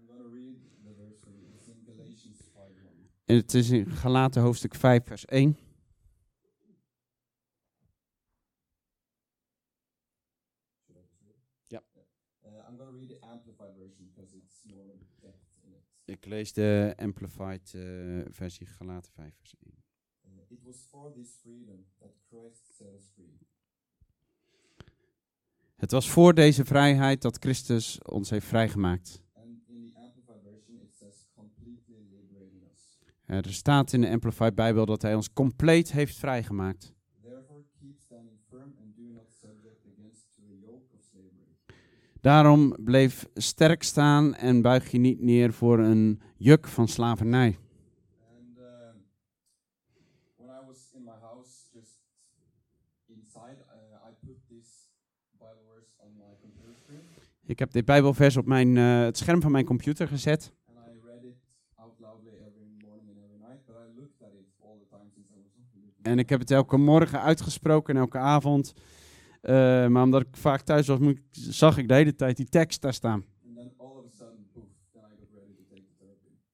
going 0.07 0.21
to 0.21 0.29
read 0.29 0.55
the 0.83 0.93
verse 0.93 1.19
for 1.23 1.31
you. 1.31 1.53
It's 1.55 1.67
in 1.67 1.75
Galatians 1.85 2.39
5.1. 2.41 3.23
En 3.25 3.35
het 3.35 3.53
is 3.53 3.69
in 3.69 3.85
Galaten 3.85 4.41
hoofdstuk 4.41 4.75
5, 4.75 5.03
vers 5.05 5.25
1. 5.25 5.57
Should 10.85 10.97
I 10.97 11.01
just 11.01 11.21
read 11.21 11.35
it? 11.35 11.67
Ja. 11.67 11.83
Uh. 15.65 16.15
Ik 16.15 16.25
lees 16.25 16.53
de 16.53 16.93
Amplified 16.95 17.73
eh, 17.73 17.81
versie 18.29 18.65
Galaten 18.65 19.11
5, 19.11 19.33
vers 19.37 19.55
1. 19.59 19.82
It 20.53 20.59
was 20.63 20.87
for 20.89 21.11
this 21.13 21.29
freedom 21.41 21.85
that 21.99 22.11
Christ 22.29 22.77
set 22.77 22.87
us 22.97 23.09
free. 23.15 23.37
Het 25.75 25.91
was 25.91 26.09
voor 26.09 26.33
deze 26.33 26.65
vrijheid 26.65 27.21
dat 27.21 27.37
Christus 27.37 28.01
ons 28.01 28.29
heeft 28.29 28.45
vrijgemaakt. 28.45 29.23
Er 33.25 33.53
staat 33.53 33.93
in 33.93 34.01
de 34.01 34.09
Amplified 34.09 34.55
Bijbel 34.55 34.85
dat 34.85 35.01
hij 35.01 35.15
ons 35.15 35.33
compleet 35.33 35.91
heeft 35.91 36.17
vrijgemaakt. 36.17 36.93
Daarom 42.21 42.75
bleef 42.79 43.27
sterk 43.33 43.83
staan 43.83 44.35
en 44.35 44.61
buig 44.61 44.91
je 44.91 44.97
niet 44.97 45.21
neer 45.21 45.53
voor 45.53 45.79
een 45.79 46.21
juk 46.37 46.67
van 46.67 46.87
slavernij. 46.87 47.57
And 48.37 48.57
um, 48.57 49.05
when 50.37 50.49
I 50.49 50.65
was 50.67 50.91
in 50.93 51.03
my 51.03 51.17
house, 51.21 51.69
just 51.73 51.99
inside, 53.07 53.57
uh, 53.67 54.09
I 54.09 54.25
put 54.25 54.37
this 54.47 54.89
Bible 55.37 55.63
verse 55.73 55.91
on 55.97 56.13
my 56.17 56.35
computer 56.41 56.75
screen 56.75 57.32
Ik 57.45 57.59
heb 57.59 57.71
dit 57.71 57.85
Bijbelvers 57.85 58.37
op 58.37 58.45
mijn, 58.45 58.77
eh, 58.77 59.01
het 59.01 59.17
scherm 59.17 59.41
van 59.41 59.51
mijn 59.51 59.65
computer 59.65 60.07
gezet. 60.07 60.53
En 66.01 66.19
ik 66.19 66.29
heb 66.29 66.39
het 66.39 66.51
elke 66.51 66.77
morgen 66.77 67.21
uitgesproken 67.21 67.95
en 67.95 68.01
elke 68.01 68.17
avond. 68.17 68.73
Eh, 69.41 69.53
maar 69.87 70.03
omdat 70.03 70.21
ik 70.21 70.37
vaak 70.37 70.61
thuis 70.61 70.87
was, 70.87 70.99
zag 71.31 71.77
ik 71.77 71.87
de 71.87 71.93
hele 71.93 72.15
tijd 72.15 72.37
die 72.37 72.49
tekst 72.49 72.81
daar 72.81 72.93
staan. 72.93 73.25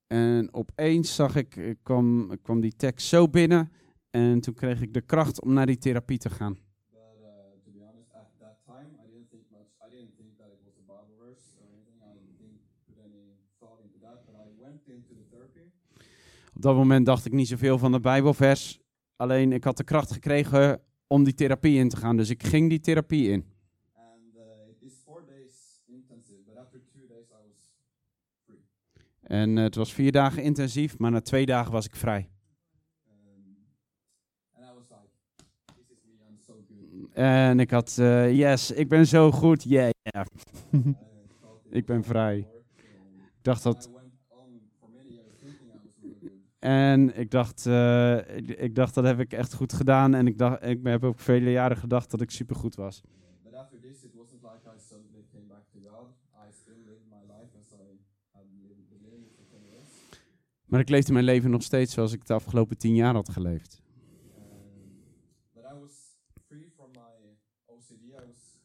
En 0.08 0.54
opeens 0.54 1.16
zag 1.16 1.36
ik, 1.36 1.56
ik 1.56 1.78
kwam, 1.84 2.32
kwam 2.42 2.60
die 2.62 2.76
tekst 2.76 3.08
zo 3.08 3.28
binnen. 3.28 3.72
En 4.10 4.40
toen 4.40 4.54
kreeg 4.54 4.82
ik 4.82 4.94
de 4.94 5.02
kracht 5.02 5.42
om 5.42 5.54
naar 5.54 5.66
die 5.66 5.78
therapie 5.78 6.18
te 6.18 6.30
gaan. 6.30 6.54
But 6.54 7.02
uh, 7.22 7.28
to 7.64 7.72
be 7.72 7.80
honest, 7.80 8.14
at 8.14 8.30
that 8.40 8.58
time, 8.66 8.90
I 9.04 9.06
didn't 9.12 9.30
think 9.30 9.44
much. 9.52 9.70
I 9.86 9.90
didn't 9.90 10.14
think 10.18 10.32
that 10.38 10.50
it 10.56 10.62
was 10.66 10.76
a 10.82 10.86
Bible 10.94 11.16
verse 11.24 11.46
or 11.62 11.68
anything. 11.70 11.98
I 12.02 12.12
didn't 12.42 12.62
put 12.88 12.98
any 13.06 13.38
thought 13.60 13.80
into 13.86 14.00
that. 14.06 14.26
But 14.26 14.36
I 14.46 14.48
went 14.64 14.82
into 14.88 15.14
the 15.20 15.26
therapy. 15.30 15.66
Op 16.60 16.66
dat 16.66 16.76
moment 16.76 17.06
dacht 17.06 17.26
ik 17.26 17.32
niet 17.32 17.48
zoveel 17.48 17.78
van 17.78 17.92
de 17.92 18.00
Bijbelvers. 18.00 18.80
Alleen 19.16 19.52
ik 19.52 19.64
had 19.64 19.78
de 19.78 19.84
kracht 19.84 20.12
gekregen 20.12 20.82
om 21.08 21.24
die 21.24 21.34
therapie 21.34 21.78
in 21.78 21.90
te 21.90 21.98
gaan. 21.98 22.18
Dus 22.18 22.30
ik 22.30 22.44
ging 22.44 22.70
die 22.70 22.80
therapie 22.80 23.30
in. 23.30 23.46
And 23.96 24.36
uh, 24.36 24.42
it 24.70 24.82
is 24.82 24.94
four 25.06 25.24
days 25.26 25.82
intensive, 25.88 26.40
but 26.46 26.58
after 26.58 26.80
two 26.94 27.08
days 27.08 27.30
I 27.30 27.48
was 27.48 27.72
free. 28.46 28.60
En 29.22 29.56
het 29.56 29.76
was 29.76 29.94
vier 29.94 30.12
dagen 30.12 30.44
intensief, 30.44 30.98
maar 30.98 31.12
na 31.12 31.22
twee 31.22 31.46
dagen 31.46 31.72
was 31.72 31.86
ik 31.86 31.96
vrij. 31.96 32.30
Um, 33.08 33.58
and 34.56 34.66
I 34.66 34.74
was 34.76 34.90
like, 34.90 35.10
this 35.76 35.90
is 35.90 36.04
me, 36.06 36.14
I'm 36.30 36.38
so 36.46 36.54
good. 36.68 37.14
En 37.14 37.60
ik 37.60 37.72
had, 37.72 37.98
eh, 37.98 38.38
yes, 38.38 38.72
ik 38.72 38.90
ben 38.90 39.08
zo 39.08 39.32
goed, 39.32 39.64
yeah, 39.64 39.90
yeah. 40.02 40.26
Ik 41.80 41.86
ben 41.86 42.04
vrij. 42.04 42.38
Ik 42.38 42.48
dacht 43.42 43.64
dat, 43.64 43.90
went 43.94 44.10
on 44.28 44.62
for 44.80 44.90
many 44.90 45.10
years 45.10 45.36
thinking 45.40 45.70
I 45.70 45.80
was 45.84 45.94
really 46.02 46.18
good. 46.22 46.49
En 46.60 47.18
ik 47.18 47.32
dacht, 47.32 47.66
eh, 47.66 48.18
ik, 48.38 48.50
ik 48.50 48.76
dacht 48.76 48.94
dat 48.94 49.04
heb 49.04 49.20
ik 49.20 49.34
echt 49.34 49.54
goed 49.54 49.74
gedaan. 49.74 50.14
En 50.14 50.28
ik, 50.28 50.38
dacht, 50.38 50.64
ik 50.64 50.80
heb 50.84 51.04
ook 51.04 51.20
vele 51.20 51.52
jaren 51.52 51.78
gedacht 51.78 52.12
dat 52.12 52.22
ik 52.22 52.32
supergoed 52.32 52.76
was. 52.76 53.02
But 53.44 53.54
after 53.54 53.80
this, 53.80 54.04
it 54.04 54.14
wasn't 54.14 54.42
like 54.42 54.68
I 54.76 54.80
suddenly 54.80 55.26
came 55.32 55.46
back 55.48 55.64
to 55.72 55.80
God. 55.80 56.08
I 56.36 56.52
still 56.52 56.82
lived 56.86 57.06
my 57.10 57.24
life 57.34 57.52
as 57.60 57.74
I 57.74 58.00
had 58.32 58.46
lived, 58.62 58.90
been 58.90 59.04
living 59.04 59.24
it 59.24 59.32
for 59.36 59.46
10 59.48 59.60
years. 59.70 59.84
Maar 60.66 60.80
ik 60.80 60.90
leefde 60.90 61.14
mijn 61.14 61.26
leven 61.26 61.50
nog 61.50 61.64
steeds 61.64 61.94
zoals 61.94 62.14
ik 62.14 62.26
de 62.26 62.34
afgelopen 62.34 62.78
tien 62.78 62.96
jaar 62.96 63.14
had 63.14 63.30
geleefd. 63.30 63.82
Um, 64.38 65.04
but 65.54 65.64
I 65.64 65.80
was 65.80 66.18
free 66.48 66.72
from 66.76 66.92
my 66.92 67.38
OCD. 67.66 68.04
I 68.04 68.26
was 68.28 68.60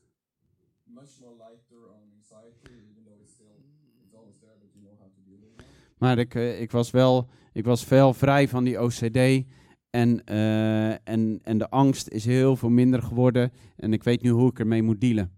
much 0.84 1.20
more 1.20 1.34
lighter 1.36 1.82
on 1.97 2.03
anxiety, 2.18 2.74
even 2.90 3.05
though 3.05 3.20
it's 3.22 3.32
still 3.32 3.57
it's 4.05 4.14
always 4.14 4.38
there, 4.40 4.57
but 4.61 4.70
you 4.72 4.82
know 4.84 4.97
how 4.99 5.09
to 5.09 5.20
deal 5.24 5.40
with 5.40 5.61
it. 5.61 5.66
Maar 5.99 6.18
ik, 6.18 6.34
eh, 6.34 6.61
ik 6.61 6.70
was 6.70 6.90
wel, 6.90 7.28
ik 7.55 7.64
was 7.64 7.84
veel 7.84 8.14
vrij 8.14 8.48
van 8.48 8.64
die 8.64 8.82
OCD. 8.82 9.44
En, 9.90 10.24
eh, 10.24 11.09
en, 11.09 11.40
en 11.42 11.59
de 11.59 11.70
angst 11.70 12.09
is 12.09 12.24
heel 12.24 12.57
veel 12.57 12.68
minder 12.68 13.02
geworden. 13.02 13.52
En 13.76 13.92
ik 13.92 14.02
weet 14.02 14.22
nu 14.22 14.30
hoe 14.30 14.50
ik 14.50 14.59
ermee 14.59 14.82
moet 14.82 15.00
dealen. 15.00 15.32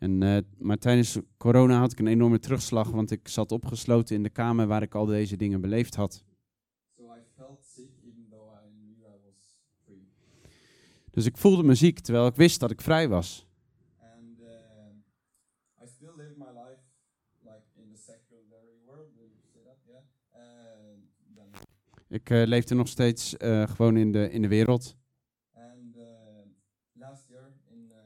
Uh. 0.00 0.36
En, 0.38 0.46
maar 0.58 0.78
tijdens 0.78 1.18
corona 1.36 1.78
had 1.78 1.92
ik 1.92 1.98
een 1.98 2.06
enorme 2.06 2.38
terugslag, 2.38 2.90
want 2.90 3.10
ik 3.10 3.28
zat 3.28 3.52
opgesloten 3.52 4.16
in 4.16 4.22
de 4.22 4.30
kamer 4.30 4.66
waar 4.66 4.82
ik 4.82 4.94
al 4.94 5.06
deze 5.06 5.36
dingen 5.36 5.60
beleefd 5.60 5.94
had. 5.94 6.24
So 6.96 7.02
I 7.02 7.22
felt 7.36 7.64
sick, 7.64 7.90
even 8.04 8.28
though 8.30 8.52
I 8.52 8.68
knew 8.78 9.00
I 9.06 9.16
was 9.24 9.40
free. 9.84 10.08
Dus 11.20 11.28
ik 11.28 11.36
voelde 11.36 11.62
me 11.62 11.74
ziek, 11.74 11.98
terwijl 11.98 12.26
ik 12.26 12.34
wist 12.34 12.60
dat 12.60 12.70
ik 12.70 12.80
vrij 12.80 13.08
was. 13.08 13.46
And 13.98 14.40
um 14.40 15.04
I 15.82 15.86
still 15.86 16.12
live 16.16 16.34
my 16.36 16.44
life 16.46 16.80
like 17.42 17.62
in 17.76 17.90
the 17.94 17.96
secondary 17.96 18.76
world. 18.86 19.08
That? 19.64 19.76
Yeah. 19.86 20.00
Then, 21.34 21.50
Ik 22.08 22.30
eh, 22.30 22.46
leefde 22.46 22.74
nog 22.74 22.88
steeds 22.88 23.36
eh, 23.36 23.68
gewoon 23.68 23.96
in 23.96 24.12
de, 24.12 24.30
in 24.30 24.42
de 24.42 24.48
wereld. 24.48 24.96
and 25.54 25.96
uh, 25.96 26.02
last 26.92 27.28
year 27.28 27.52
in 27.70 27.90
uh, 27.90 27.96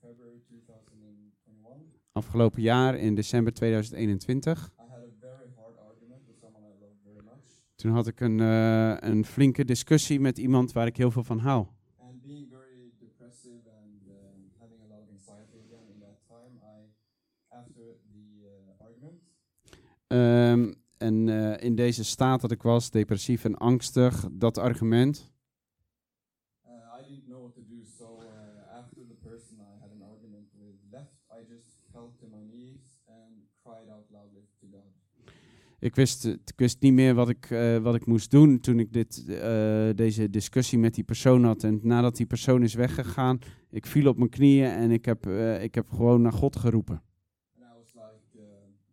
February 0.00 0.40
2021, 0.46 1.98
Afgelopen 2.12 2.62
jaar, 2.62 2.96
in 2.98 3.14
december 3.14 3.52
2021, 3.52 4.58
I 4.78 4.82
had 4.90 4.98
a 4.98 5.10
very 5.20 5.50
hard 5.56 5.76
argument 5.78 6.22
with 6.26 6.36
someone 6.40 6.64
I 6.66 6.80
love 6.80 6.94
very 7.04 7.24
much. 7.24 7.62
toen 7.74 7.92
had 7.92 8.06
ik 8.06 8.20
een, 8.20 8.40
eh, 8.40 8.96
een 9.10 9.24
flinke 9.24 9.64
discussie 9.64 10.20
met 10.20 10.38
iemand 10.38 10.72
waar 10.72 10.86
ik 10.86 10.96
heel 10.96 11.10
veel 11.10 11.24
van 11.24 11.38
hou. 11.38 11.66
And 11.98 12.22
being 12.22 12.46
very 12.50 12.92
depressive 12.98 13.68
and 13.82 14.00
um 14.08 14.50
having 14.58 14.80
a 14.80 14.86
lot 14.88 15.00
of 15.02 15.08
anxiety 15.10 15.58
again 15.66 15.86
in 15.94 15.98
that 16.00 16.18
time, 16.28 16.54
I 16.62 16.78
after 17.48 17.84
the 18.12 18.24
uh, 18.42 18.86
argument, 18.86 19.20
Ehm, 20.18 20.72
en 20.98 21.28
eh, 21.28 21.64
in 21.64 21.74
deze 21.74 22.04
staat 22.04 22.40
dat 22.40 22.50
ik 22.50 22.62
was, 22.62 22.90
depressief 22.90 23.44
en 23.44 23.56
angstig, 23.56 24.28
dat 24.32 24.58
argument, 24.58 25.32
ik 35.78 35.94
wist, 35.94 36.24
ik 36.24 36.52
wist 36.56 36.80
niet 36.80 36.92
meer 36.92 37.14
wat 37.14 37.28
ik, 37.28 37.50
eh, 37.50 37.78
wat 37.78 37.94
ik 37.94 38.06
moest 38.06 38.30
doen 38.30 38.60
toen 38.60 38.78
ik 38.78 38.92
dit, 38.92 39.24
eh, 39.28 39.88
deze 39.94 40.30
discussie 40.30 40.78
met 40.78 40.94
die 40.94 41.04
persoon 41.04 41.44
had. 41.44 41.64
En 41.64 41.80
nadat 41.82 42.16
die 42.16 42.26
persoon 42.26 42.62
is 42.62 42.74
weggegaan, 42.74 43.38
ik 43.70 43.86
viel 43.86 44.08
op 44.08 44.16
mijn 44.18 44.30
knieën 44.30 44.70
en 44.70 44.90
ik 44.90 45.04
heb, 45.04 45.26
eh, 45.26 45.62
ik 45.62 45.74
heb 45.74 45.88
gewoon 45.90 46.22
naar 46.22 46.32
God 46.32 46.56
geroepen. 46.56 47.02
And 47.56 47.64
I 47.64 47.78
was 47.78 47.92
like, 47.94 48.38
uh, 48.38 48.44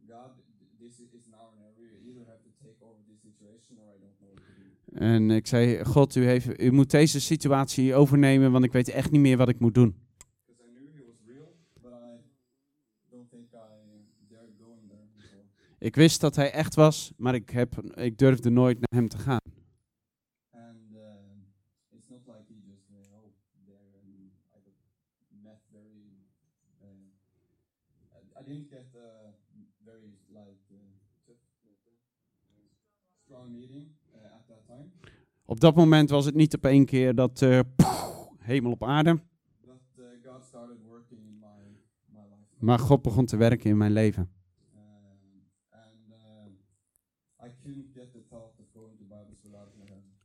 God, 0.07 0.31
th- 0.35 0.79
this 0.79 0.99
i- 0.99 1.15
is 1.17 1.25
now 1.27 1.39
or 1.39 1.53
never. 1.57 1.83
You 1.83 2.07
either 2.09 2.25
have 2.27 2.41
to 2.43 2.49
take 2.63 2.83
over 2.83 3.01
this 3.07 3.19
situation 3.21 3.77
or 3.77 3.87
I 3.95 3.99
don't 4.01 4.17
know 4.19 4.29
what 4.33 4.43
to 4.45 4.90
do. 4.90 4.90
En 5.01 5.31
ik 5.31 5.47
zei, 5.47 5.85
God, 5.85 6.15
u, 6.15 6.25
heeft, 6.25 6.61
u 6.61 6.71
moet 6.71 6.91
deze 6.91 7.21
situatie 7.21 7.95
overnemen, 7.95 8.51
want 8.51 8.63
ik 8.63 8.71
weet 8.71 8.89
echt 8.89 9.11
niet 9.11 9.21
meer 9.21 9.37
wat 9.37 9.49
ik 9.49 9.59
moet 9.59 9.73
doen. 9.73 9.95
Ik 15.79 15.95
wist 15.95 16.21
dat 16.21 16.35
hij 16.35 16.51
echt 16.51 16.75
was, 16.75 17.11
maar 17.17 17.33
ik, 17.35 17.49
heb, 17.49 17.81
ik 17.81 18.17
durfde 18.17 18.49
nooit 18.49 18.79
naar 18.79 18.99
hem 18.99 19.07
te 19.07 19.17
gaan. 19.17 19.39
And 20.51 20.77
it's 21.91 22.07
not 22.09 22.21
like 22.27 22.45
he 22.47 22.55
just 22.69 22.85
went 22.89 23.07
there 23.65 23.77
and 24.03 24.31
I 24.55 24.59
got 24.65 24.75
met 25.43 25.59
very. 25.71 26.03
I- 28.13 28.39
I 28.39 28.43
didn't 28.45 28.69
get 28.69 28.85
a 28.95 29.33
very 29.85 30.11
like 30.27 30.61
tough, 31.25 31.39
strong 33.25 33.51
meeting 33.51 33.87
uh, 34.15 34.35
at 34.37 34.47
that 34.47 34.65
time, 34.67 34.91
Op 35.51 35.59
dat 35.59 35.75
moment 35.75 36.09
was 36.09 36.25
het 36.25 36.35
niet 36.35 36.55
op 36.55 36.65
één 36.65 36.85
keer 36.85 37.15
dat 37.15 37.41
eh, 37.41 37.59
hemel 38.37 38.71
op 38.71 38.83
aarde, 38.83 39.19
maar 42.59 42.79
God 42.79 43.01
begon 43.01 43.25
te 43.25 43.37
werken 43.37 43.69
in 43.69 43.77
mijn 43.77 43.91
leven. 43.91 44.29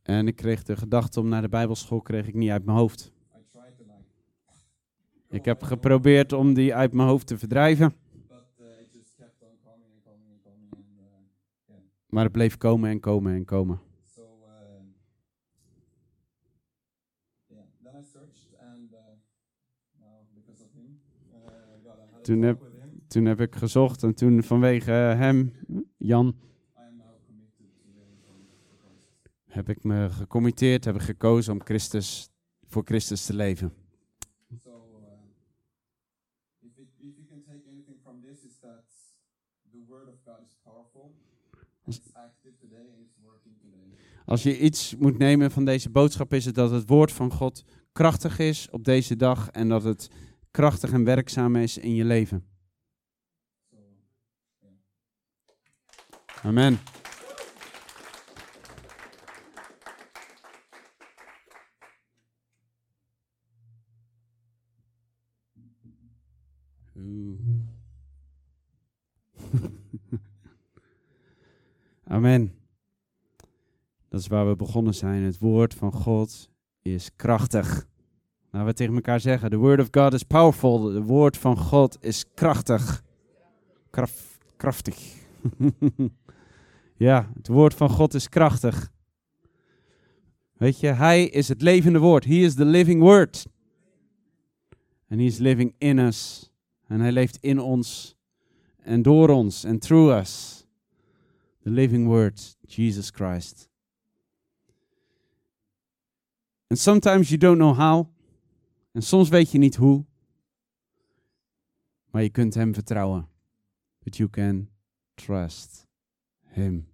En 0.03 0.27
ik 0.27 0.37
kreeg 0.37 0.62
de 0.62 0.77
gedachte 0.77 1.20
om 1.20 1.29
naar 1.29 1.43
de 1.43 1.49
Bijbelschool 1.49 2.01
kreeg 2.01 2.27
ik 2.27 2.35
niet 2.35 2.51
uit 2.51 2.64
mijn 2.64 2.79
hoofd. 2.79 3.12
Ik 5.29 5.45
heb 5.45 5.62
geprobeerd 5.62 6.33
om 6.33 6.55
die 6.55 6.74
uit 6.74 6.93
mijn 6.93 7.09
hoofd 7.09 7.27
te 7.27 7.39
verdrijven, 7.39 7.95
maar 12.07 12.24
het 12.24 12.33
bleef 12.33 12.57
komen 12.57 12.91
en 12.91 13.01
komen 13.01 13.35
en 13.35 13.45
komen. 13.45 13.81
So 14.16 14.22
uh, 14.22 14.81
yeah, 17.49 17.64
then 17.83 17.95
I 17.95 18.03
searched 18.03 18.57
and 18.59 18.93
uh, 18.93 18.99
now 20.01 20.24
because 20.35 20.62
of 20.62 20.72
him, 20.72 21.01
uh, 21.35 21.51
God, 21.85 21.99
I 21.99 22.07
had 22.11 22.16
a 22.16 22.16
Toen 22.27 22.43
heb-. 22.43 22.74
Toen 23.09 23.24
heb 23.24 23.41
ik 23.41 23.55
gezocht 23.55 24.03
en 24.03 24.14
toen 24.14 24.43
vanwege 24.43 24.91
hem, 24.91 25.53
Jan, 25.97 26.37
heb 29.45 29.68
ik 29.68 29.85
me 29.85 30.11
gecommitteerd, 30.11 30.85
heb 30.85 30.95
ik 30.95 31.01
gekozen 31.01 31.53
om 31.53 31.64
Christus, 31.64 32.31
voor 32.66 32.83
Christus 32.85 33.27
te 33.27 33.35
leven. 33.35 33.72
Als 44.24 44.43
je 44.43 44.59
iets 44.59 44.97
moet 44.97 45.18
nemen 45.18 45.51
van 45.51 45.64
deze 45.64 45.91
boodschap, 45.91 46.33
is 46.33 46.45
het 46.45 46.55
dat 46.55 46.70
het 46.70 46.89
woord 46.89 47.12
van 47.12 47.33
God 47.33 47.64
krachtig 47.93 48.39
is 48.39 48.68
op 48.70 48.85
deze 48.85 49.16
dag 49.16 49.51
en 49.51 49.68
dat 49.68 49.83
het 49.83 50.11
krachtig 50.57 50.93
en 50.93 51.05
werkzaam 51.05 51.57
is 51.57 51.79
in 51.79 51.95
je 51.95 52.05
leven. 52.05 52.45
Amen. 56.43 56.79
Amen. 72.05 72.55
Dat 74.09 74.21
is 74.21 74.27
waar 74.27 74.49
we 74.49 74.57
begonnen 74.57 74.95
zijn. 74.95 75.23
Het 75.23 75.39
woord 75.39 75.75
van 75.75 75.93
God 75.93 76.51
is 76.83 77.11
krachtig. 77.17 77.87
Laten 78.57 78.71
we 78.71 78.77
tegen 78.77 78.95
elkaar 78.95 79.21
zeggen: 79.21 79.51
The 79.51 79.57
word 79.57 79.81
of 79.81 79.89
God 79.91 80.13
is 80.13 80.23
powerful. 80.23 80.95
Het 80.95 81.05
woord 81.05 81.37
van 81.37 81.59
God 81.59 81.97
is 82.01 82.25
krachtig. 82.35 83.03
Krachtig. 84.57 85.15
ja, 87.07 87.31
het 87.35 87.49
woord 87.49 87.75
van 87.75 87.91
God 87.91 88.15
is 88.15 88.29
krachtig. 88.29 88.93
Weet 90.53 90.81
je, 90.81 90.87
Hij 90.87 91.25
is 91.25 91.49
het 91.49 91.63
levende 91.63 91.99
woord. 91.99 92.25
He 92.25 92.35
is 92.35 92.55
the 92.55 92.65
living 92.65 93.01
word. 93.01 93.47
En 95.09 95.19
He 95.19 95.25
is 95.25 95.39
living 95.39 95.75
in 95.79 95.99
us. 95.99 96.51
En 96.87 97.01
Hij 97.01 97.13
leeft 97.13 97.37
in 97.41 97.61
ons 97.61 98.17
en 98.79 99.03
door 99.03 99.29
ons 99.29 99.65
en 99.65 99.79
through 99.79 100.19
us. 100.19 100.65
The 101.63 101.71
living 101.71 102.07
word, 102.07 102.57
Jesus 102.61 103.11
Christ. 103.11 103.69
And 106.67 106.79
sometimes 106.79 107.29
you 107.29 107.39
don't 107.39 107.59
know 107.59 107.75
how. 107.75 108.15
En 108.97 109.03
soms 109.03 109.28
weet 109.28 109.51
je 109.51 109.59
niet 109.59 109.76
hoe. 109.76 110.05
Maar 112.11 112.22
je 112.22 112.30
kunt 112.30 112.55
Hem 112.55 112.74
vertrouwen. 112.74 113.28
But 113.99 114.16
you 114.16 114.30
can 114.30 114.68
trust 115.14 115.86
Him. 116.42 116.88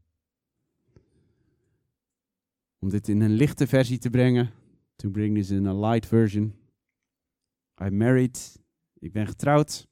Om 2.79 2.89
dit 2.89 3.09
in 3.09 3.21
een 3.21 3.33
lichte 3.33 3.67
versie 3.67 3.99
te 3.99 4.11
brengen. 4.11 4.51
To 4.97 5.11
bring 5.11 5.37
this 5.37 5.51
in 5.51 5.67
a 5.67 5.75
light 5.75 6.07
version. 6.07 6.55
I'm 7.85 7.97
married. 7.97 8.63
Ik 8.99 9.13
ben 9.13 9.27
getrouwd. 9.27 9.89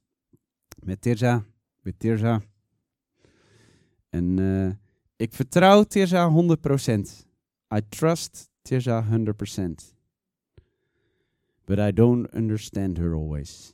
Met 0.83 1.01
Tirza. 1.01 1.45
Met 1.79 1.99
Tirza. 1.99 2.41
En 4.09 4.39
eh, 4.39 4.71
ik 5.15 5.33
vertrouw 5.33 5.83
Tirza 5.83 6.29
100%. 6.29 6.99
I 7.75 7.87
trust 7.89 8.49
Tirza 8.61 9.07
100%. 9.09 9.99
But 11.71 11.79
I 11.79 11.91
don't 11.91 12.27
understand 12.33 12.97
her 12.97 13.13
always. 13.13 13.73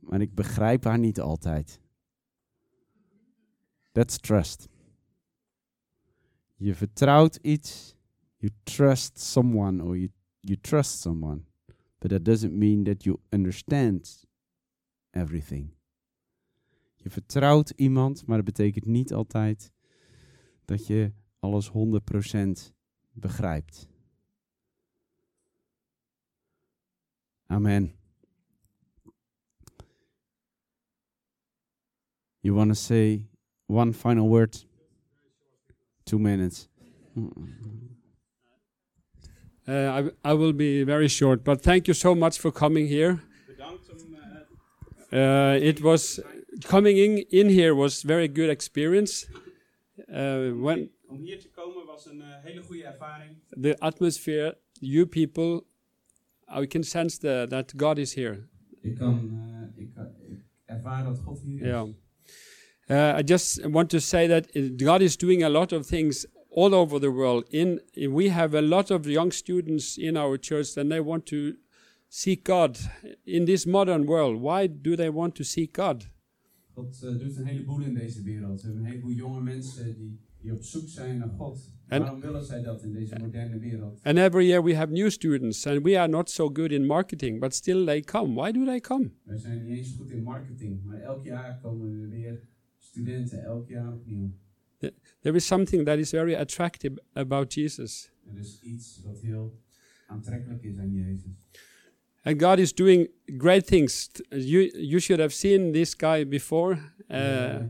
Maar 0.00 0.20
ik 0.20 0.34
begrijp 0.34 0.84
haar 0.84 0.98
niet 0.98 1.20
altijd. 1.20 1.80
That's 3.92 4.18
trust. 4.18 4.68
Je 6.56 6.74
vertrouwt 6.74 7.36
iets. 7.36 7.96
You 8.36 8.52
trust 8.62 9.20
someone 9.20 9.82
or 9.82 9.96
you, 9.96 10.10
you 10.40 10.60
trust 10.60 11.00
someone. 11.00 11.42
But 11.98 12.10
that 12.10 12.24
doesn't 12.24 12.52
mean 12.52 12.84
that 12.84 13.02
you 13.04 13.18
understand 13.28 14.24
everything. 15.10 15.70
Je 16.94 17.10
vertrouwt 17.10 17.72
iemand, 17.76 18.26
maar 18.26 18.36
dat 18.36 18.46
betekent 18.46 18.86
niet 18.86 19.12
altijd 19.12 19.72
dat 20.64 20.86
je 20.86 21.12
alles 21.38 21.70
100% 21.70 22.72
begrijpt. 23.12 23.89
Amen. 27.50 27.92
You 32.42 32.54
want 32.54 32.70
to 32.70 32.74
say 32.74 33.24
one 33.66 33.92
final 33.92 34.28
word? 34.28 34.56
Two 36.06 36.18
minutes. 36.18 36.68
Uh, 39.68 39.72
I, 40.24 40.30
I 40.30 40.32
will 40.34 40.52
be 40.52 40.84
very 40.84 41.08
short, 41.08 41.44
but 41.44 41.62
thank 41.62 41.86
you 41.88 41.94
so 41.94 42.14
much 42.14 42.38
for 42.38 42.50
coming 42.50 42.86
here. 42.86 43.20
Uh, 45.12 45.58
it 45.60 45.82
was 45.82 46.20
coming 46.64 46.96
in, 46.96 47.18
in 47.30 47.48
here 47.48 47.74
was 47.74 48.02
very 48.02 48.28
good 48.28 48.48
experience. 48.48 49.26
Uh, 50.12 50.50
when 50.50 50.90
Om 51.08 51.22
hier 51.22 51.38
te 51.38 51.48
komen 51.48 51.86
was 51.86 52.06
een 52.06 52.20
eh, 52.20 52.28
hele 52.42 52.62
goede 52.62 52.84
ervaring. 52.84 53.36
the 53.60 53.76
atmosphere, 53.78 54.56
you 54.80 55.06
people, 55.06 55.66
I 56.50 56.66
can 56.66 56.82
sense 56.82 57.18
the, 57.18 57.46
that 57.48 57.76
God 57.76 57.98
is 57.98 58.14
here. 58.14 58.48
Ik 58.82 58.94
kan, 58.96 59.30
eh, 59.30 59.82
ik, 59.82 59.90
ik 60.28 60.44
ervaar 60.64 61.04
dat 61.04 61.18
God 61.18 61.40
hier 61.40 61.60
is. 61.60 61.66
Yeah. 61.66 61.88
Uh, 62.88 63.18
I 63.18 63.22
just 63.22 63.70
want 63.70 63.90
to 63.90 63.98
say 63.98 64.26
that 64.26 64.56
uh, 64.56 64.70
God 64.76 65.00
is 65.00 65.16
doing 65.16 65.44
a 65.44 65.48
lot 65.48 65.72
of 65.72 65.86
things 65.86 66.26
all 66.50 66.74
over 66.74 66.98
the 67.00 67.10
world. 67.10 67.48
In 67.50 67.80
we 67.94 68.30
have 68.30 68.58
a 68.58 68.62
lot 68.62 68.90
of 68.90 69.06
young 69.06 69.32
students 69.32 69.96
in 69.96 70.16
our 70.16 70.38
church, 70.38 70.76
and 70.76 70.90
they 70.90 71.00
want 71.00 71.26
to 71.26 71.54
seek 72.08 72.44
God 72.44 72.78
in 73.24 73.44
this 73.44 73.66
modern 73.66 74.06
world. 74.06 74.40
Why 74.40 74.66
do 74.66 74.96
they 74.96 75.08
want 75.10 75.34
to 75.36 75.44
seek 75.44 75.76
God? 75.76 76.08
God 76.74 77.02
eh, 77.02 77.18
doet 77.18 77.36
een 77.36 77.46
heleboel 77.46 77.80
in 77.80 77.94
deze 77.94 78.22
wereld. 78.22 78.60
We 78.60 78.66
hebben 78.66 78.84
een 78.84 78.90
heleboel 78.90 79.12
jonge 79.12 79.40
mensen 79.40 79.94
die, 79.94 80.20
die 80.40 80.52
op 80.52 80.62
zoek 80.62 80.88
zijn 80.88 81.18
naar 81.18 81.28
God. 81.28 81.72
En- 81.90 82.00
Waarom 82.02 82.20
willen 82.20 82.44
zij 82.44 82.62
dat 82.62 82.82
in 82.82 82.92
deze 82.92 83.14
moderne 83.20 83.58
wereld? 83.58 84.00
And 84.02 84.18
every 84.18 84.46
year 84.46 84.62
we 84.64 84.74
have 84.76 84.92
new 84.92 85.10
students, 85.10 85.66
and 85.66 85.82
we 85.82 85.98
are 85.98 86.08
not 86.08 86.30
so 86.30 86.50
good 86.52 86.72
in 86.72 86.86
marketing, 86.86 87.40
but 87.40 87.54
still 87.54 87.84
they 87.84 88.00
come. 88.00 88.34
Why 88.34 88.52
do 88.52 88.64
they 88.64 88.80
come? 88.80 89.10
Wij 89.24 89.38
zijn 89.38 89.64
niet 89.64 89.76
eens 89.78 89.94
goed 89.98 90.10
in 90.10 90.22
marketing, 90.22 90.84
maar 90.84 91.00
elk 91.00 91.24
jaar 91.24 91.58
komen 91.62 92.02
er 92.02 92.08
weer 92.08 92.40
studenten, 92.78 93.42
elk 93.44 93.68
jaar 93.68 93.92
opnieuw. 93.92 94.30
There 95.20 95.36
is 95.36 95.46
something 95.46 95.84
that 95.84 95.98
is 95.98 96.10
very 96.10 96.34
attractive 96.34 97.02
about 97.12 97.54
Jesus. 97.54 98.10
Er 98.34 98.38
is 98.38 98.60
iets 98.62 99.00
wat 99.04 99.20
heel 99.20 99.58
aantrekkelijk 100.06 100.62
is 100.62 100.78
aan 100.78 100.92
Jezus. 100.94 101.32
And 102.22 102.42
God 102.42 102.58
is 102.58 102.74
doing 102.74 103.08
great 103.38 103.66
things. 103.66 104.10
You, 104.28 104.70
you 104.78 104.98
should 105.00 105.20
have 105.20 105.32
seen 105.34 105.72
this 105.72 105.94
guy 105.96 106.28
before. 106.28 106.78
Uh, 107.08 107.62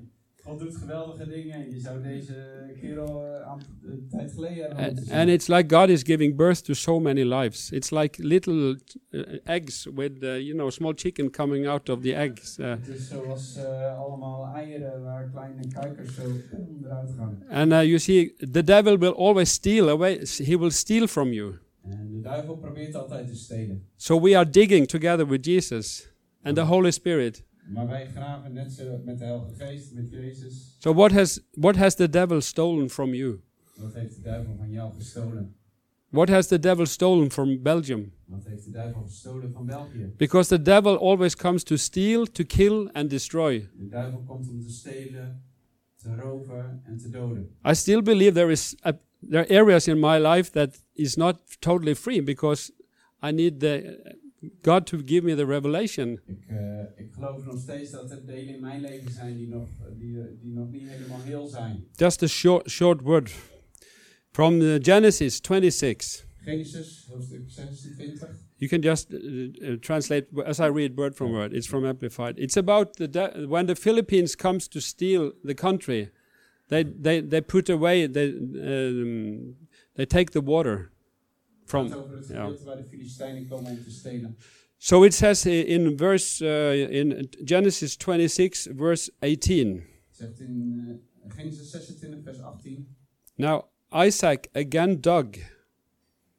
God 0.51 0.59
doet 0.59 0.77
geweldige 0.77 1.27
dingen 1.29 1.71
je 1.71 1.81
zou 1.81 2.03
deze 2.03 2.35
kerel 2.81 3.25
eh, 3.25 3.53
een 3.83 4.07
tijd 4.11 4.33
geleden 4.33 4.65
hebben 4.65 4.85
and, 4.85 5.11
and 5.11 5.29
it's 5.29 5.47
like 5.47 5.75
God 5.77 5.89
is 5.89 6.03
giving 6.03 6.37
birth 6.37 6.65
to 6.65 6.75
so 6.75 7.01
many 7.01 7.25
lives. 7.25 7.71
It's 7.71 7.91
like 7.91 8.23
little 8.23 8.79
uh, 9.11 9.23
eggs 9.45 9.87
with, 9.95 10.23
uh, 10.23 10.39
you 10.39 10.55
know, 10.55 10.71
small 10.71 10.93
chicken 10.95 11.31
coming 11.31 11.67
out 11.67 11.89
of 11.89 12.01
the 12.01 12.15
eggs. 12.15 12.59
Uh, 12.59 12.71
Het 12.71 12.89
is 12.89 13.09
zoals 13.09 13.57
eh, 13.57 13.99
allemaal 13.99 14.55
eieren 14.55 15.03
waar 15.03 15.31
kleine 15.31 15.69
kuikens 15.73 16.15
zo 16.15 16.23
eruit 16.85 17.11
gaan. 17.17 17.43
and 17.49 17.73
uh, 17.73 17.83
you 17.83 17.99
see, 17.99 18.35
the 18.51 18.65
devil 18.65 18.99
will 18.99 19.15
always 19.15 19.53
steal 19.53 19.89
away. 19.89 20.19
He 20.37 20.59
will 20.59 20.71
steal 20.71 21.07
from 21.07 21.33
you. 21.33 21.55
En 21.83 22.09
de 22.11 22.21
duivel 22.21 22.57
probeert 22.57 22.95
altijd 22.95 23.29
te 23.29 23.37
stelen. 23.37 23.85
So 23.97 24.21
we 24.21 24.37
are 24.37 24.51
digging 24.51 24.87
together 24.87 25.27
with 25.27 25.45
Jesus 25.45 26.13
and 26.43 26.57
the 26.57 26.63
Holy 26.65 26.91
Spirit. 26.91 27.45
Maar 27.73 27.87
wij 27.87 28.07
graven 28.07 28.53
net 28.53 28.73
zo 28.73 29.01
met 29.05 29.19
de 29.19 29.25
Heilige 29.25 29.55
Geest, 29.55 29.93
met 29.93 30.11
Jezus. 30.11 30.77
So 30.79 30.95
what 30.95 31.13
has 31.13 31.41
what 31.51 31.77
has 31.77 31.95
the 31.95 32.09
devil 32.09 32.41
stolen 32.41 32.91
from 32.91 33.15
you? 33.15 33.41
Wat 33.77 33.95
heeft 33.95 34.15
de 34.15 34.21
duivel 34.23 34.55
van 34.57 34.71
jou 34.71 34.93
gestolen? 34.95 35.55
What 36.09 36.29
has 36.29 36.47
the 36.47 36.59
devil 36.59 36.87
stolen 36.87 37.31
from 37.31 37.63
Belgium? 37.63 38.13
Wat 38.25 38.45
heeft 38.45 38.65
de 38.65 38.71
duivel 38.71 39.03
gestolen 39.03 39.53
van 39.53 39.67
België? 39.67 40.13
Because 40.17 40.49
the 40.49 40.63
devil 40.63 40.99
always 40.99 41.37
comes 41.37 41.63
to 41.63 41.77
steal, 41.77 42.27
to 42.27 42.45
kill, 42.45 42.89
and 42.93 43.11
destroy. 43.11 43.69
De 43.77 43.89
duivel 43.89 44.23
komt 44.27 44.49
om 44.49 44.63
te 44.63 44.71
stelen, 44.71 45.43
te 45.97 46.15
roven 46.15 46.83
en 46.85 46.97
te 46.99 47.09
doden. 47.09 47.57
I 47.71 47.75
still 47.75 48.03
believe 48.03 48.33
there 48.33 48.51
is 48.51 48.77
a, 48.85 48.93
there 49.29 49.45
are 49.45 49.61
areas 49.61 49.89
in 49.89 50.01
my 50.01 50.19
life 50.19 50.51
that 50.51 50.85
is 50.93 51.17
not 51.17 51.37
totally 51.59 51.95
free 51.95 52.23
because 52.23 52.73
I 53.23 53.33
need 53.33 53.61
the 53.61 53.99
God 54.63 54.87
to 54.87 54.99
give 55.05 55.25
me 55.25 55.35
the 55.35 55.47
revelation. 55.47 56.21
Ik, 56.27 56.45
eh, 56.49 56.81
ik 56.97 57.13
geloof 57.13 57.45
nog 57.45 57.61
steeds 57.61 57.91
dat 57.91 58.11
er 58.11 58.27
delen 58.27 58.55
in 58.55 58.61
mijn 58.61 58.81
leven 58.81 59.11
zijn 59.11 59.37
die 59.37 59.49
nog, 59.49 59.69
die, 59.99 60.39
die 60.41 60.53
nog 60.53 60.71
niet 60.71 60.89
helemaal 60.89 61.23
heel 61.23 61.47
zijn. 61.47 61.85
Just 61.97 62.23
a 62.23 62.27
short 62.27 62.71
short 62.71 63.01
word 63.01 63.35
from 64.33 64.59
the 64.59 64.79
Genesis 64.83 65.41
26. 65.43 66.29
Genesis, 66.45 67.07
hoofdstuk 67.09 67.43
26. 67.47 68.29
You 68.57 68.71
can 68.71 68.81
just 68.81 69.13
uh, 69.13 69.49
uh, 69.61 69.79
translate 69.81 70.27
as 70.45 70.59
I 70.59 70.69
read 70.69 70.95
word 70.95 71.15
from 71.15 71.33
word. 71.33 71.53
It's 71.53 71.67
from 71.67 71.85
Amplified. 71.85 72.39
It's 72.39 72.57
about 72.57 72.97
the 72.97 73.47
when 73.49 73.67
the 73.67 73.77
Philippines 73.77 74.37
comes 74.37 74.69
to 74.69 74.81
steal 74.81 75.33
the 75.45 75.55
country, 75.55 76.11
they 76.69 76.85
they 77.03 77.29
they 77.29 77.43
put 77.43 77.69
away 77.69 78.11
the 78.11 78.25
um, 78.31 79.57
They 80.01 80.07
take 80.07 80.31
the 80.31 80.41
water 80.41 80.93
from. 81.71 81.85
Het 81.85 81.97
over 81.97 82.17
het 82.17 82.29
ja. 82.29 82.55
waar 82.65 82.77
de 82.77 82.85
Filistijnen 82.85 83.49
komen 83.49 83.71
om 83.71 83.83
te 83.83 83.91
stelen. 83.91 84.37
So 84.77 85.05
it 85.05 85.15
says 85.15 85.47
in 85.47 85.97
verse 85.97 86.45
uh, 86.45 86.91
in 86.91 87.29
Genesis 87.45 87.97
26 87.99 88.73
verse 88.77 89.13
18. 89.19 89.77
Het 89.77 90.17
zegt 90.17 90.41
in 90.41 90.85
eh, 91.23 91.35
Genesis 91.37 91.71
26 91.71 92.23
vers 92.23 92.41
18. 92.41 92.97
Now 93.35 93.63
Isaac 93.91 94.49
again 94.53 95.01
dug 95.01 95.27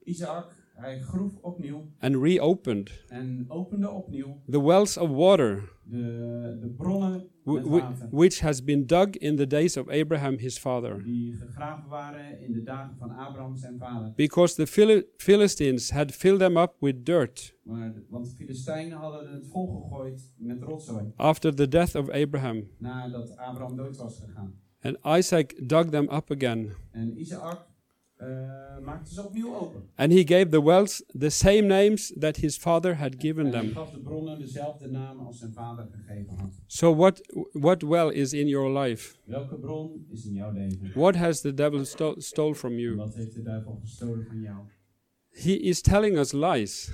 Isaac, 0.04 0.56
hij 0.74 1.00
groef 1.00 1.36
opnieuw 1.42 1.92
and 2.00 2.16
reopened 2.16 2.92
en 3.08 3.46
opende 3.48 3.90
opnieuw 3.90 4.42
the 4.50 4.64
wells 4.64 4.98
of 4.98 5.10
water 5.10 5.70
de, 5.84 6.58
de 6.62 6.68
bronnen 6.78 7.30
which 8.12 8.40
has 8.42 8.64
been 8.64 8.86
dug 8.86 9.10
in 9.18 9.36
the 9.36 9.48
days 9.48 9.78
of 9.78 9.88
Abraham 9.90 10.38
his 10.38 10.58
father. 10.58 11.04
Die 11.04 11.34
gegraven 11.34 11.90
waren 11.90 12.42
in 12.42 12.52
de 12.54 12.64
dagen 12.64 12.96
van 12.98 13.10
Abraham 13.12 13.56
zijn 13.58 13.78
vader. 13.80 14.14
Because 14.16 14.56
the 14.56 14.68
Phili- 14.68 15.04
Philistines 15.18 15.90
had 15.92 16.12
filled 16.12 16.40
them 16.40 16.58
up 16.58 16.74
with 16.80 17.06
dirt 17.06 17.56
Maar, 17.64 17.94
want 18.10 18.26
de 18.30 18.36
Filistijnen 18.36 18.98
hadden 18.98 19.34
het 19.34 19.48
volgegooid 19.48 20.32
met 20.38 20.62
rotzooi. 20.62 21.12
after 21.16 21.56
the 21.56 21.68
death 21.68 21.96
of 21.96 22.10
Abraham. 22.10 22.68
Nadat 22.78 23.38
Abraham 23.38 23.76
dood 23.76 23.98
was 23.98 24.20
gegaan. 24.20 24.54
And 24.84 24.98
Isaac 25.18 25.54
dug 25.70 25.90
them 25.90 26.04
up 26.12 26.32
again. 26.32 26.72
En 26.92 27.20
Isaac 27.20 27.68
Eh, 28.22 28.78
maakte 28.86 29.14
ze 29.14 29.26
opnieuw 29.26 29.56
open. 29.56 29.82
And 29.96 30.12
he 30.12 30.24
gave 30.28 30.50
the 30.50 30.64
wells 30.64 31.04
the 31.20 31.30
same 31.30 31.62
names 31.62 32.14
that 32.20 32.36
his 32.38 32.58
father 32.58 32.96
had 32.96 33.16
given 33.18 33.46
en 33.46 33.52
them. 33.52 33.72
gaf 33.72 33.92
de 33.92 34.00
bronnen 34.00 34.40
dezelfde 34.40 34.88
namen 34.88 35.26
als 35.26 35.40
zijn 35.40 35.54
vader 35.54 35.88
gegeven 35.92 36.38
had. 36.38 36.54
So 36.68 36.96
what 36.96 37.22
what 37.52 37.82
well 37.82 38.10
is 38.12 38.34
in 38.34 38.48
your 38.48 38.80
life? 38.80 39.16
Welke 39.26 39.56
bron 39.56 40.06
is 40.12 40.26
in 40.26 40.34
jouw 40.34 40.52
leven? 40.52 40.92
What 40.94 41.16
has 41.16 41.42
the 41.42 41.54
devil 41.54 41.86
sto- 41.86 42.16
stole 42.20 42.56
from 42.56 42.78
you? 42.80 42.96
wat 42.96 43.16
heeft 43.16 43.34
de 43.34 43.42
duivel 43.42 43.80
gestolen 43.82 44.26
van 44.26 44.42
jou? 44.42 44.58
He 45.30 45.52
is 45.52 45.82
telling 45.82 46.18
us 46.18 46.32
lies. 46.32 46.90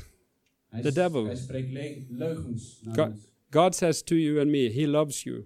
Hij, 0.68 0.82
The 0.82 0.92
devil. 0.92 1.26
hij 1.26 1.36
spreekt 1.36 1.72
le- 1.72 2.06
leugens 2.10 2.82
naar 2.84 2.96
God- 2.96 3.08
ons. 3.10 3.32
God 3.50 3.76
says 3.76 4.02
to 4.04 4.16
you 4.16 4.40
and 4.40 4.50
me, 4.50 4.72
he 4.72 4.88
loves 4.88 5.24
you. 5.24 5.46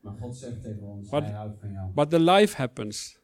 Maar 0.00 0.14
God 0.20 0.36
zegt 0.36 0.62
tegen 0.62 0.82
ons, 0.82 1.08
Wat- 1.10 1.22
hij 1.22 1.32
houdt 1.32 1.58
van 1.60 1.72
jou. 1.72 1.90
But 1.94 2.10
the 2.10 2.20
life 2.20 2.56
happens. 2.56 3.16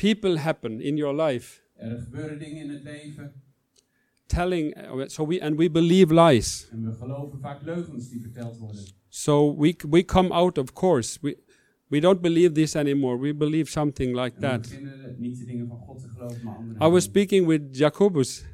People 0.00 0.38
happen 0.38 0.80
in 0.80 0.96
your 0.96 1.14
life 1.14 1.60
Er 1.76 1.98
gebeuren 2.00 2.38
dingen 2.38 2.62
in 2.62 2.70
het 2.70 2.82
leven 2.82 3.32
telling 4.26 4.74
so 5.06 5.26
we 5.26 5.40
and 5.42 5.56
we 5.56 5.70
believe 5.70 6.14
lies. 6.14 6.68
en 6.72 6.84
we 6.84 6.92
geloven 6.92 7.40
vaak 7.40 7.62
leugens 7.62 8.08
die 8.08 8.20
verteld 8.20 8.58
worden. 8.58 8.84
So 9.08 9.56
we 9.56 9.74
we 9.88 10.04
come 10.04 10.32
out 10.32 10.58
of 10.58 10.72
course. 10.72 11.18
We 11.22 11.36
we 11.88 12.00
don't 12.00 12.20
believe 12.20 12.52
this 12.52 12.76
anymore. 12.76 13.18
We 13.18 13.34
believe 13.34 13.70
something 13.70 14.14
like 14.14 14.34
En 14.36 14.40
that. 14.40 14.60
beginnen 14.60 15.16
niet 15.18 15.38
de 15.38 15.44
dingen 15.44 15.66
van 15.68 15.78
God 15.78 16.00
te 16.00 16.08
geloven, 16.08 16.76
I 16.82 16.88
was 16.88 17.04
speaking 17.04 17.46
with 17.46 17.62
Jacobus 17.76 18.44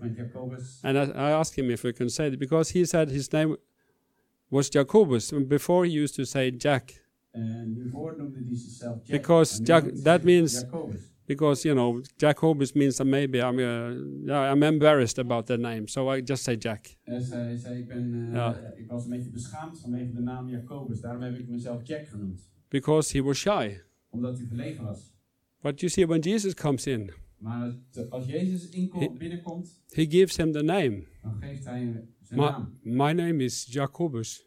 met 0.00 0.16
Jacobus 0.16 0.78
and 0.82 0.96
I, 0.96 1.10
I 1.10 1.30
asked 1.32 1.54
him 1.64 1.70
if 1.70 1.82
we 1.82 1.92
can 1.92 2.10
say 2.10 2.26
it 2.26 2.38
because 2.38 2.78
he 2.78 2.84
said 2.84 3.10
his 3.10 3.28
name 3.28 3.56
was 4.48 4.68
Jacobus. 4.68 5.32
And 5.32 5.48
Before 5.48 5.86
he 5.86 5.98
used 6.02 6.14
to 6.14 6.24
say 6.24 6.50
Jack 6.56 7.01
en 7.32 7.72
hiervoor 7.74 8.14
noemde 8.18 8.38
hij 8.46 8.56
zichzelf 8.56 8.96
Jack. 9.02 9.20
Because 9.20 9.62
Jack- 9.62 9.90
that 10.02 10.22
means- 10.22 10.60
Jacobus. 10.60 11.10
because 11.26 11.68
you 11.68 11.74
know 11.74 12.02
Jacobus 12.16 12.72
means 12.72 12.96
that 12.96 13.06
maybe 13.06 13.38
I'm 13.38 13.58
uh, 13.58 14.26
yeah, 14.26 14.52
I'm 14.54 14.62
embarrassed 14.62 15.18
about 15.18 15.46
the 15.46 15.56
name, 15.56 15.82
so 15.88 16.14
I 16.14 16.20
just 16.24 16.42
say 16.42 16.56
Jack. 16.56 16.86
Zij 17.04 17.38
hij 17.38 17.56
zei, 17.56 17.78
ik, 17.78 17.88
ben, 17.88 18.28
Ja. 18.32 18.72
ik 18.76 18.86
was 18.88 19.04
een 19.04 19.10
beetje 19.10 19.30
beschaamd 19.30 19.80
vanwege 19.80 20.12
de 20.12 20.20
naam 20.20 20.48
Jacobus. 20.48 21.00
Daarom 21.00 21.22
heb 21.22 21.38
ik 21.38 21.48
mezelf 21.48 21.80
Jack 21.86 22.06
genoemd. 22.08 22.40
Because 22.68 23.16
he 23.18 23.22
was 23.24 23.38
shy. 23.38 23.78
Omdat 24.10 24.36
hij 24.38 24.46
verlegen 24.46 24.84
was. 24.84 25.12
But 25.60 25.80
you 25.80 25.90
see, 25.92 26.06
when 26.06 26.20
Jesus 26.20 26.54
comes 26.54 26.86
in, 26.86 27.10
Maar 27.38 27.74
als 28.08 28.26
Jezus 28.26 28.68
inko- 28.68 28.98
He- 28.98 29.10
binnenkomt, 29.18 29.80
he 29.90 30.06
gives 30.10 30.36
him 30.36 30.52
the 30.52 30.62
name. 30.62 31.04
dan 31.22 31.34
geeft 31.40 31.64
hij 31.64 32.04
zijn 32.22 32.40
My, 32.40 32.46
naam. 32.46 32.78
my 32.82 33.12
name 33.12 33.44
is 33.44 33.66
Jacobus, 33.70 34.46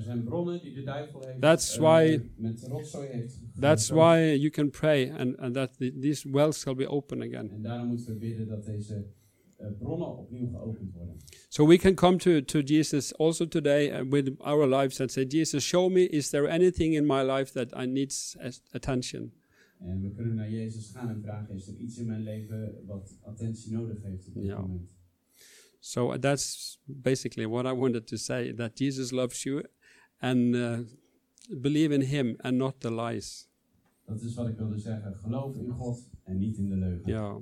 Zijn 0.00 0.24
bronnen 0.24 0.60
die 0.62 0.72
de 0.74 0.82
duivel 0.82 1.22
heeft 1.26 1.40
That's 1.40 1.76
eh, 1.76 1.82
why- 1.82 2.20
met 2.36 2.62
rotzooi 2.68 3.08
heeft. 3.08 3.38
That's 3.60 3.88
why 3.88 4.36
you 4.38 4.50
can 4.50 4.70
pray 4.70 5.10
and, 5.10 5.36
and 5.36 5.54
that 5.54 5.76
the, 5.78 5.98
these 6.00 6.30
wells 6.30 6.60
shall 6.60 6.74
be 6.74 6.88
open 6.88 7.22
again. 7.22 7.50
En 7.50 7.62
daarom 7.62 7.86
moeten 7.88 8.06
we 8.12 8.18
bidden 8.18 8.48
dat 8.48 8.64
deze 8.64 9.04
eh, 9.56 9.66
bronnen 9.78 10.18
opnieuw 10.18 10.48
geopend 10.48 10.92
worden. 10.94 11.16
So 11.48 11.66
we 11.66 11.76
can 11.76 11.94
come 11.94 12.16
to, 12.16 12.40
to 12.44 12.60
Jesus 12.60 13.14
also 13.18 13.46
today 13.48 14.00
uh, 14.00 14.10
with 14.10 14.30
our 14.38 14.68
lives 14.68 15.00
and 15.00 15.10
say, 15.10 15.24
Jesus, 15.24 15.64
show 15.64 15.90
me, 15.92 16.08
is 16.08 16.28
there 16.30 16.48
anything 16.48 16.94
in 16.94 17.06
my 17.06 17.22
life 17.22 17.52
that 17.52 17.72
I 17.82 17.86
needs 17.86 18.36
attention? 18.70 19.32
En 19.78 20.00
we 20.00 20.10
kunnen 20.10 20.34
naar 20.34 20.50
Jezus 20.50 20.90
gaan 20.90 21.08
en 21.08 21.20
vragen: 21.22 21.54
is 21.54 21.66
er 21.66 21.76
iets 21.76 21.98
in 21.98 22.06
mijn 22.06 22.22
leven 22.22 22.74
wat 22.86 23.18
attentie 23.22 23.72
nodig 23.72 24.02
heeft 24.02 24.28
op 24.28 24.34
dit 24.34 24.44
Ja. 24.44 24.60
moment? 24.60 24.90
So 25.80 26.18
that's 26.18 26.78
basically 26.84 27.46
what 27.48 27.64
I 27.66 27.72
wanted 27.74 28.06
to 28.06 28.16
say, 28.16 28.52
that 28.54 28.78
Jesus 28.78 29.10
loves 29.10 29.42
you 29.42 29.62
and 30.22 30.54
uh, 30.54 30.78
believe 31.60 31.94
in 31.94 32.02
him 32.02 32.36
and 32.40 32.56
not 32.56 32.80
the 32.80 32.90
lies. 32.90 33.48
Dat 34.06 34.22
is 34.22 34.34
wat 34.34 34.48
ik 34.48 34.56
wilde 34.56 34.78
zeggen. 34.78 35.16
Geloof 35.16 35.56
in 35.56 35.70
God 35.70 36.10
en 36.22 36.38
niet 36.38 36.58
in 36.58 36.68
de 36.68 36.76
leugen. 36.76 37.12
Yeah. 37.12 37.36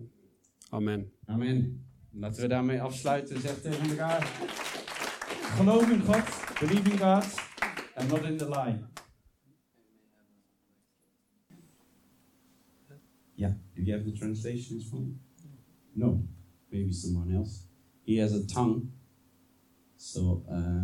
Amen. 0.68 1.12
Amen. 1.24 1.84
Laten 2.12 2.42
we 2.42 2.48
daarmee 2.48 2.82
afsluiten. 2.82 3.40
Zeg 3.40 3.60
tegen 3.60 3.90
elkaar: 3.90 4.22
Geloof 5.56 5.90
in 5.90 6.00
God, 6.00 6.58
believe 6.60 6.90
in 6.90 6.98
God, 6.98 7.24
and 7.94 8.08
not 8.08 8.22
in 8.22 8.36
the 8.36 8.48
lie. 8.48 8.78
Yeah, 13.34 13.52
do 13.74 13.82
you 13.82 13.92
have 13.92 14.04
the 14.04 14.12
translations 14.12 14.88
for 14.88 15.00
me? 15.00 15.14
No, 15.92 16.28
maybe 16.70 16.92
someone 16.92 17.34
else. 17.34 17.64
He 18.04 18.20
has 18.20 18.32
a 18.32 18.44
tongue. 18.44 18.82
So, 19.96 20.44
uh, 20.48 20.82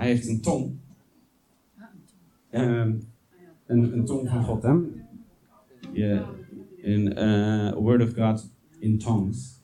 hij 0.00 0.08
heeft 0.08 0.28
een 0.28 0.40
tong. 0.40 0.78
Ehm, 2.50 2.92
een, 3.66 3.92
een 3.92 4.04
tong 4.04 4.28
van 4.28 4.44
God, 4.44 4.62
hè? 4.62 4.74
Yeah, 5.92 6.28
in 6.76 7.18
uh, 7.18 7.72
Word 7.72 8.02
of 8.02 8.14
God 8.14 8.50
in 8.78 8.98
tongues. 8.98 9.62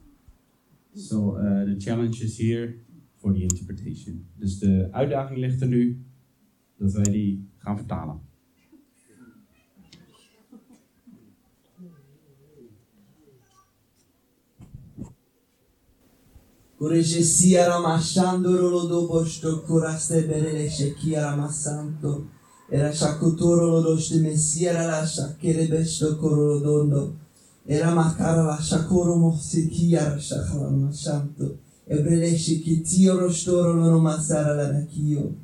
So 0.94 1.38
uh, 1.38 1.64
the 1.64 1.74
challenge 1.78 2.24
is 2.24 2.38
here 2.38 2.74
for 3.14 3.32
the 3.32 3.42
interpretation. 3.42 4.26
Dus 4.34 4.58
de 4.58 4.88
uitdaging 4.90 5.38
ligt 5.38 5.60
er 5.60 5.68
nu 5.68 6.04
dat 6.78 6.92
wij 6.92 7.12
die 7.12 7.48
gaan 7.56 7.76
vertalen. 7.76 8.20
Corregge 16.78 17.22
siara 17.22 17.80
masciando 17.80 18.54
rolo 18.54 19.06
posto 19.06 19.62
curaste 19.62 20.26
berele 20.26 20.68
shekira 20.68 21.34
massanto. 21.34 22.26
Era 22.68 22.92
shakutoro 22.92 23.66
lo 23.68 23.80
doste 23.80 24.18
messiera 24.18 24.84
la 24.84 25.06
shakere 25.06 25.68
besto 25.68 26.18
corolo 26.18 26.58
dondo. 26.58 27.14
Era 27.64 27.94
makara 27.94 28.42
la 28.42 28.60
shakoro 28.60 29.16
mossikia 29.16 30.18
shakara 30.18 30.68
massanto. 30.68 31.56
Ebrele 31.86 32.36
shekitio 32.36 33.20
rostoro 33.20 33.72
lo 33.72 33.98
masara 33.98 34.54
la 34.54 34.70
rakio. 34.70 35.34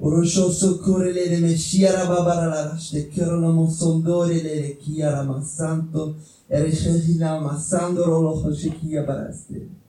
Orosho 0.00 0.50
soccorre 0.50 1.12
le 1.12 1.28
de 1.28 1.38
messiera 1.42 2.06
babara 2.06 2.48
la 2.48 2.76
shtekero 2.76 3.38
lo 3.38 3.52
monsondore 3.52 4.42
le 4.42 4.60
rekiara 4.62 5.22
massanto. 5.22 6.16
Era 6.48 6.68
shehila 6.68 7.38
massandoro 7.38 8.20
lo 8.20 8.52
shekira 8.52 9.04
baraste. 9.04 9.85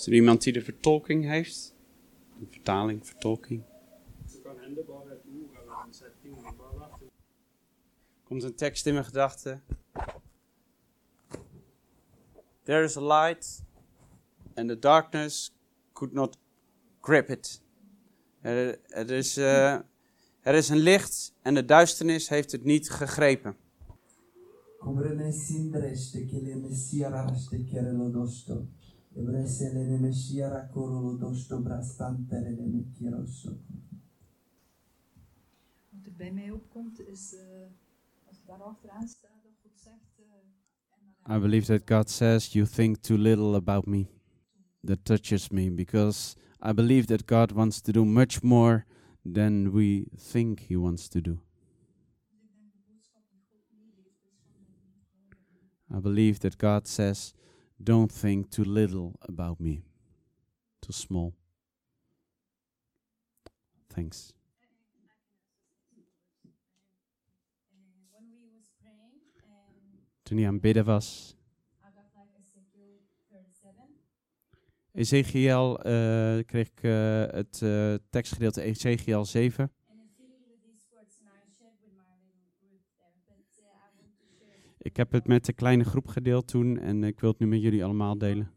Is 0.00 0.06
er 0.06 0.12
iemand 0.12 0.42
die 0.42 0.52
de 0.52 0.62
vertolking 0.62 1.24
heeft? 1.24 1.74
Een 2.40 2.48
vertaling, 2.50 3.06
vertolking. 3.06 3.62
Komt 8.24 8.42
een 8.42 8.54
tekst 8.54 8.86
in 8.86 8.92
mijn 8.92 9.04
gedachten. 9.04 9.62
There 12.62 12.84
is 12.84 12.96
a 12.96 13.02
light 13.02 13.62
and 14.54 14.68
the 14.68 14.78
darkness 14.78 15.54
could 15.92 16.12
not 16.12 16.38
grip 17.00 17.28
it. 17.28 17.62
Er, 18.40 19.10
is, 19.10 19.36
eh, 19.36 19.72
er 20.40 20.54
is 20.54 20.68
een 20.68 20.78
licht 20.78 21.34
en 21.42 21.54
de 21.54 21.64
duisternis 21.64 22.28
heeft 22.28 22.52
het 22.52 22.64
niet 22.64 22.90
gegrepen. 22.90 23.56
Sindreste 25.30 26.26
kere 29.14 29.24
lo 29.24 29.32
dosto. 29.32 29.42
Ebrese 29.42 29.72
le 29.72 29.86
ne 29.86 29.98
messiara 29.98 30.68
coro 30.68 31.00
lo 31.00 31.16
dosto 31.16 31.60
brastantere 31.60 32.50
le. 32.50 32.68
Wat 35.90 36.06
er 36.06 36.12
bij 36.16 36.32
mij 36.32 36.50
opkomt 36.50 37.00
is, 37.00 37.34
eh, 37.34 37.66
als 38.26 38.36
ik 38.38 38.46
daar 38.46 38.62
achteraan 38.62 39.08
sta, 39.08 39.28
dat 39.42 39.52
God 39.62 39.72
zegt, 39.74 40.18
eh, 40.18 40.24
en 40.90 41.26
dan 41.26 41.36
I 41.36 41.40
believe 41.40 41.66
that 41.66 41.88
God 41.88 42.10
says, 42.10 42.52
You 42.52 42.66
think 42.66 43.00
too 43.00 43.16
little 43.16 43.54
about 43.54 43.86
me. 43.86 44.06
That 44.84 45.04
touches 45.04 45.50
me 45.50 45.70
because 45.70 46.36
I 46.62 46.72
believe 46.72 47.06
that 47.06 47.26
God 47.26 47.52
wants 47.52 47.80
to 47.80 47.92
do 47.92 48.04
much 48.04 48.42
more 48.42 48.84
than 49.32 49.72
we 49.72 50.06
think 50.16 50.60
He 50.60 50.76
wants 50.76 51.08
to 51.08 51.20
do. 51.20 51.38
I 55.92 56.00
believe 56.00 56.38
that 56.38 56.56
God 56.56 56.86
says, 56.86 57.34
Don't 57.82 58.12
think 58.12 58.50
too 58.50 58.64
little 58.64 59.14
about 59.20 59.58
me, 59.58 59.82
too 60.80 60.92
small. 60.92 61.32
Thanks. 63.86 64.34
Toen 70.22 70.38
hij 70.38 70.46
aan 70.46 70.52
het 70.52 70.62
bidden 70.62 70.84
was, 70.84 71.36
Ezekiel 72.44 73.00
37. 73.28 73.84
Ezekiel, 74.92 75.78
eh, 75.82 76.44
kreeg 76.46 76.68
ik 76.68 76.82
eh, 76.82 77.26
het 77.26 77.62
eh, 77.62 77.94
tekstgedeelte 78.10 78.62
Ezekiel 78.62 79.24
7. 79.24 79.64
And 79.64 80.00
I 80.00 80.08
feel 80.16 80.26
with 80.46 80.62
these 80.62 80.84
words, 80.92 81.18
and 81.20 81.28
I 81.28 81.50
shared 81.58 81.78
with 81.82 81.92
my 81.96 82.04
little 82.24 82.50
group 82.60 82.82
there, 82.96 83.16
but 83.26 83.48
uh, 83.58 83.64
I 83.64 83.88
want 83.96 84.12
to 84.18 84.26
share 84.38 84.56
Ik 84.82 84.96
heb 84.96 85.12
het 85.12 85.26
met 85.26 85.44
de 85.44 85.52
kleine 85.52 85.84
groep 85.84 86.06
gedeeld 86.06 86.46
toen 86.46 86.78
en 86.78 87.04
ik 87.04 87.20
wil 87.20 87.30
het 87.30 87.38
nu 87.38 87.46
met 87.46 87.62
jullie 87.62 87.84
allemaal 87.84 88.18
delen. 88.18 88.50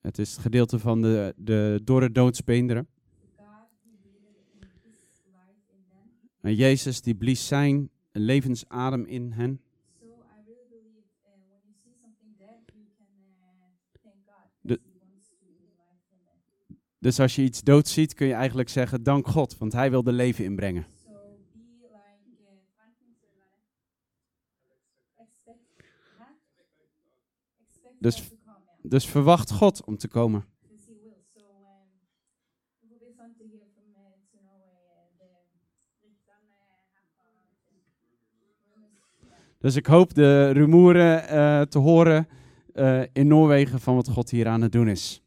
Het 0.00 0.18
is 0.18 0.30
het 0.30 0.40
gedeelte 0.40 0.78
van 0.78 1.02
de, 1.02 1.34
de 1.36 1.80
in 2.46 2.66
them. 2.66 2.86
En 6.40 6.54
Jezus 6.54 7.00
die 7.00 7.14
blies 7.14 7.46
zijn 7.46 7.90
levensadem 8.12 9.04
in 9.04 9.32
hen. 9.32 9.60
De-. 14.60 14.80
Dus 16.98 17.20
als 17.20 17.34
je 17.36 17.42
iets 17.42 17.62
dood 17.62 17.88
ziet, 17.88 18.14
kun 18.14 18.26
je 18.26 18.32
eigenlijk 18.32 18.68
zeggen, 18.68 19.02
dank 19.02 19.26
God, 19.26 19.58
want 19.58 19.72
hij 19.72 19.90
wil 19.90 20.04
er 20.04 20.12
leven 20.12 20.44
inbrengen. 20.44 20.86
So 21.04 21.10
be 21.52 21.88
like 21.90 22.22
uh, 22.30 22.46
Franklin 22.76 23.14
said, 23.20 23.34
like, 23.42 23.62
expect, 25.18 25.64
huh? 26.18 26.34
expect 27.60 27.91
Dus, 28.02 28.32
dus 28.82 29.06
verwacht 29.06 29.50
God 29.50 29.84
om 29.84 29.96
te 29.96 30.08
komen. 30.08 30.44
Dus 39.58 39.76
ik 39.76 39.86
hoop 39.86 40.14
de 40.14 40.50
rumoeren 40.50 41.28
eh, 41.28 41.60
te 41.60 41.78
horen 41.78 42.28
eh, 42.72 43.02
in 43.12 43.26
Noorwegen 43.26 43.80
van 43.80 43.94
wat 43.94 44.08
God 44.08 44.30
hier 44.30 44.48
aan 44.48 44.62
het 44.62 44.72
doen 44.72 44.88
is. 44.88 45.22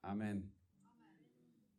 Amen. 0.00 0.51